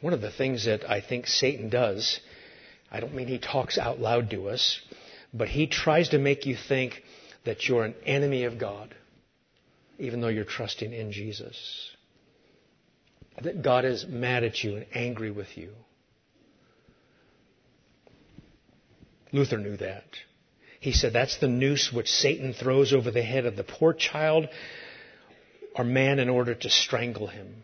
One 0.00 0.12
of 0.14 0.20
the 0.20 0.32
things 0.32 0.64
that 0.64 0.88
I 0.88 1.00
think 1.00 1.26
Satan 1.26 1.68
does 1.68 2.18
I 2.92 3.00
don't 3.00 3.14
mean 3.14 3.26
he 3.26 3.38
talks 3.38 3.78
out 3.78 3.98
loud 3.98 4.30
to 4.30 4.50
us, 4.50 4.78
but 5.32 5.48
he 5.48 5.66
tries 5.66 6.10
to 6.10 6.18
make 6.18 6.44
you 6.44 6.54
think 6.56 7.02
that 7.44 7.66
you're 7.66 7.84
an 7.84 7.94
enemy 8.04 8.44
of 8.44 8.58
God, 8.58 8.94
even 9.98 10.20
though 10.20 10.28
you're 10.28 10.44
trusting 10.44 10.92
in 10.92 11.10
Jesus. 11.10 11.90
That 13.42 13.62
God 13.62 13.86
is 13.86 14.06
mad 14.06 14.44
at 14.44 14.62
you 14.62 14.76
and 14.76 14.86
angry 14.94 15.30
with 15.30 15.56
you. 15.56 15.70
Luther 19.32 19.56
knew 19.56 19.78
that. 19.78 20.04
He 20.78 20.92
said 20.92 21.14
that's 21.14 21.38
the 21.38 21.48
noose 21.48 21.90
which 21.90 22.10
Satan 22.10 22.52
throws 22.52 22.92
over 22.92 23.10
the 23.10 23.22
head 23.22 23.46
of 23.46 23.56
the 23.56 23.64
poor 23.64 23.94
child 23.94 24.48
or 25.74 25.84
man 25.84 26.18
in 26.18 26.28
order 26.28 26.54
to 26.54 26.68
strangle 26.68 27.28
him. 27.28 27.62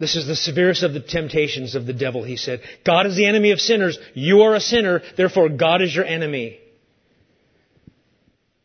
This 0.00 0.16
is 0.16 0.26
the 0.26 0.34
severest 0.34 0.82
of 0.82 0.94
the 0.94 1.00
temptations 1.00 1.74
of 1.74 1.84
the 1.84 1.92
devil, 1.92 2.24
he 2.24 2.36
said. 2.36 2.62
God 2.86 3.06
is 3.06 3.16
the 3.16 3.26
enemy 3.26 3.52
of 3.52 3.60
sinners. 3.60 3.98
You 4.14 4.40
are 4.40 4.54
a 4.54 4.60
sinner, 4.60 5.02
therefore 5.18 5.50
God 5.50 5.82
is 5.82 5.94
your 5.94 6.06
enemy. 6.06 6.58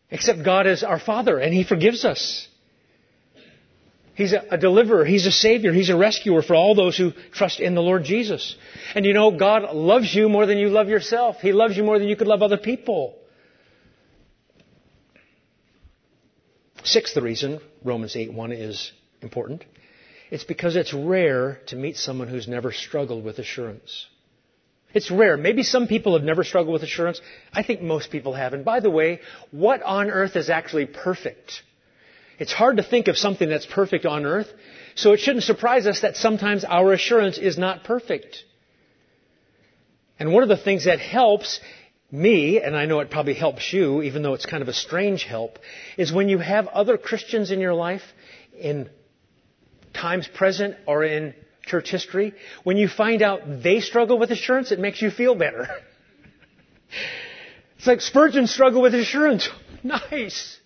Except 0.10 0.46
God 0.46 0.66
is 0.66 0.82
our 0.82 0.98
Father 0.98 1.38
and 1.38 1.54
He 1.54 1.66
forgives 1.66 2.06
us. 2.06 2.48
He's 4.14 4.32
a, 4.32 4.46
a, 4.52 4.58
deliverer. 4.58 5.04
He's 5.04 5.26
a 5.26 5.32
savior. 5.32 5.74
He's 5.74 5.90
a 5.90 5.98
rescuer 5.98 6.42
for 6.42 6.56
all 6.56 6.74
those 6.74 6.98
who 6.98 7.12
trust 7.34 7.60
in 7.60 7.76
the 7.76 7.82
Lord 7.82 8.06
Jesus. 8.06 8.56
And 8.96 9.06
you 9.06 9.12
know, 9.12 9.38
God 9.38 9.76
loves 9.76 10.16
you 10.16 10.30
more 10.30 10.46
than 10.46 10.58
you 10.58 10.70
love 10.70 10.88
yourself. 10.88 11.42
He 11.42 11.52
loves 11.52 11.76
you 11.76 11.84
more 11.84 12.00
than 12.00 12.08
you 12.08 12.16
could 12.16 12.28
love 12.28 12.42
other 12.42 12.58
people. 12.58 13.18
Sixth 16.86 17.18
reason 17.18 17.60
Romans 17.84 18.16
8:1 18.16 18.54
is 18.54 18.94
important. 19.22 19.66
It's 20.32 20.44
because 20.44 20.76
it's 20.76 20.94
rare 20.94 21.60
to 21.68 21.76
meet 21.76 21.98
someone 21.98 22.28
who's 22.28 22.48
never 22.48 22.72
struggled 22.72 23.24
with 23.24 23.40
assurance. 23.40 24.08
It's 24.94 25.12
rare. 25.12 25.36
Maybe 25.36 25.64
some 25.64 25.88
people 25.88 26.14
have 26.14 26.24
never 26.24 26.44
struggled 26.44 26.74
with 26.74 26.84
assurance. 26.84 27.20
I 27.54 27.64
think 27.64 27.82
most 27.82 28.12
people 28.12 28.34
have. 28.34 28.54
And 28.54 28.64
by 28.64 28.80
the 28.80 28.90
way, 28.90 29.20
what 29.52 29.84
on 29.84 30.10
earth 30.10 30.36
is 30.36 30.50
actually 30.50 30.86
perfect? 30.86 31.62
It's 32.40 32.54
hard 32.54 32.78
to 32.78 32.84
think 32.84 33.08
of 33.08 33.18
something 33.18 33.48
that's 33.48 33.66
perfect 33.66 34.06
on 34.06 34.26
earth, 34.26 34.48
so 34.96 35.12
it 35.12 35.20
shouldn't 35.20 35.44
surprise 35.44 35.86
us 35.86 36.02
that 36.02 36.16
sometimes 36.16 36.66
our 36.66 36.92
assurance 36.94 37.38
is 37.38 37.58
not 37.58 37.84
perfect. 37.84 38.44
And 40.20 40.32
one 40.32 40.44
of 40.44 40.50
the 40.50 40.58
things 40.58 40.86
that 40.86 41.00
helps 41.00 41.60
me, 42.12 42.62
and 42.62 42.76
I 42.76 42.86
know 42.86 43.00
it 43.00 43.10
probably 43.10 43.34
helps 43.34 43.74
you, 43.74 44.02
even 44.02 44.22
though 44.22 44.34
it's 44.34 44.46
kind 44.46 44.62
of 44.62 44.70
a 44.70 44.74
strange 44.74 45.24
help, 45.24 45.60
is 45.98 46.12
when 46.12 46.30
you 46.30 46.38
have 46.38 46.68
other 46.68 46.98
Christians 46.98 47.52
in 47.52 47.60
your 47.60 47.74
life 47.74 48.04
in 48.58 48.90
times 49.96 50.28
present 50.28 50.76
or 50.86 51.04
in 51.04 51.34
church 51.66 51.90
history, 51.90 52.34
when 52.64 52.78
you 52.78 52.88
find 52.88 53.22
out 53.22 53.42
they 53.64 53.80
struggle 53.80 54.20
with 54.20 54.32
assurance, 54.32 54.72
it 54.72 54.80
makes 54.80 55.02
you 55.02 55.10
feel 55.10 55.36
better. 55.36 55.68
it's 57.78 57.88
like 57.88 58.02
Spurgeon 58.02 58.48
struggled 58.48 58.84
with 58.84 58.96
assurance. 58.96 59.50
Nice. 59.84 60.58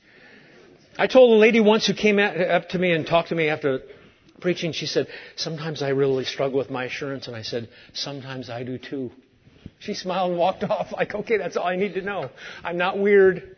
I 0.98 1.08
told 1.08 1.34
a 1.34 1.36
lady 1.36 1.60
once 1.60 1.86
who 1.86 1.94
came 1.94 2.20
up 2.20 2.70
to 2.70 2.80
me 2.80 2.94
and 2.94 3.06
talked 3.06 3.30
to 3.30 3.36
me 3.36 3.50
after 3.50 3.82
preaching, 4.40 4.72
she 4.72 4.86
said, 4.86 5.08
Sometimes 5.36 5.82
I 5.82 5.90
really 5.90 6.24
struggle 6.24 6.58
with 6.58 6.70
my 6.70 6.86
assurance. 6.86 7.28
And 7.28 7.36
I 7.36 7.42
said, 7.42 7.68
Sometimes 7.94 8.50
I 8.50 8.64
do 8.64 8.78
too. 8.78 9.12
She 9.80 9.94
smiled 9.94 10.32
and 10.32 10.40
walked 10.40 10.64
off, 10.64 10.94
like, 10.94 11.16
okay, 11.16 11.38
that's 11.38 11.58
all 11.58 11.68
I 11.68 11.76
need 11.76 11.96
to 11.96 12.02
know. 12.02 12.30
I'm 12.64 12.78
not 12.78 12.98
weird. 12.98 13.58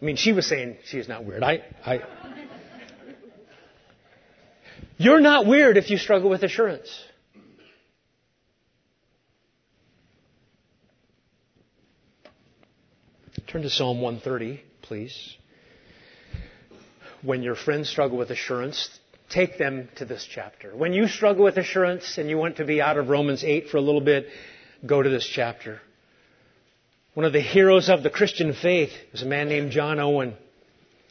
I 0.00 0.04
mean, 0.04 0.16
she 0.16 0.32
was 0.32 0.46
saying 0.46 0.76
she 0.84 0.98
is 0.98 1.08
not 1.08 1.24
weird. 1.24 1.42
I, 1.42 1.62
I, 1.84 2.00
you're 5.00 5.20
not 5.20 5.46
weird 5.46 5.76
if 5.76 5.90
you 5.90 5.98
struggle 5.98 6.30
with 6.30 6.42
assurance. 6.42 6.88
Turn 13.46 13.62
to 13.62 13.70
Psalm 13.70 14.00
130, 14.00 14.62
please 14.82 15.36
when 17.22 17.42
your 17.42 17.54
friends 17.54 17.88
struggle 17.88 18.16
with 18.16 18.30
assurance, 18.30 18.88
take 19.28 19.58
them 19.58 19.88
to 19.96 20.04
this 20.04 20.26
chapter. 20.30 20.74
When 20.74 20.92
you 20.92 21.06
struggle 21.06 21.44
with 21.44 21.58
assurance 21.58 22.18
and 22.18 22.28
you 22.28 22.38
want 22.38 22.56
to 22.56 22.64
be 22.64 22.80
out 22.80 22.96
of 22.96 23.08
Romans 23.08 23.44
8 23.44 23.68
for 23.68 23.76
a 23.76 23.82
little 23.82 24.00
bit, 24.00 24.26
go 24.84 25.02
to 25.02 25.10
this 25.10 25.26
chapter. 25.26 25.80
One 27.14 27.26
of 27.26 27.32
the 27.32 27.40
heroes 27.40 27.88
of 27.88 28.02
the 28.02 28.10
Christian 28.10 28.54
faith 28.54 28.92
is 29.12 29.22
a 29.22 29.26
man 29.26 29.48
named 29.48 29.72
John 29.72 29.98
Owen. 29.98 30.34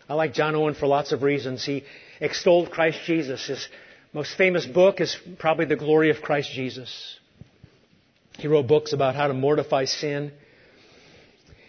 I 0.07 0.15
like 0.15 0.33
John 0.33 0.55
Owen 0.55 0.73
for 0.73 0.87
lots 0.87 1.11
of 1.11 1.21
reasons. 1.21 1.63
He 1.63 1.83
extolled 2.20 2.72
Christ 2.72 2.99
Jesus. 3.05 3.47
His 3.47 3.67
most 4.13 4.36
famous 4.36 4.65
book 4.65 5.01
is 5.01 5.17
probably 5.38 5.65
The 5.65 5.76
Glory 5.76 6.09
of 6.09 6.22
Christ 6.22 6.51
Jesus. 6.51 7.20
He 8.38 8.47
wrote 8.47 8.67
books 8.67 8.93
about 8.93 9.15
how 9.15 9.28
to 9.28 9.34
mortify 9.34 9.86
sin. 9.86 10.32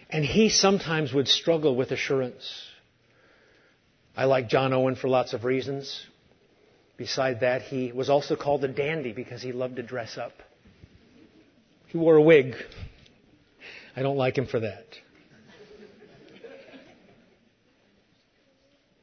And 0.08 0.24
he 0.24 0.48
sometimes 0.48 1.12
would 1.12 1.28
struggle 1.28 1.76
with 1.76 1.92
assurance. 1.92 2.66
I 4.16 4.24
like 4.24 4.48
John 4.48 4.72
Owen 4.72 4.96
for 4.96 5.08
lots 5.08 5.32
of 5.32 5.44
reasons. 5.44 6.06
Beside 6.96 7.40
that, 7.40 7.62
he 7.62 7.92
was 7.92 8.10
also 8.10 8.36
called 8.36 8.64
a 8.64 8.68
dandy 8.68 9.12
because 9.12 9.40
he 9.40 9.52
loved 9.52 9.76
to 9.76 9.82
dress 9.82 10.18
up. 10.18 10.32
He 11.86 11.98
wore 11.98 12.16
a 12.16 12.22
wig. 12.22 12.54
I 13.96 14.02
don't 14.02 14.16
like 14.16 14.36
him 14.36 14.46
for 14.46 14.60
that. 14.60 14.84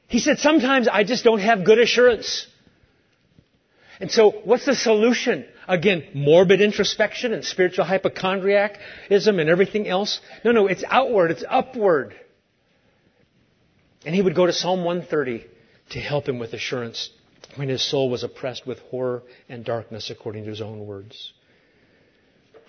He 0.08 0.20
said, 0.20 0.40
sometimes 0.40 0.88
I 0.88 1.04
just 1.04 1.24
don't 1.24 1.40
have 1.40 1.66
good 1.66 1.80
assurance. 1.80 2.48
And 4.00 4.12
so, 4.12 4.32
what's 4.32 4.66
the 4.66 4.76
solution? 4.76 5.46
Again, 5.68 6.06
morbid 6.14 6.62
introspection 6.62 7.34
and 7.34 7.44
spiritual 7.44 7.84
hypochondriacism 7.84 9.40
and 9.40 9.50
everything 9.50 9.88
else? 9.88 10.22
No, 10.46 10.52
no, 10.52 10.68
it's 10.68 10.84
outward, 10.88 11.32
it's 11.32 11.44
upward. 11.50 12.16
And 14.06 14.16
he 14.16 14.22
would 14.22 14.36
go 14.36 14.46
to 14.46 14.54
Psalm 14.54 14.86
130 14.86 15.46
to 15.90 16.00
help 16.00 16.30
him 16.30 16.40
with 16.40 16.54
assurance 16.54 17.10
when 17.56 17.68
his 17.68 17.84
soul 17.84 18.10
was 18.10 18.24
oppressed 18.24 18.66
with 18.66 18.80
horror 18.80 19.24
and 19.50 19.66
darkness, 19.66 20.10
according 20.10 20.44
to 20.44 20.50
his 20.50 20.62
own 20.62 20.86
words. 20.86 21.34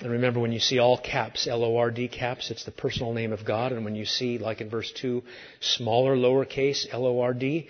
And 0.01 0.13
remember, 0.13 0.39
when 0.39 0.53
you 0.53 0.61
see 0.61 0.79
all 0.79 0.97
caps, 0.97 1.49
L-O-R-D 1.49 2.09
caps, 2.09 2.51
it's 2.53 2.65
the 2.65 2.71
personal 2.71 3.13
name 3.13 3.33
of 3.33 3.45
God. 3.45 3.73
And 3.73 3.85
when 3.85 3.97
you 3.97 4.05
see, 4.05 4.39
like 4.39 4.61
in 4.61 4.71
verse 4.71 4.93
2, 4.93 5.23
smaller 5.61 6.17
lowercase, 6.17 6.87
L-O-R-D, 6.93 7.69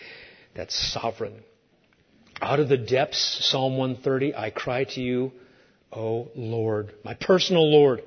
that's 0.54 0.92
sovereign. 0.92 1.42
Out 2.40 2.60
of 2.60 2.68
the 2.68 2.76
depths, 2.76 3.48
Psalm 3.50 3.78
130, 3.78 4.34
I 4.34 4.50
cry 4.50 4.84
to 4.84 5.00
you, 5.00 5.32
O 5.90 6.28
Lord, 6.36 6.92
my 7.02 7.14
personal 7.14 7.70
Lord. 7.70 8.02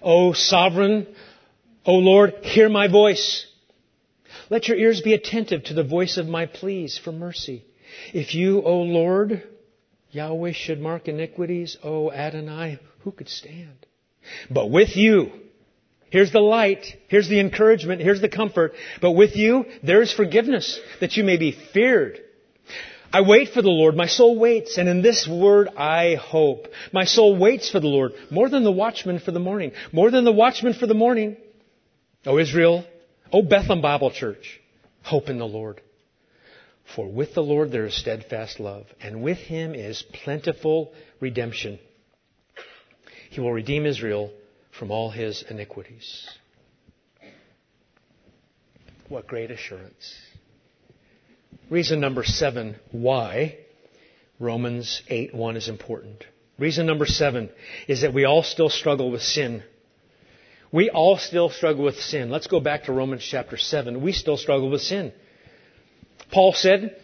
O 0.00 0.32
sovereign, 0.32 1.06
O 1.84 1.92
Lord, 1.94 2.34
hear 2.42 2.68
my 2.68 2.88
voice. 2.88 3.46
Let 4.50 4.66
your 4.66 4.78
ears 4.78 5.02
be 5.02 5.12
attentive 5.12 5.64
to 5.64 5.74
the 5.74 5.84
voice 5.84 6.16
of 6.16 6.26
my 6.26 6.46
pleas 6.46 6.98
for 7.02 7.12
mercy. 7.12 7.64
If 8.14 8.34
you, 8.34 8.62
O 8.62 8.80
Lord, 8.80 9.42
Yahweh, 10.10 10.52
should 10.52 10.80
mark 10.80 11.08
iniquities, 11.08 11.76
O 11.82 12.10
Adonai, 12.10 12.78
who 13.00 13.12
could 13.12 13.28
stand? 13.28 13.86
But 14.50 14.70
with 14.70 14.96
you, 14.96 15.30
here's 16.10 16.32
the 16.32 16.40
light, 16.40 16.86
here's 17.08 17.28
the 17.28 17.40
encouragement, 17.40 18.00
here's 18.00 18.20
the 18.20 18.28
comfort, 18.28 18.72
but 19.00 19.12
with 19.12 19.36
you, 19.36 19.66
there 19.82 20.02
is 20.02 20.12
forgiveness, 20.12 20.80
that 21.00 21.16
you 21.16 21.24
may 21.24 21.36
be 21.36 21.52
feared. 21.72 22.20
I 23.12 23.22
wait 23.22 23.50
for 23.50 23.62
the 23.62 23.70
Lord. 23.70 23.96
My 23.96 24.06
soul 24.06 24.38
waits, 24.38 24.76
and 24.76 24.88
in 24.88 25.00
this 25.00 25.26
word 25.26 25.68
I 25.76 26.16
hope. 26.16 26.68
My 26.92 27.04
soul 27.04 27.36
waits 27.38 27.70
for 27.70 27.80
the 27.80 27.86
Lord 27.86 28.12
more 28.30 28.50
than 28.50 28.64
the 28.64 28.72
watchman 28.72 29.18
for 29.18 29.30
the 29.30 29.40
morning. 29.40 29.72
More 29.92 30.10
than 30.10 30.24
the 30.24 30.32
watchman 30.32 30.74
for 30.74 30.86
the 30.86 30.94
morning. 30.94 31.38
O 32.26 32.38
Israel, 32.38 32.84
O 33.32 33.42
Bethlehem 33.42 33.80
Bible 33.80 34.10
Church, 34.10 34.60
hope 35.02 35.30
in 35.30 35.38
the 35.38 35.46
Lord. 35.46 35.80
For 36.94 37.06
with 37.06 37.34
the 37.34 37.42
Lord 37.42 37.70
there 37.70 37.86
is 37.86 37.94
steadfast 37.94 38.60
love, 38.60 38.86
and 39.00 39.22
with 39.22 39.38
him 39.38 39.74
is 39.74 40.02
plentiful 40.24 40.92
redemption. 41.20 41.78
He 43.30 43.40
will 43.40 43.52
redeem 43.52 43.84
Israel 43.84 44.32
from 44.70 44.90
all 44.90 45.10
his 45.10 45.44
iniquities. 45.48 46.28
What 49.08 49.26
great 49.26 49.50
assurance. 49.50 50.14
Reason 51.70 52.00
number 52.00 52.24
seven, 52.24 52.76
why 52.90 53.58
Romans 54.38 55.02
8 55.08 55.34
1 55.34 55.56
is 55.56 55.68
important. 55.68 56.24
Reason 56.58 56.86
number 56.86 57.06
seven 57.06 57.50
is 57.86 58.02
that 58.02 58.14
we 58.14 58.24
all 58.24 58.42
still 58.42 58.70
struggle 58.70 59.10
with 59.10 59.22
sin. 59.22 59.62
We 60.72 60.90
all 60.90 61.16
still 61.16 61.50
struggle 61.50 61.84
with 61.84 62.00
sin. 62.00 62.30
Let's 62.30 62.46
go 62.46 62.60
back 62.60 62.84
to 62.84 62.92
Romans 62.92 63.26
chapter 63.28 63.56
7. 63.56 64.02
We 64.02 64.12
still 64.12 64.36
struggle 64.36 64.70
with 64.70 64.82
sin. 64.82 65.12
Paul 66.30 66.52
said, 66.52 66.96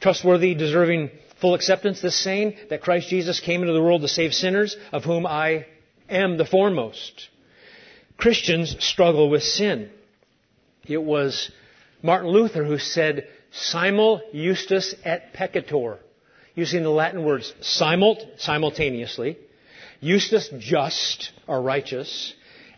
trustworthy, 0.00 0.54
deserving 0.54 1.10
full 1.40 1.54
acceptance, 1.54 2.00
this 2.00 2.16
saying, 2.22 2.56
that 2.70 2.82
Christ 2.82 3.08
Jesus 3.08 3.40
came 3.40 3.60
into 3.62 3.74
the 3.74 3.82
world 3.82 4.02
to 4.02 4.08
save 4.08 4.32
sinners, 4.32 4.76
of 4.92 5.04
whom 5.04 5.26
I 5.26 5.66
am 6.08 6.38
the 6.38 6.46
foremost. 6.46 7.28
Christians 8.16 8.76
struggle 8.80 9.28
with 9.28 9.42
sin. 9.42 9.90
It 10.86 11.02
was 11.02 11.50
Martin 12.02 12.30
Luther 12.30 12.64
who 12.64 12.78
said, 12.78 13.28
simul 13.52 14.22
justus 14.32 14.94
et 15.04 15.34
peccator. 15.34 15.98
using 16.54 16.82
the 16.82 16.90
Latin 16.90 17.24
words 17.24 17.52
simul, 17.60 18.18
simultaneously, 18.38 19.36
justus, 20.02 20.48
just, 20.58 21.32
or 21.46 21.60
righteous, 21.60 22.34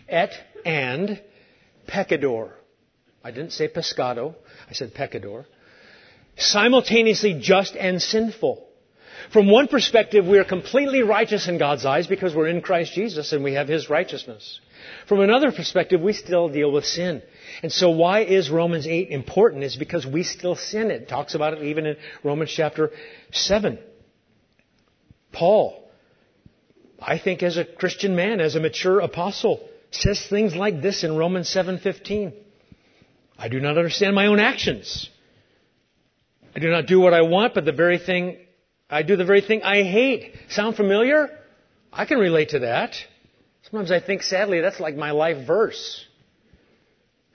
et, 0.09 0.33
and, 0.65 1.21
peccator. 1.87 2.51
I 3.23 3.31
didn't 3.31 3.53
say 3.53 3.69
pescado, 3.69 4.35
I 4.69 4.73
said 4.73 4.95
peccator. 4.95 5.45
Simultaneously 6.37 7.39
just 7.41 7.75
and 7.75 8.01
sinful. 8.01 8.65
From 9.33 9.51
one 9.51 9.69
perspective, 9.69 10.27
we 10.27 10.39
are 10.39 10.45
completely 10.45 11.03
righteous 11.03 11.49
in 11.49 11.59
God's 11.59 11.85
eyes 11.85 12.07
because 12.07 12.35
we're 12.35 12.49
in 12.49 12.63
Christ 12.63 12.95
Jesus 12.95 13.33
and 13.33 13.45
we 13.45 13.55
have 13.55 13.69
His 13.69 13.91
righteousness. 13.91 14.61
From 15.07 15.21
another 15.21 15.53
perspective, 15.53 16.01
we 16.01 16.13
still 16.13 16.49
deal 16.49 16.71
with 16.71 16.87
sin. 16.87 17.23
And 17.63 17.73
so 17.73 17.91
why 17.91 18.21
is 18.21 18.49
Romans 18.49 18.87
8 18.87 19.11
important? 19.11 19.65
Is 19.65 19.77
because 19.77 20.07
we 20.07 20.23
still 20.23 20.55
sin. 20.55 20.91
It 20.91 21.09
talks 21.09 21.35
about 21.35 21.55
it 21.55 21.65
even 21.65 21.85
in 21.87 21.97
Romans 22.23 22.53
chapter 22.55 22.91
7. 23.33 23.79
Paul, 25.33 25.89
I 27.01 27.19
think 27.19 27.43
as 27.43 27.59
a 27.59 27.65
Christian 27.65 28.17
man, 28.17 28.41
as 28.41 28.55
a 28.55 28.61
mature 28.61 29.01
apostle, 29.01 29.69
says 29.91 30.27
things 30.29 30.55
like 30.55 30.81
this 30.81 31.05
in 31.05 31.17
Romans 31.17 31.49
7:15. 31.49 32.33
I 33.39 33.49
do 33.49 33.61
not 33.61 33.79
understand 33.79 34.15
my 34.15 34.27
own 34.27 34.41
actions. 34.41 35.09
I 36.57 36.59
do 36.59 36.71
not 36.71 36.87
do 36.87 36.99
what 36.99 37.15
I 37.15 37.23
want, 37.23 37.55
but 37.55 37.65
the 37.65 37.73
very 37.73 37.99
thing 37.99 38.39
I 38.91 39.03
do 39.03 39.17
the 39.17 39.25
very 39.25 39.43
thing 39.43 39.63
I 39.63 39.83
hate. 39.83 40.35
Sound 40.49 40.77
familiar? 40.77 41.29
I 41.93 42.05
can 42.05 42.19
relate 42.19 42.51
to 42.51 42.61
that. 42.61 42.97
Sometimes 43.71 43.91
I 43.91 44.01
think 44.01 44.23
sadly 44.23 44.61
that's 44.61 44.81
like 44.81 44.97
my 44.97 45.11
life 45.11 45.47
verse. 45.47 46.05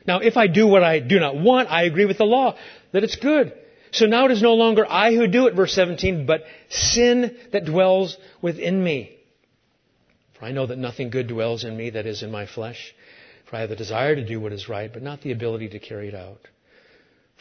Now, 0.05 0.19
if 0.19 0.35
I 0.35 0.47
do 0.47 0.67
what 0.67 0.83
I 0.83 0.99
do 0.99 1.19
not 1.19 1.35
want, 1.35 1.71
I 1.71 1.83
agree 1.83 2.05
with 2.05 2.17
the 2.17 2.25
law 2.25 2.57
that 2.91 3.03
it's 3.03 3.15
good. 3.15 3.53
So 3.91 4.07
now 4.07 4.25
it 4.25 4.31
is 4.31 4.41
no 4.41 4.55
longer 4.55 4.85
I 4.89 5.13
who 5.13 5.27
do 5.27 5.47
it, 5.47 5.53
verse 5.53 5.73
17, 5.73 6.25
but 6.25 6.43
sin 6.69 7.37
that 7.51 7.65
dwells 7.65 8.17
within 8.41 8.83
me. 8.83 9.15
For 10.37 10.45
I 10.45 10.51
know 10.51 10.65
that 10.65 10.79
nothing 10.79 11.11
good 11.11 11.27
dwells 11.27 11.63
in 11.63 11.77
me 11.77 11.91
that 11.91 12.07
is 12.07 12.23
in 12.23 12.31
my 12.31 12.47
flesh. 12.47 12.93
For 13.53 13.57
I 13.57 13.61
have 13.61 13.69
the 13.69 13.75
desire 13.75 14.15
to 14.15 14.25
do 14.25 14.39
what 14.39 14.51
is 14.51 14.67
right, 14.67 14.91
but 14.91 15.03
not 15.03 15.21
the 15.21 15.31
ability 15.31 15.69
to 15.69 15.79
carry 15.79 16.07
it 16.07 16.15
out. 16.15 16.47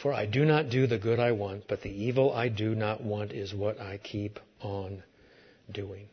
For 0.03 0.13
I 0.13 0.27
do 0.27 0.45
not 0.45 0.69
do 0.69 0.87
the 0.87 0.99
good 0.99 1.19
I 1.19 1.33
want, 1.33 1.65
but 1.69 1.81
the 1.81 1.89
evil 1.89 2.35
I 2.35 2.51
do 2.51 2.75
not 2.75 3.03
want 3.03 3.33
is 3.33 3.55
what 3.55 3.81
I 3.81 3.97
keep 3.97 4.39
on 4.61 5.03
doing. 5.73 6.09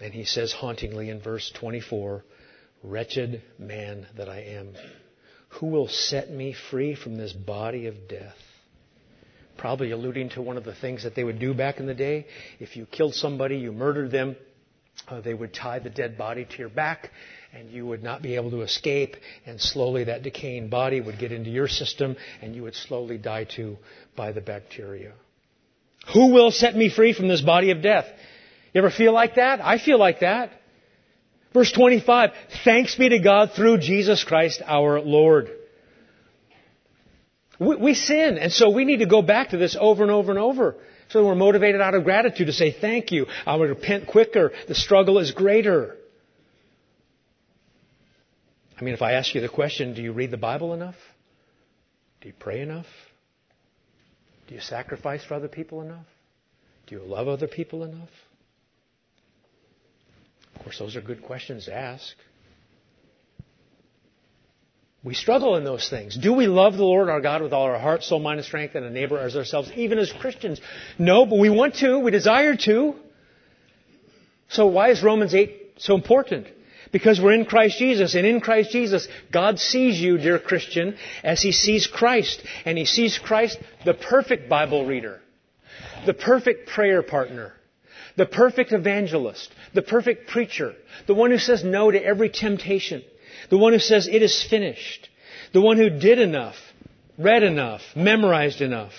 And 0.00 0.12
he 0.12 0.24
says 0.24 0.52
hauntingly 0.52 1.10
in 1.10 1.20
verse 1.20 1.52
24, 1.54 2.24
Wretched 2.82 3.40
man 3.56 4.08
that 4.16 4.28
I 4.28 4.40
am, 4.40 4.74
who 5.60 5.66
will 5.66 5.86
set 5.86 6.28
me 6.28 6.56
free 6.72 6.96
from 6.96 7.16
this 7.16 7.32
body 7.32 7.86
of 7.86 8.08
death? 8.08 8.34
Probably 9.56 9.92
alluding 9.92 10.30
to 10.30 10.42
one 10.42 10.56
of 10.56 10.64
the 10.64 10.74
things 10.74 11.04
that 11.04 11.14
they 11.14 11.22
would 11.22 11.38
do 11.38 11.54
back 11.54 11.78
in 11.78 11.86
the 11.86 11.94
day. 11.94 12.26
If 12.58 12.74
you 12.76 12.84
killed 12.84 13.14
somebody, 13.14 13.58
you 13.58 13.70
murdered 13.70 14.10
them, 14.10 14.34
uh, 15.06 15.20
they 15.20 15.34
would 15.34 15.54
tie 15.54 15.78
the 15.78 15.88
dead 15.88 16.18
body 16.18 16.44
to 16.44 16.58
your 16.58 16.68
back 16.68 17.12
and 17.52 17.70
you 17.70 17.86
would 17.86 18.02
not 18.02 18.22
be 18.22 18.36
able 18.36 18.50
to 18.50 18.62
escape 18.62 19.16
and 19.46 19.60
slowly 19.60 20.04
that 20.04 20.22
decaying 20.22 20.68
body 20.68 21.00
would 21.00 21.18
get 21.18 21.32
into 21.32 21.50
your 21.50 21.68
system 21.68 22.16
and 22.40 22.54
you 22.54 22.62
would 22.62 22.74
slowly 22.74 23.18
die 23.18 23.44
too 23.44 23.76
by 24.16 24.32
the 24.32 24.40
bacteria. 24.40 25.12
Who 26.14 26.32
will 26.32 26.50
set 26.50 26.74
me 26.74 26.88
free 26.88 27.12
from 27.12 27.28
this 27.28 27.42
body 27.42 27.70
of 27.70 27.82
death? 27.82 28.06
You 28.72 28.80
ever 28.80 28.90
feel 28.90 29.12
like 29.12 29.36
that? 29.36 29.60
I 29.60 29.78
feel 29.78 29.98
like 29.98 30.20
that. 30.20 30.50
Verse 31.52 31.70
25, 31.70 32.30
thanks 32.64 32.94
be 32.96 33.10
to 33.10 33.18
God 33.18 33.52
through 33.52 33.78
Jesus 33.78 34.24
Christ 34.24 34.62
our 34.66 35.00
Lord. 35.00 35.50
We, 37.60 37.76
we, 37.76 37.94
sin, 37.94 38.38
and 38.38 38.50
so 38.50 38.70
we 38.70 38.86
need 38.86 38.98
to 39.00 39.06
go 39.06 39.20
back 39.20 39.50
to 39.50 39.58
this 39.58 39.76
over 39.78 40.02
and 40.02 40.10
over 40.10 40.32
and 40.32 40.40
over. 40.40 40.76
So 41.10 41.26
we're 41.26 41.34
motivated 41.34 41.82
out 41.82 41.94
of 41.94 42.04
gratitude 42.04 42.46
to 42.46 42.54
say 42.54 42.72
thank 42.72 43.12
you. 43.12 43.26
I 43.44 43.56
will 43.56 43.66
repent 43.66 44.06
quicker. 44.06 44.52
The 44.66 44.74
struggle 44.74 45.18
is 45.18 45.30
greater. 45.30 45.96
I 48.82 48.84
mean, 48.84 48.94
if 48.94 49.02
I 49.02 49.12
ask 49.12 49.32
you 49.32 49.40
the 49.40 49.48
question, 49.48 49.94
do 49.94 50.02
you 50.02 50.12
read 50.12 50.32
the 50.32 50.36
Bible 50.36 50.74
enough? 50.74 50.96
Do 52.20 52.26
you 52.26 52.34
pray 52.36 52.62
enough? 52.62 52.88
Do 54.48 54.56
you 54.56 54.60
sacrifice 54.60 55.22
for 55.22 55.34
other 55.34 55.46
people 55.46 55.82
enough? 55.82 56.06
Do 56.88 56.96
you 56.96 57.02
love 57.02 57.28
other 57.28 57.46
people 57.46 57.84
enough? 57.84 58.08
Of 60.56 60.64
course, 60.64 60.80
those 60.80 60.96
are 60.96 61.00
good 61.00 61.22
questions 61.22 61.66
to 61.66 61.72
ask. 61.72 62.12
We 65.04 65.14
struggle 65.14 65.54
in 65.54 65.62
those 65.62 65.88
things. 65.88 66.18
Do 66.18 66.32
we 66.32 66.48
love 66.48 66.76
the 66.76 66.82
Lord 66.82 67.08
our 67.08 67.20
God 67.20 67.40
with 67.40 67.52
all 67.52 67.66
our 67.66 67.78
heart, 67.78 68.02
soul, 68.02 68.18
mind, 68.18 68.40
and 68.40 68.44
strength, 68.44 68.74
and 68.74 68.84
a 68.84 68.90
neighbor 68.90 69.16
as 69.16 69.36
ourselves, 69.36 69.70
even 69.76 70.00
as 70.00 70.10
Christians? 70.10 70.60
No, 70.98 71.24
but 71.24 71.38
we 71.38 71.50
want 71.50 71.76
to. 71.76 72.00
We 72.00 72.10
desire 72.10 72.56
to. 72.56 72.96
So 74.48 74.66
why 74.66 74.90
is 74.90 75.04
Romans 75.04 75.36
8 75.36 75.74
so 75.76 75.94
important? 75.94 76.48
Because 76.92 77.18
we're 77.18 77.32
in 77.32 77.46
Christ 77.46 77.78
Jesus, 77.78 78.14
and 78.14 78.26
in 78.26 78.40
Christ 78.40 78.70
Jesus, 78.70 79.08
God 79.32 79.58
sees 79.58 79.98
you, 79.98 80.18
dear 80.18 80.38
Christian, 80.38 80.96
as 81.24 81.40
He 81.40 81.50
sees 81.50 81.86
Christ. 81.86 82.42
And 82.66 82.76
He 82.76 82.84
sees 82.84 83.18
Christ, 83.18 83.58
the 83.86 83.94
perfect 83.94 84.48
Bible 84.48 84.84
reader, 84.84 85.20
the 86.04 86.12
perfect 86.12 86.68
prayer 86.68 87.02
partner, 87.02 87.54
the 88.16 88.26
perfect 88.26 88.72
evangelist, 88.72 89.50
the 89.72 89.80
perfect 89.80 90.28
preacher, 90.28 90.74
the 91.06 91.14
one 91.14 91.30
who 91.30 91.38
says 91.38 91.64
no 91.64 91.90
to 91.90 92.04
every 92.04 92.28
temptation, 92.28 93.02
the 93.48 93.58
one 93.58 93.72
who 93.72 93.78
says 93.78 94.06
it 94.06 94.22
is 94.22 94.46
finished, 94.48 95.08
the 95.54 95.62
one 95.62 95.78
who 95.78 95.88
did 95.88 96.18
enough, 96.18 96.56
read 97.16 97.42
enough, 97.42 97.80
memorized 97.96 98.60
enough, 98.60 98.92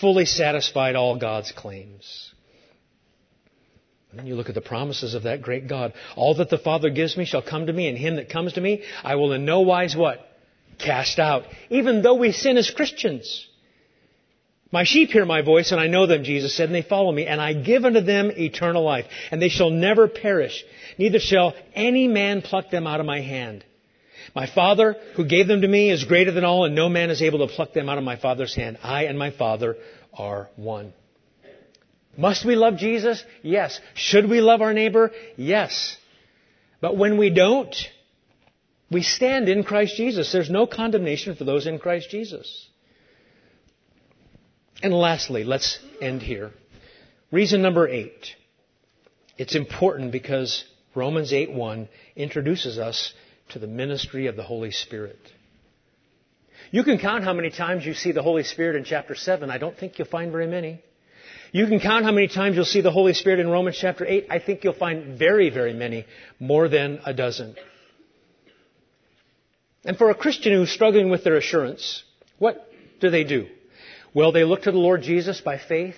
fully 0.00 0.24
satisfied 0.24 0.94
all 0.94 1.18
God's 1.18 1.50
claims. 1.50 2.32
And 4.10 4.18
then 4.18 4.26
you 4.26 4.36
look 4.36 4.48
at 4.48 4.54
the 4.54 4.60
promises 4.60 5.14
of 5.14 5.24
that 5.24 5.42
great 5.42 5.68
God. 5.68 5.92
All 6.16 6.34
that 6.36 6.50
the 6.50 6.58
Father 6.58 6.90
gives 6.90 7.16
me 7.16 7.24
shall 7.24 7.42
come 7.42 7.66
to 7.66 7.72
me, 7.72 7.88
and 7.88 7.98
him 7.98 8.16
that 8.16 8.30
comes 8.30 8.54
to 8.54 8.60
me, 8.60 8.82
I 9.04 9.16
will 9.16 9.32
in 9.32 9.44
no 9.44 9.60
wise 9.60 9.94
what? 9.94 10.20
Cast 10.78 11.18
out. 11.18 11.44
Even 11.70 12.02
though 12.02 12.14
we 12.14 12.32
sin 12.32 12.56
as 12.56 12.70
Christians. 12.70 13.46
My 14.70 14.84
sheep 14.84 15.10
hear 15.10 15.24
my 15.24 15.42
voice, 15.42 15.72
and 15.72 15.80
I 15.80 15.86
know 15.86 16.06
them, 16.06 16.24
Jesus 16.24 16.54
said, 16.54 16.66
and 16.66 16.74
they 16.74 16.82
follow 16.82 17.10
me, 17.10 17.26
and 17.26 17.40
I 17.40 17.54
give 17.54 17.84
unto 17.86 18.00
them 18.02 18.30
eternal 18.30 18.82
life, 18.82 19.06
and 19.30 19.40
they 19.40 19.48
shall 19.48 19.70
never 19.70 20.08
perish, 20.08 20.62
neither 20.98 21.18
shall 21.18 21.54
any 21.74 22.06
man 22.06 22.42
pluck 22.42 22.70
them 22.70 22.86
out 22.86 23.00
of 23.00 23.06
my 23.06 23.22
hand. 23.22 23.64
My 24.34 24.46
Father, 24.46 24.96
who 25.16 25.24
gave 25.24 25.48
them 25.48 25.62
to 25.62 25.68
me, 25.68 25.90
is 25.90 26.04
greater 26.04 26.32
than 26.32 26.44
all, 26.44 26.66
and 26.66 26.74
no 26.74 26.90
man 26.90 27.08
is 27.08 27.22
able 27.22 27.46
to 27.46 27.54
pluck 27.54 27.72
them 27.72 27.88
out 27.88 27.96
of 27.96 28.04
my 28.04 28.16
Father's 28.16 28.54
hand. 28.54 28.78
I 28.82 29.04
and 29.04 29.18
my 29.18 29.30
Father 29.30 29.76
are 30.12 30.50
one. 30.56 30.92
Must 32.18 32.44
we 32.44 32.56
love 32.56 32.78
Jesus? 32.78 33.24
Yes. 33.42 33.80
Should 33.94 34.28
we 34.28 34.40
love 34.40 34.60
our 34.60 34.74
neighbor? 34.74 35.12
Yes. 35.36 35.96
But 36.80 36.96
when 36.96 37.16
we 37.16 37.30
don't, 37.30 37.74
we 38.90 39.02
stand 39.02 39.48
in 39.48 39.62
Christ 39.62 39.94
Jesus. 39.96 40.32
There's 40.32 40.50
no 40.50 40.66
condemnation 40.66 41.36
for 41.36 41.44
those 41.44 41.68
in 41.68 41.78
Christ 41.78 42.10
Jesus. 42.10 42.68
And 44.82 44.92
lastly, 44.92 45.44
let's 45.44 45.78
end 46.02 46.22
here. 46.22 46.50
Reason 47.30 47.62
number 47.62 47.86
eight. 47.86 48.34
It's 49.36 49.54
important 49.54 50.10
because 50.10 50.64
Romans 50.96 51.32
8:1 51.32 51.88
introduces 52.16 52.80
us 52.80 53.14
to 53.50 53.60
the 53.60 53.68
ministry 53.68 54.26
of 54.26 54.34
the 54.34 54.42
Holy 54.42 54.72
Spirit. 54.72 55.20
You 56.72 56.82
can 56.82 56.98
count 56.98 57.22
how 57.22 57.32
many 57.32 57.50
times 57.50 57.86
you 57.86 57.94
see 57.94 58.10
the 58.10 58.24
Holy 58.24 58.42
Spirit 58.42 58.74
in 58.74 58.82
chapter 58.82 59.14
7. 59.14 59.50
I 59.50 59.58
don't 59.58 59.78
think 59.78 59.98
you'll 59.98 60.08
find 60.08 60.32
very 60.32 60.48
many. 60.48 60.82
You 61.50 61.66
can 61.66 61.80
count 61.80 62.04
how 62.04 62.12
many 62.12 62.28
times 62.28 62.56
you'll 62.56 62.64
see 62.66 62.82
the 62.82 62.90
Holy 62.90 63.14
Spirit 63.14 63.40
in 63.40 63.48
Romans 63.48 63.78
chapter 63.80 64.04
8. 64.04 64.26
I 64.30 64.38
think 64.38 64.64
you'll 64.64 64.74
find 64.74 65.18
very, 65.18 65.48
very 65.48 65.72
many, 65.72 66.04
more 66.38 66.68
than 66.68 67.00
a 67.06 67.14
dozen. 67.14 67.56
And 69.84 69.96
for 69.96 70.10
a 70.10 70.14
Christian 70.14 70.52
who's 70.52 70.70
struggling 70.70 71.08
with 71.08 71.24
their 71.24 71.36
assurance, 71.36 72.02
what 72.38 72.70
do 73.00 73.08
they 73.08 73.24
do? 73.24 73.46
Well, 74.12 74.32
they 74.32 74.44
look 74.44 74.62
to 74.62 74.72
the 74.72 74.78
Lord 74.78 75.02
Jesus 75.02 75.40
by 75.40 75.58
faith. 75.58 75.96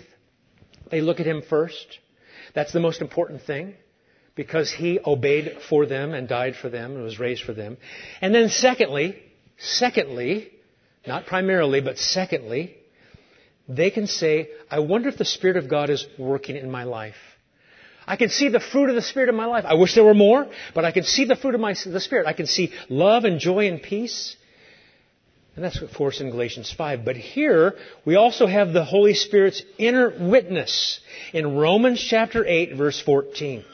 They 0.90 1.00
look 1.00 1.18
at 1.18 1.26
Him 1.26 1.42
first. 1.48 1.98
That's 2.54 2.72
the 2.72 2.80
most 2.80 3.00
important 3.00 3.42
thing 3.42 3.74
because 4.36 4.70
He 4.70 5.00
obeyed 5.04 5.58
for 5.68 5.86
them 5.86 6.14
and 6.14 6.28
died 6.28 6.54
for 6.54 6.68
them 6.68 6.94
and 6.94 7.02
was 7.02 7.18
raised 7.18 7.42
for 7.42 7.54
them. 7.54 7.76
And 8.20 8.32
then 8.32 8.50
secondly, 8.50 9.20
secondly, 9.58 10.52
not 11.06 11.26
primarily, 11.26 11.80
but 11.80 11.98
secondly, 11.98 12.76
they 13.70 13.90
can 13.90 14.06
say, 14.06 14.50
I 14.70 14.80
wonder 14.80 15.08
if 15.08 15.16
the 15.16 15.24
Spirit 15.24 15.56
of 15.56 15.68
God 15.68 15.90
is 15.90 16.04
working 16.18 16.56
in 16.56 16.70
my 16.70 16.84
life. 16.84 17.14
I 18.06 18.16
can 18.16 18.28
see 18.28 18.48
the 18.48 18.58
fruit 18.58 18.88
of 18.88 18.96
the 18.96 19.02
Spirit 19.02 19.28
in 19.28 19.36
my 19.36 19.46
life. 19.46 19.64
I 19.64 19.74
wish 19.74 19.94
there 19.94 20.04
were 20.04 20.14
more, 20.14 20.48
but 20.74 20.84
I 20.84 20.90
can 20.90 21.04
see 21.04 21.24
the 21.24 21.36
fruit 21.36 21.54
of 21.54 21.60
my, 21.60 21.74
the 21.86 22.00
Spirit. 22.00 22.26
I 22.26 22.32
can 22.32 22.46
see 22.46 22.72
love 22.88 23.24
and 23.24 23.38
joy 23.38 23.68
and 23.68 23.80
peace. 23.80 24.36
And 25.54 25.64
that's 25.64 25.80
of 25.80 25.94
course 25.94 26.20
in 26.20 26.30
Galatians 26.30 26.72
5. 26.72 27.04
But 27.04 27.16
here, 27.16 27.74
we 28.04 28.16
also 28.16 28.46
have 28.46 28.72
the 28.72 28.84
Holy 28.84 29.14
Spirit's 29.14 29.62
inner 29.78 30.12
witness 30.18 31.00
in 31.32 31.56
Romans 31.56 32.00
chapter 32.00 32.44
8 32.44 32.74
verse 32.74 33.00
14. 33.00 33.64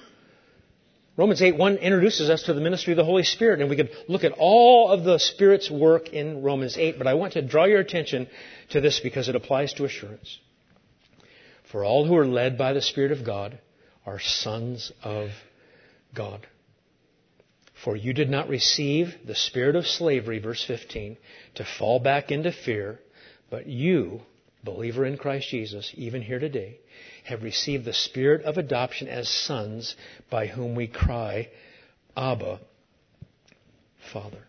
Romans 1.17 1.41
8 1.41 1.57
1 1.57 1.77
introduces 1.77 2.29
us 2.29 2.43
to 2.43 2.53
the 2.53 2.61
ministry 2.61 2.93
of 2.93 2.99
the 2.99 3.05
Holy 3.05 3.23
Spirit, 3.23 3.61
and 3.61 3.71
we 3.71 3.77
could 3.77 3.91
look 4.07 4.23
at 4.23 4.33
all 4.37 4.91
of 4.91 5.05
the 5.05 5.19
Spirit's 5.19 5.71
work 5.71 6.11
in 6.11 6.43
Romans 6.43 6.77
8, 6.77 6.99
but 6.99 7.07
I 7.07 7.14
want 7.14 7.33
to 7.35 7.43
draw 7.43 7.64
your 7.64 7.81
attention 7.81 8.29
to 8.71 8.81
this 8.83 9.01
because 9.01 9.29
it 9.29 9.37
applies 9.37 9.73
to 9.75 9.85
assurance. 9.85 10.39
For 11.73 11.85
all 11.85 12.05
who 12.07 12.17
are 12.17 12.27
led 12.27 12.59
by 12.59 12.75
the 12.75 12.83
Spirit 12.83 13.12
of 13.12 13.25
God 13.25 13.59
are 14.05 14.21
sons 14.21 14.93
of 15.03 15.31
God. 16.14 16.47
For 17.83 17.97
you 17.97 18.12
did 18.12 18.29
not 18.31 18.49
receive 18.49 19.14
the 19.25 19.35
spirit 19.35 19.77
of 19.77 19.87
slavery, 19.87 20.39
verse 20.39 20.64
15, 20.64 21.17
to 21.57 21.64
fall 21.64 21.99
back 21.99 22.31
into 22.31 22.53
fear, 22.53 23.01
but 23.51 23.67
you, 23.67 24.23
believer 24.64 25.05
in 25.05 25.17
Christ 25.17 25.49
Jesus, 25.49 25.93
even 25.95 26.23
here 26.23 26.39
today, 26.39 26.79
have 27.27 27.43
received 27.43 27.85
the 27.85 27.93
spirit 27.93 28.45
of 28.45 28.57
adoption 28.57 29.09
as 29.09 29.29
sons 29.29 29.97
by 30.31 30.47
whom 30.47 30.77
we 30.77 30.87
cry, 30.87 31.49
Abba, 32.16 32.61
Father. 34.12 34.45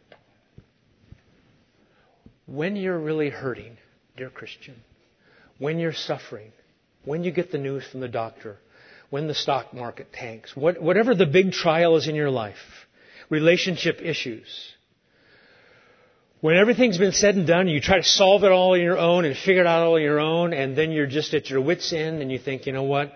When 2.45 2.75
you're 2.75 2.99
really 2.99 3.29
hurting, 3.29 3.77
dear 4.15 4.29
Christian, 4.29 4.75
when 5.57 5.79
you're 5.79 5.91
suffering, 5.91 6.51
when 7.03 7.23
you 7.23 7.31
get 7.31 7.51
the 7.51 7.57
news 7.57 7.83
from 7.91 7.99
the 7.99 8.07
doctor, 8.07 8.57
when 9.09 9.27
the 9.27 9.33
stock 9.33 9.73
market 9.73 10.13
tanks, 10.13 10.55
what, 10.55 10.79
whatever 10.81 11.15
the 11.15 11.25
big 11.25 11.51
trial 11.51 11.97
is 11.97 12.07
in 12.07 12.13
your 12.13 12.29
life, 12.29 12.85
relationship 13.29 14.01
issues, 14.03 14.47
when 16.41 16.55
everything's 16.55 16.97
been 16.97 17.11
said 17.11 17.35
and 17.35 17.47
done, 17.47 17.67
you 17.67 17.81
try 17.81 17.97
to 17.97 18.03
solve 18.03 18.43
it 18.43 18.51
all 18.51 18.73
on 18.73 18.81
your 18.81 18.97
own 18.97 19.25
and 19.25 19.35
figure 19.35 19.61
it 19.61 19.67
out 19.67 19.83
all 19.83 19.95
on 19.95 20.01
your 20.01 20.19
own, 20.19 20.53
and 20.53 20.77
then 20.77 20.91
you're 20.91 21.07
just 21.07 21.33
at 21.33 21.49
your 21.49 21.61
wits' 21.61 21.91
end 21.93 22.21
and 22.21 22.31
you 22.31 22.37
think, 22.37 22.65
you 22.65 22.73
know 22.73 22.83
what? 22.83 23.13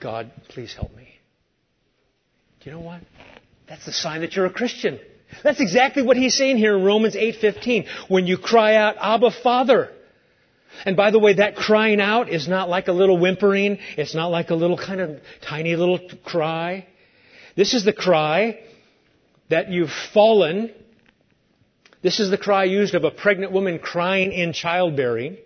God, 0.00 0.30
please 0.48 0.74
help 0.74 0.94
me. 0.94 1.08
Do 2.60 2.70
you 2.70 2.76
know 2.76 2.82
what? 2.82 3.00
That's 3.68 3.84
the 3.86 3.92
sign 3.92 4.20
that 4.20 4.34
you're 4.34 4.46
a 4.46 4.52
Christian. 4.52 4.98
That's 5.42 5.60
exactly 5.60 6.02
what 6.02 6.16
he's 6.16 6.34
saying 6.34 6.56
here 6.56 6.76
in 6.76 6.84
Romans 6.84 7.14
8:15. 7.14 7.86
When 8.08 8.26
you 8.26 8.38
cry 8.38 8.76
out, 8.76 8.96
"Abba, 8.98 9.30
Father." 9.30 9.90
And 10.84 10.96
by 10.96 11.10
the 11.10 11.18
way, 11.18 11.34
that 11.34 11.56
crying 11.56 12.00
out 12.00 12.28
is 12.28 12.46
not 12.46 12.68
like 12.68 12.88
a 12.88 12.92
little 12.92 13.18
whimpering. 13.18 13.78
It's 13.96 14.14
not 14.14 14.28
like 14.28 14.50
a 14.50 14.54
little 14.54 14.76
kind 14.76 15.00
of 15.00 15.20
tiny 15.40 15.76
little 15.76 15.98
cry. 16.24 16.86
This 17.56 17.74
is 17.74 17.84
the 17.84 17.92
cry 17.92 18.58
that 19.48 19.70
you've 19.70 19.92
fallen. 19.92 20.70
This 22.02 22.20
is 22.20 22.30
the 22.30 22.38
cry 22.38 22.64
used 22.64 22.94
of 22.94 23.04
a 23.04 23.10
pregnant 23.10 23.52
woman 23.52 23.78
crying 23.78 24.32
in 24.32 24.52
childbearing. 24.52 25.36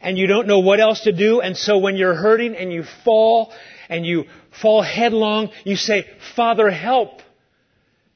And 0.00 0.16
you 0.16 0.26
don't 0.26 0.46
know 0.46 0.60
what 0.60 0.80
else 0.80 1.02
to 1.02 1.12
do. 1.12 1.40
And 1.40 1.56
so 1.56 1.78
when 1.78 1.96
you're 1.96 2.14
hurting 2.14 2.56
and 2.56 2.72
you 2.72 2.84
fall 3.04 3.52
and 3.88 4.06
you 4.06 4.24
fall 4.60 4.82
headlong, 4.82 5.50
you 5.64 5.76
say, 5.76 6.06
Father, 6.36 6.70
help. 6.70 7.20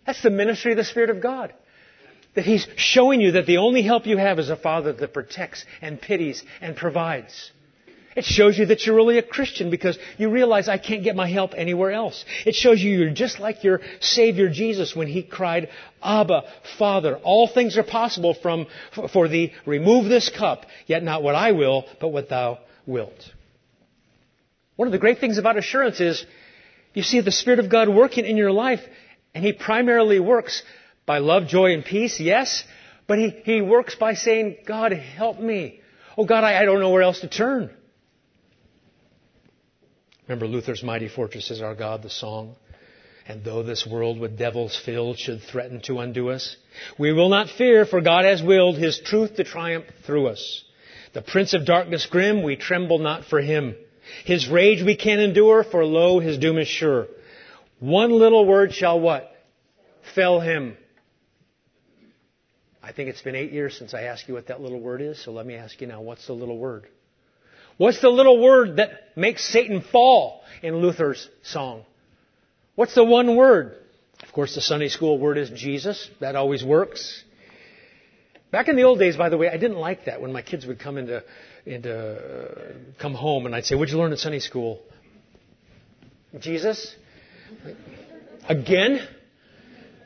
That's 0.07 0.23
the 0.23 0.31
ministry 0.31 0.73
of 0.73 0.77
the 0.77 0.85
Spirit 0.85 1.11
of 1.11 1.21
God. 1.21 1.53
That 2.35 2.45
He's 2.45 2.67
showing 2.77 3.21
you 3.21 3.33
that 3.33 3.47
the 3.47 3.59
only 3.59 3.83
help 3.83 4.07
you 4.07 4.17
have 4.17 4.39
is 4.39 4.51
a 4.51 4.57
Father 4.57 4.93
that 4.93 5.13
protects 5.13 5.65
and 5.81 6.01
pities 6.01 6.43
and 6.61 6.77
provides. 6.77 7.51
It 8.15 8.25
shows 8.25 8.59
you 8.59 8.67
that 8.67 8.85
you're 8.85 8.97
really 8.97 9.19
a 9.19 9.23
Christian 9.23 9.71
because 9.71 9.99
you 10.19 10.29
realize 10.29 10.69
I 10.69 10.79
can't 10.79 11.03
get 11.03 11.17
my 11.17 11.29
help 11.29 11.53
anywhere 11.57 11.93
else. 11.93 12.25
It 12.45 12.55
shows 12.55 12.81
you 12.83 12.99
you're 12.99 13.11
just 13.11 13.41
like 13.41 13.65
your 13.65 13.81
Savior 14.01 14.51
Jesus 14.51 14.95
when 14.95 15.09
He 15.09 15.23
cried, 15.23 15.71
Abba, 16.03 16.43
Father, 16.79 17.17
all 17.17 17.49
things 17.49 17.79
are 17.79 17.83
possible 17.83 18.35
from, 18.35 18.67
for 19.13 19.29
thee. 19.29 19.53
Remove 19.65 20.09
this 20.09 20.29
cup, 20.29 20.67
yet 20.87 21.03
not 21.03 21.23
what 21.23 21.35
I 21.35 21.53
will, 21.53 21.87
but 22.01 22.09
what 22.09 22.29
thou 22.29 22.59
wilt. 22.87 23.31
One 24.77 24.89
of 24.89 24.93
the 24.93 24.99
great 24.99 25.19
things 25.19 25.39
about 25.39 25.57
assurance 25.57 26.01
is 26.01 26.25
you 26.93 27.03
see 27.03 27.21
the 27.21 27.33
Spirit 27.33 27.61
of 27.61 27.71
God 27.71 27.89
working 27.89 28.27
in 28.27 28.37
your 28.37 28.53
life 28.53 28.81
and 29.35 29.43
He 29.43 29.55
primarily 29.55 30.21
works 30.21 30.63
by 31.07 31.19
love, 31.19 31.47
joy, 31.47 31.73
and 31.73 31.85
peace, 31.85 32.21
yes, 32.21 32.63
but 33.07 33.19
He, 33.19 33.31
he 33.45 33.63
works 33.63 33.95
by 33.95 34.15
saying, 34.15 34.59
God, 34.67 34.93
help 34.93 35.41
me. 35.41 35.81
Oh 36.19 36.27
God, 36.27 36.45
I, 36.45 36.61
I 36.61 36.65
don't 36.67 36.81
know 36.81 36.91
where 36.91 37.03
else 37.03 37.21
to 37.21 37.29
turn. 37.29 37.71
Remember 40.29 40.47
Luther's 40.47 40.83
Mighty 40.83 41.09
Fortress 41.09 41.51
is 41.51 41.61
our 41.61 41.75
God, 41.75 42.03
the 42.03 42.11
song. 42.11 42.55
And 43.27 43.45
though 43.45 43.63
this 43.63 43.87
world 43.87 44.19
with 44.19 44.39
devils 44.39 44.77
filled 44.85 45.19
should 45.19 45.43
threaten 45.43 45.81
to 45.83 46.01
undo 46.01 46.31
us, 46.31 46.57
we 46.99 47.13
will 47.13 47.29
not 47.29 47.49
fear, 47.49 47.87
for 47.87 48.01
God 48.01 48.25
has 48.25 48.43
willed 48.43 48.79
His 48.79 48.99
truth 48.99 49.37
to 49.37 49.45
triumph 49.45 49.87
through 50.05 50.29
us. 50.29 50.65
The 51.13 51.23
Prince 51.23 51.55
of 51.55 51.65
Darkness 51.65 52.07
grim, 52.07 52.43
we 52.43 52.57
tremble 52.57 52.99
not 52.99 53.25
for 53.25 53.41
Him. 53.41 53.77
His 54.25 54.49
rage 54.49 54.83
we 54.83 54.97
can 54.97 55.21
endure, 55.21 55.63
for 55.63 55.85
lo, 55.85 56.19
His 56.19 56.39
doom 56.39 56.59
is 56.59 56.69
sure. 56.69 57.07
One 57.79 58.11
little 58.11 58.47
word 58.47 58.73
shall 58.73 59.01
what? 59.01 59.29
Fell 60.15 60.41
him. 60.41 60.77
I 62.83 62.93
think 62.93 63.09
it's 63.09 63.23
been 63.23 63.35
eight 63.35 63.53
years 63.53 63.77
since 63.77 63.95
I 63.95 64.03
asked 64.03 64.29
you 64.29 64.35
what 64.35 64.49
that 64.49 64.61
little 64.61 64.81
word 64.81 65.01
is, 65.01 65.23
so 65.23 65.33
let 65.33 65.47
me 65.47 65.55
ask 65.55 65.81
you 65.81 65.87
now, 65.87 66.01
what's 66.01 66.27
the 66.27 66.33
little 66.33 66.59
word? 66.59 66.87
What's 67.83 68.01
the 68.01 68.11
little 68.11 68.41
word 68.41 68.77
that 68.77 68.91
makes 69.17 69.45
Satan 69.45 69.81
fall 69.81 70.43
in 70.63 70.77
Luther's 70.77 71.29
song? 71.43 71.85
What's 72.77 72.95
the 72.95 73.03
one 73.03 73.35
word? 73.35 73.77
Of 74.23 74.31
course, 74.31 74.55
the 74.55 74.61
Sunday 74.61 74.87
school 74.87 75.19
word 75.19 75.37
is 75.37 75.51
Jesus. 75.51 76.09
That 76.21 76.37
always 76.37 76.63
works. 76.63 77.25
Back 78.53 78.69
in 78.69 78.77
the 78.77 78.85
old 78.85 79.01
days, 79.01 79.17
by 79.17 79.31
the 79.31 79.37
way, 79.37 79.49
I 79.49 79.57
didn't 79.57 79.79
like 79.79 80.05
that 80.05 80.23
when 80.23 80.33
my 80.33 80.43
kids 80.43 80.65
would 80.65 80.79
come 80.79 80.97
into, 80.97 81.25
into 81.67 81.93
uh, 81.93 83.01
come 83.01 83.15
home 83.15 83.47
and 83.47 83.55
I'd 83.57 83.65
say, 83.65 83.75
"What'd 83.75 83.93
you 83.93 83.99
learn 83.99 84.13
at 84.13 84.21
Sunday 84.21 84.39
school?" 84.39 84.79
Jesus. 86.39 86.95
Again? 88.49 89.01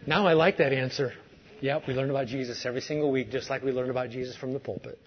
Now 0.06 0.26
I 0.26 0.32
like 0.32 0.56
that 0.56 0.72
answer. 0.72 1.12
Yep, 1.60 1.82
we 1.88 1.92
learn 1.92 2.08
about 2.08 2.28
Jesus 2.28 2.64
every 2.64 2.80
single 2.80 3.10
week, 3.10 3.30
just 3.30 3.50
like 3.50 3.62
we 3.62 3.70
learn 3.70 3.90
about 3.90 4.08
Jesus 4.08 4.34
from 4.34 4.54
the 4.54 4.60
pulpit. 4.60 4.98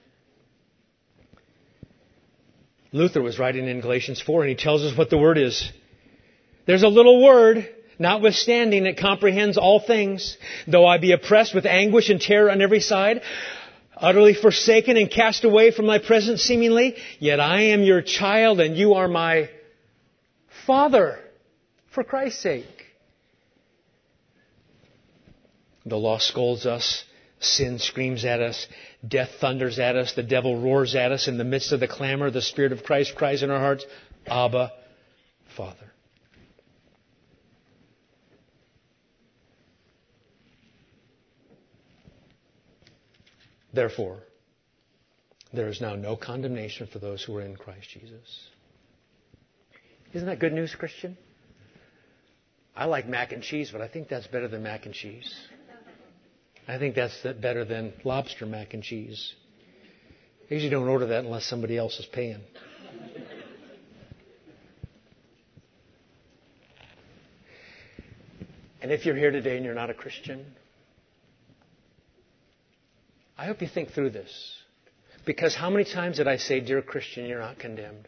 Luther 2.92 3.22
was 3.22 3.38
writing 3.38 3.68
in 3.68 3.82
Galatians 3.82 4.22
4, 4.22 4.42
and 4.44 4.50
he 4.50 4.56
tells 4.56 4.84
us 4.84 4.98
what 4.98 5.10
the 5.10 5.18
word 5.18 5.38
is. 5.38 5.72
There's 6.66 6.84
a 6.84 6.88
little 6.88 7.24
word, 7.24 7.70
notwithstanding 8.00 8.86
it 8.86 8.98
comprehends 8.98 9.58
all 9.58 9.80
things. 9.80 10.38
Though 10.68 10.86
I 10.86 10.98
be 10.98 11.12
oppressed 11.12 11.54
with 11.54 11.66
anguish 11.66 12.10
and 12.10 12.20
terror 12.20 12.50
on 12.52 12.62
every 12.62 12.80
side, 12.80 13.22
utterly 13.96 14.34
forsaken 14.34 14.98
and 14.98 15.10
cast 15.10 15.44
away 15.44 15.72
from 15.72 15.86
my 15.86 16.00
presence 16.00 16.42
seemingly, 16.42 16.96
yet 17.20 17.40
I 17.40 17.62
am 17.62 17.84
your 17.84 18.02
child 18.02 18.60
and 18.60 18.76
you 18.76 18.96
are 18.96 19.08
my 19.08 19.50
father 20.66 21.20
for 21.92 22.04
Christ's 22.04 22.42
sake. 22.42 22.66
The 25.86 25.98
law 25.98 26.18
scolds 26.18 26.66
us. 26.66 27.04
Sin 27.40 27.80
screams 27.80 28.26
at 28.26 28.42
us. 28.42 28.68
Death 29.08 29.30
thunders 29.40 29.80
at 29.80 29.96
us. 29.96 30.14
The 30.14 30.24
devil 30.24 30.60
roars 30.60 30.96
at 30.96 31.12
us. 31.12 31.28
In 31.28 31.38
the 31.38 31.46
midst 31.46 31.72
of 31.72 31.80
the 31.80 31.88
clamor, 31.88 32.30
the 32.32 32.42
Spirit 32.42 32.72
of 32.72 32.84
Christ 32.84 33.16
cries 33.16 33.44
in 33.44 33.50
our 33.50 33.60
hearts, 33.60 33.86
Abba, 34.28 34.72
Father. 35.56 35.92
Therefore, 43.72 44.18
there 45.54 45.70
is 45.70 45.80
now 45.80 45.96
no 45.96 46.16
condemnation 46.16 46.88
for 46.88 47.00
those 47.00 47.24
who 47.24 47.38
are 47.38 47.42
in 47.42 47.56
Christ 47.56 47.90
Jesus. 47.90 48.50
Isn't 50.14 50.28
that 50.28 50.40
good 50.40 50.54
news, 50.54 50.76
Christian? 50.76 51.18
I 52.76 52.86
like 52.86 53.08
mac 53.08 53.32
and 53.32 53.44
cheese, 53.44 53.70
but 53.72 53.82
I 53.82 53.88
think 53.88 54.10
that's 54.10 54.28
better 54.28 54.48
than 54.48 54.64
mac 54.64 54.86
and 54.86 54.94
cheese. 54.94 55.34
I 56.70 56.78
think 56.78 56.94
that's 56.94 57.26
better 57.42 57.66
than 57.66 57.94
lobster 58.04 58.46
mac 58.46 58.76
and 58.76 58.84
cheese. 58.84 59.34
I 60.52 60.54
usually 60.54 60.70
don't 60.70 60.88
order 60.88 61.08
that 61.08 61.26
unless 61.26 61.46
somebody 61.46 61.76
else 61.76 62.00
is 62.00 62.06
paying. 62.06 62.42
And 68.84 68.92
if 68.92 69.04
you're 69.04 69.16
here 69.16 69.32
today 69.32 69.56
and 69.56 69.66
you're 69.66 69.74
not 69.74 69.90
a 69.90 69.96
Christian, 69.96 70.46
I 73.36 73.48
hope 73.48 73.64
you 73.64 73.68
think 73.68 73.90
through 73.94 74.12
this. 74.12 74.32
Because 75.26 75.56
how 75.56 75.72
many 75.72 75.86
times 75.86 76.18
did 76.18 76.28
I 76.28 76.38
say, 76.38 76.60
Dear 76.60 76.84
Christian, 76.84 77.26
you're 77.26 77.40
not 77.40 77.58
condemned? 77.58 78.08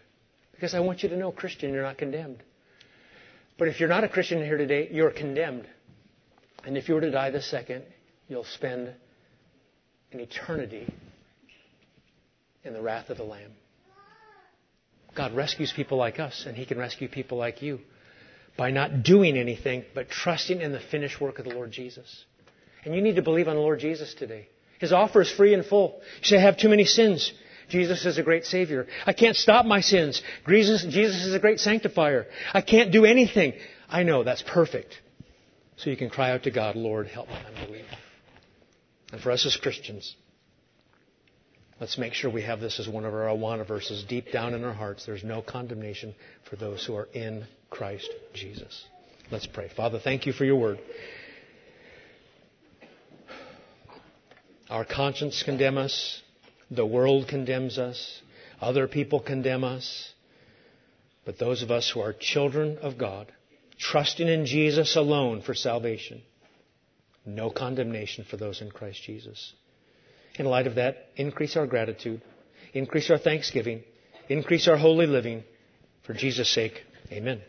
Because 0.52 0.76
I 0.76 0.82
want 0.82 1.02
you 1.02 1.10
to 1.10 1.18
know, 1.18 1.32
Christian, 1.32 1.74
you're 1.74 1.82
not 1.82 1.98
condemned. 1.98 2.44
But 3.58 3.70
if 3.70 3.80
you're 3.80 3.90
not 3.90 4.04
a 4.04 4.10
Christian 4.10 4.38
here 4.38 4.58
today, 4.58 4.88
you're 4.92 5.10
condemned. 5.10 5.68
And 6.64 6.78
if 6.78 6.88
you 6.88 6.94
were 6.94 7.02
to 7.02 7.10
die 7.10 7.32
this 7.32 7.50
second, 7.50 7.86
you'll 8.32 8.46
spend 8.46 8.90
an 10.14 10.20
eternity 10.22 10.92
in 12.64 12.74
the 12.74 12.82
wrath 12.82 13.10
of 13.10 13.18
the 13.18 13.24
Lamb. 13.24 13.52
God 15.14 15.36
rescues 15.36 15.74
people 15.76 15.98
like 15.98 16.18
us, 16.18 16.46
and 16.48 16.56
He 16.56 16.66
can 16.66 16.78
rescue 16.78 17.10
people 17.10 17.38
like 17.38 17.62
you 17.62 17.80
by 18.58 18.72
not 18.72 19.04
doing 19.04 19.38
anything, 19.38 19.84
but 19.94 20.10
trusting 20.10 20.62
in 20.62 20.72
the 20.72 20.80
finished 20.80 21.20
work 21.20 21.40
of 21.40 21.46
the 21.46 21.54
Lord 21.54 21.72
Jesus. 21.72 22.24
And 22.86 22.96
you 22.96 23.02
need 23.02 23.18
to 23.18 23.22
believe 23.22 23.50
on 23.50 23.56
the 23.56 23.62
Lord 23.62 23.80
Jesus 23.80 24.14
today. 24.14 24.48
His 24.80 24.94
offer 24.94 25.22
is 25.22 25.32
free 25.32 25.54
and 25.54 25.66
full. 25.66 26.00
You 26.22 26.26
say, 26.26 26.38
I 26.38 26.42
have 26.42 26.58
too 26.58 26.70
many 26.70 26.86
sins. 26.86 27.34
Jesus 27.70 28.06
is 28.06 28.18
a 28.18 28.24
great 28.24 28.46
Savior. 28.46 28.88
I 29.06 29.12
can't 29.12 29.36
stop 29.36 29.66
my 29.66 29.82
sins. 29.82 30.22
Jesus, 30.48 30.86
Jesus 30.86 31.26
is 31.26 31.34
a 31.34 31.40
great 31.40 31.60
sanctifier. 31.60 32.28
I 32.54 32.62
can't 32.62 32.92
do 32.92 33.04
anything. 33.04 33.54
I 33.90 34.04
know 34.04 34.24
that's 34.24 34.42
perfect. 34.42 34.94
So 35.76 35.90
you 35.90 35.98
can 35.98 36.10
cry 36.10 36.32
out 36.32 36.44
to 36.44 36.52
God, 36.52 36.76
Lord, 36.78 37.08
help 37.08 37.28
my 37.28 37.44
unbelief. 37.44 37.86
And 39.12 39.22
for 39.22 39.32
us 39.32 39.46
as 39.46 39.58
Christians, 39.58 40.16
Let's 41.82 41.98
make 41.98 42.14
sure 42.14 42.30
we 42.30 42.44
have 42.44 42.60
this 42.60 42.80
as 42.80 42.88
one 42.88 43.06
of 43.06 43.14
our 43.16 43.26
Awana 43.26 43.68
verses 43.68 44.04
deep 44.08 44.32
down 44.32 44.54
in 44.54 44.64
our 44.64 44.74
hearts. 44.74 45.04
There's 45.04 45.24
no 45.24 45.42
condemnation 45.42 46.14
for 46.48 46.56
those 46.56 46.86
who 46.86 46.96
are 46.96 47.10
in 47.12 47.48
Christ 47.72 48.08
Jesus. 48.36 48.86
Let's 49.32 49.48
pray. 49.48 49.68
Father, 49.76 49.98
thank 49.98 50.28
you 50.28 50.32
for 50.32 50.46
your 50.46 50.58
word. 50.58 50.78
Our 54.70 54.86
conscience 54.86 55.42
condemns 55.42 55.78
us. 55.78 56.22
The 56.70 56.86
world 56.86 57.28
condemns 57.28 57.80
us. 57.80 58.22
Other 58.62 58.88
people 58.88 59.20
condemn 59.20 59.64
us. 59.64 60.14
But 61.26 61.40
those 61.40 61.64
of 61.64 61.72
us 61.72 61.90
who 61.90 62.02
are 62.02 62.14
children 62.14 62.78
of 62.78 63.00
God, 63.00 63.32
trusting 63.80 64.28
in 64.28 64.46
Jesus 64.46 64.96
alone 64.96 65.42
for 65.42 65.56
salvation, 65.56 66.22
no 67.26 67.50
condemnation 67.50 68.26
for 68.30 68.38
those 68.38 68.62
in 68.62 68.72
Christ 68.72 69.02
Jesus. 69.04 69.54
In 70.36 70.46
light 70.46 70.68
of 70.68 70.76
that, 70.76 71.10
increase 71.16 71.58
our 71.58 71.68
gratitude, 71.68 72.22
increase 72.74 73.10
our 73.10 73.18
thanksgiving, 73.18 73.84
increase 74.30 74.68
our 74.68 74.78
holy 74.78 75.08
living. 75.08 75.44
For 76.04 76.14
Jesus' 76.14 76.50
sake, 76.50 76.82
amen. 77.12 77.42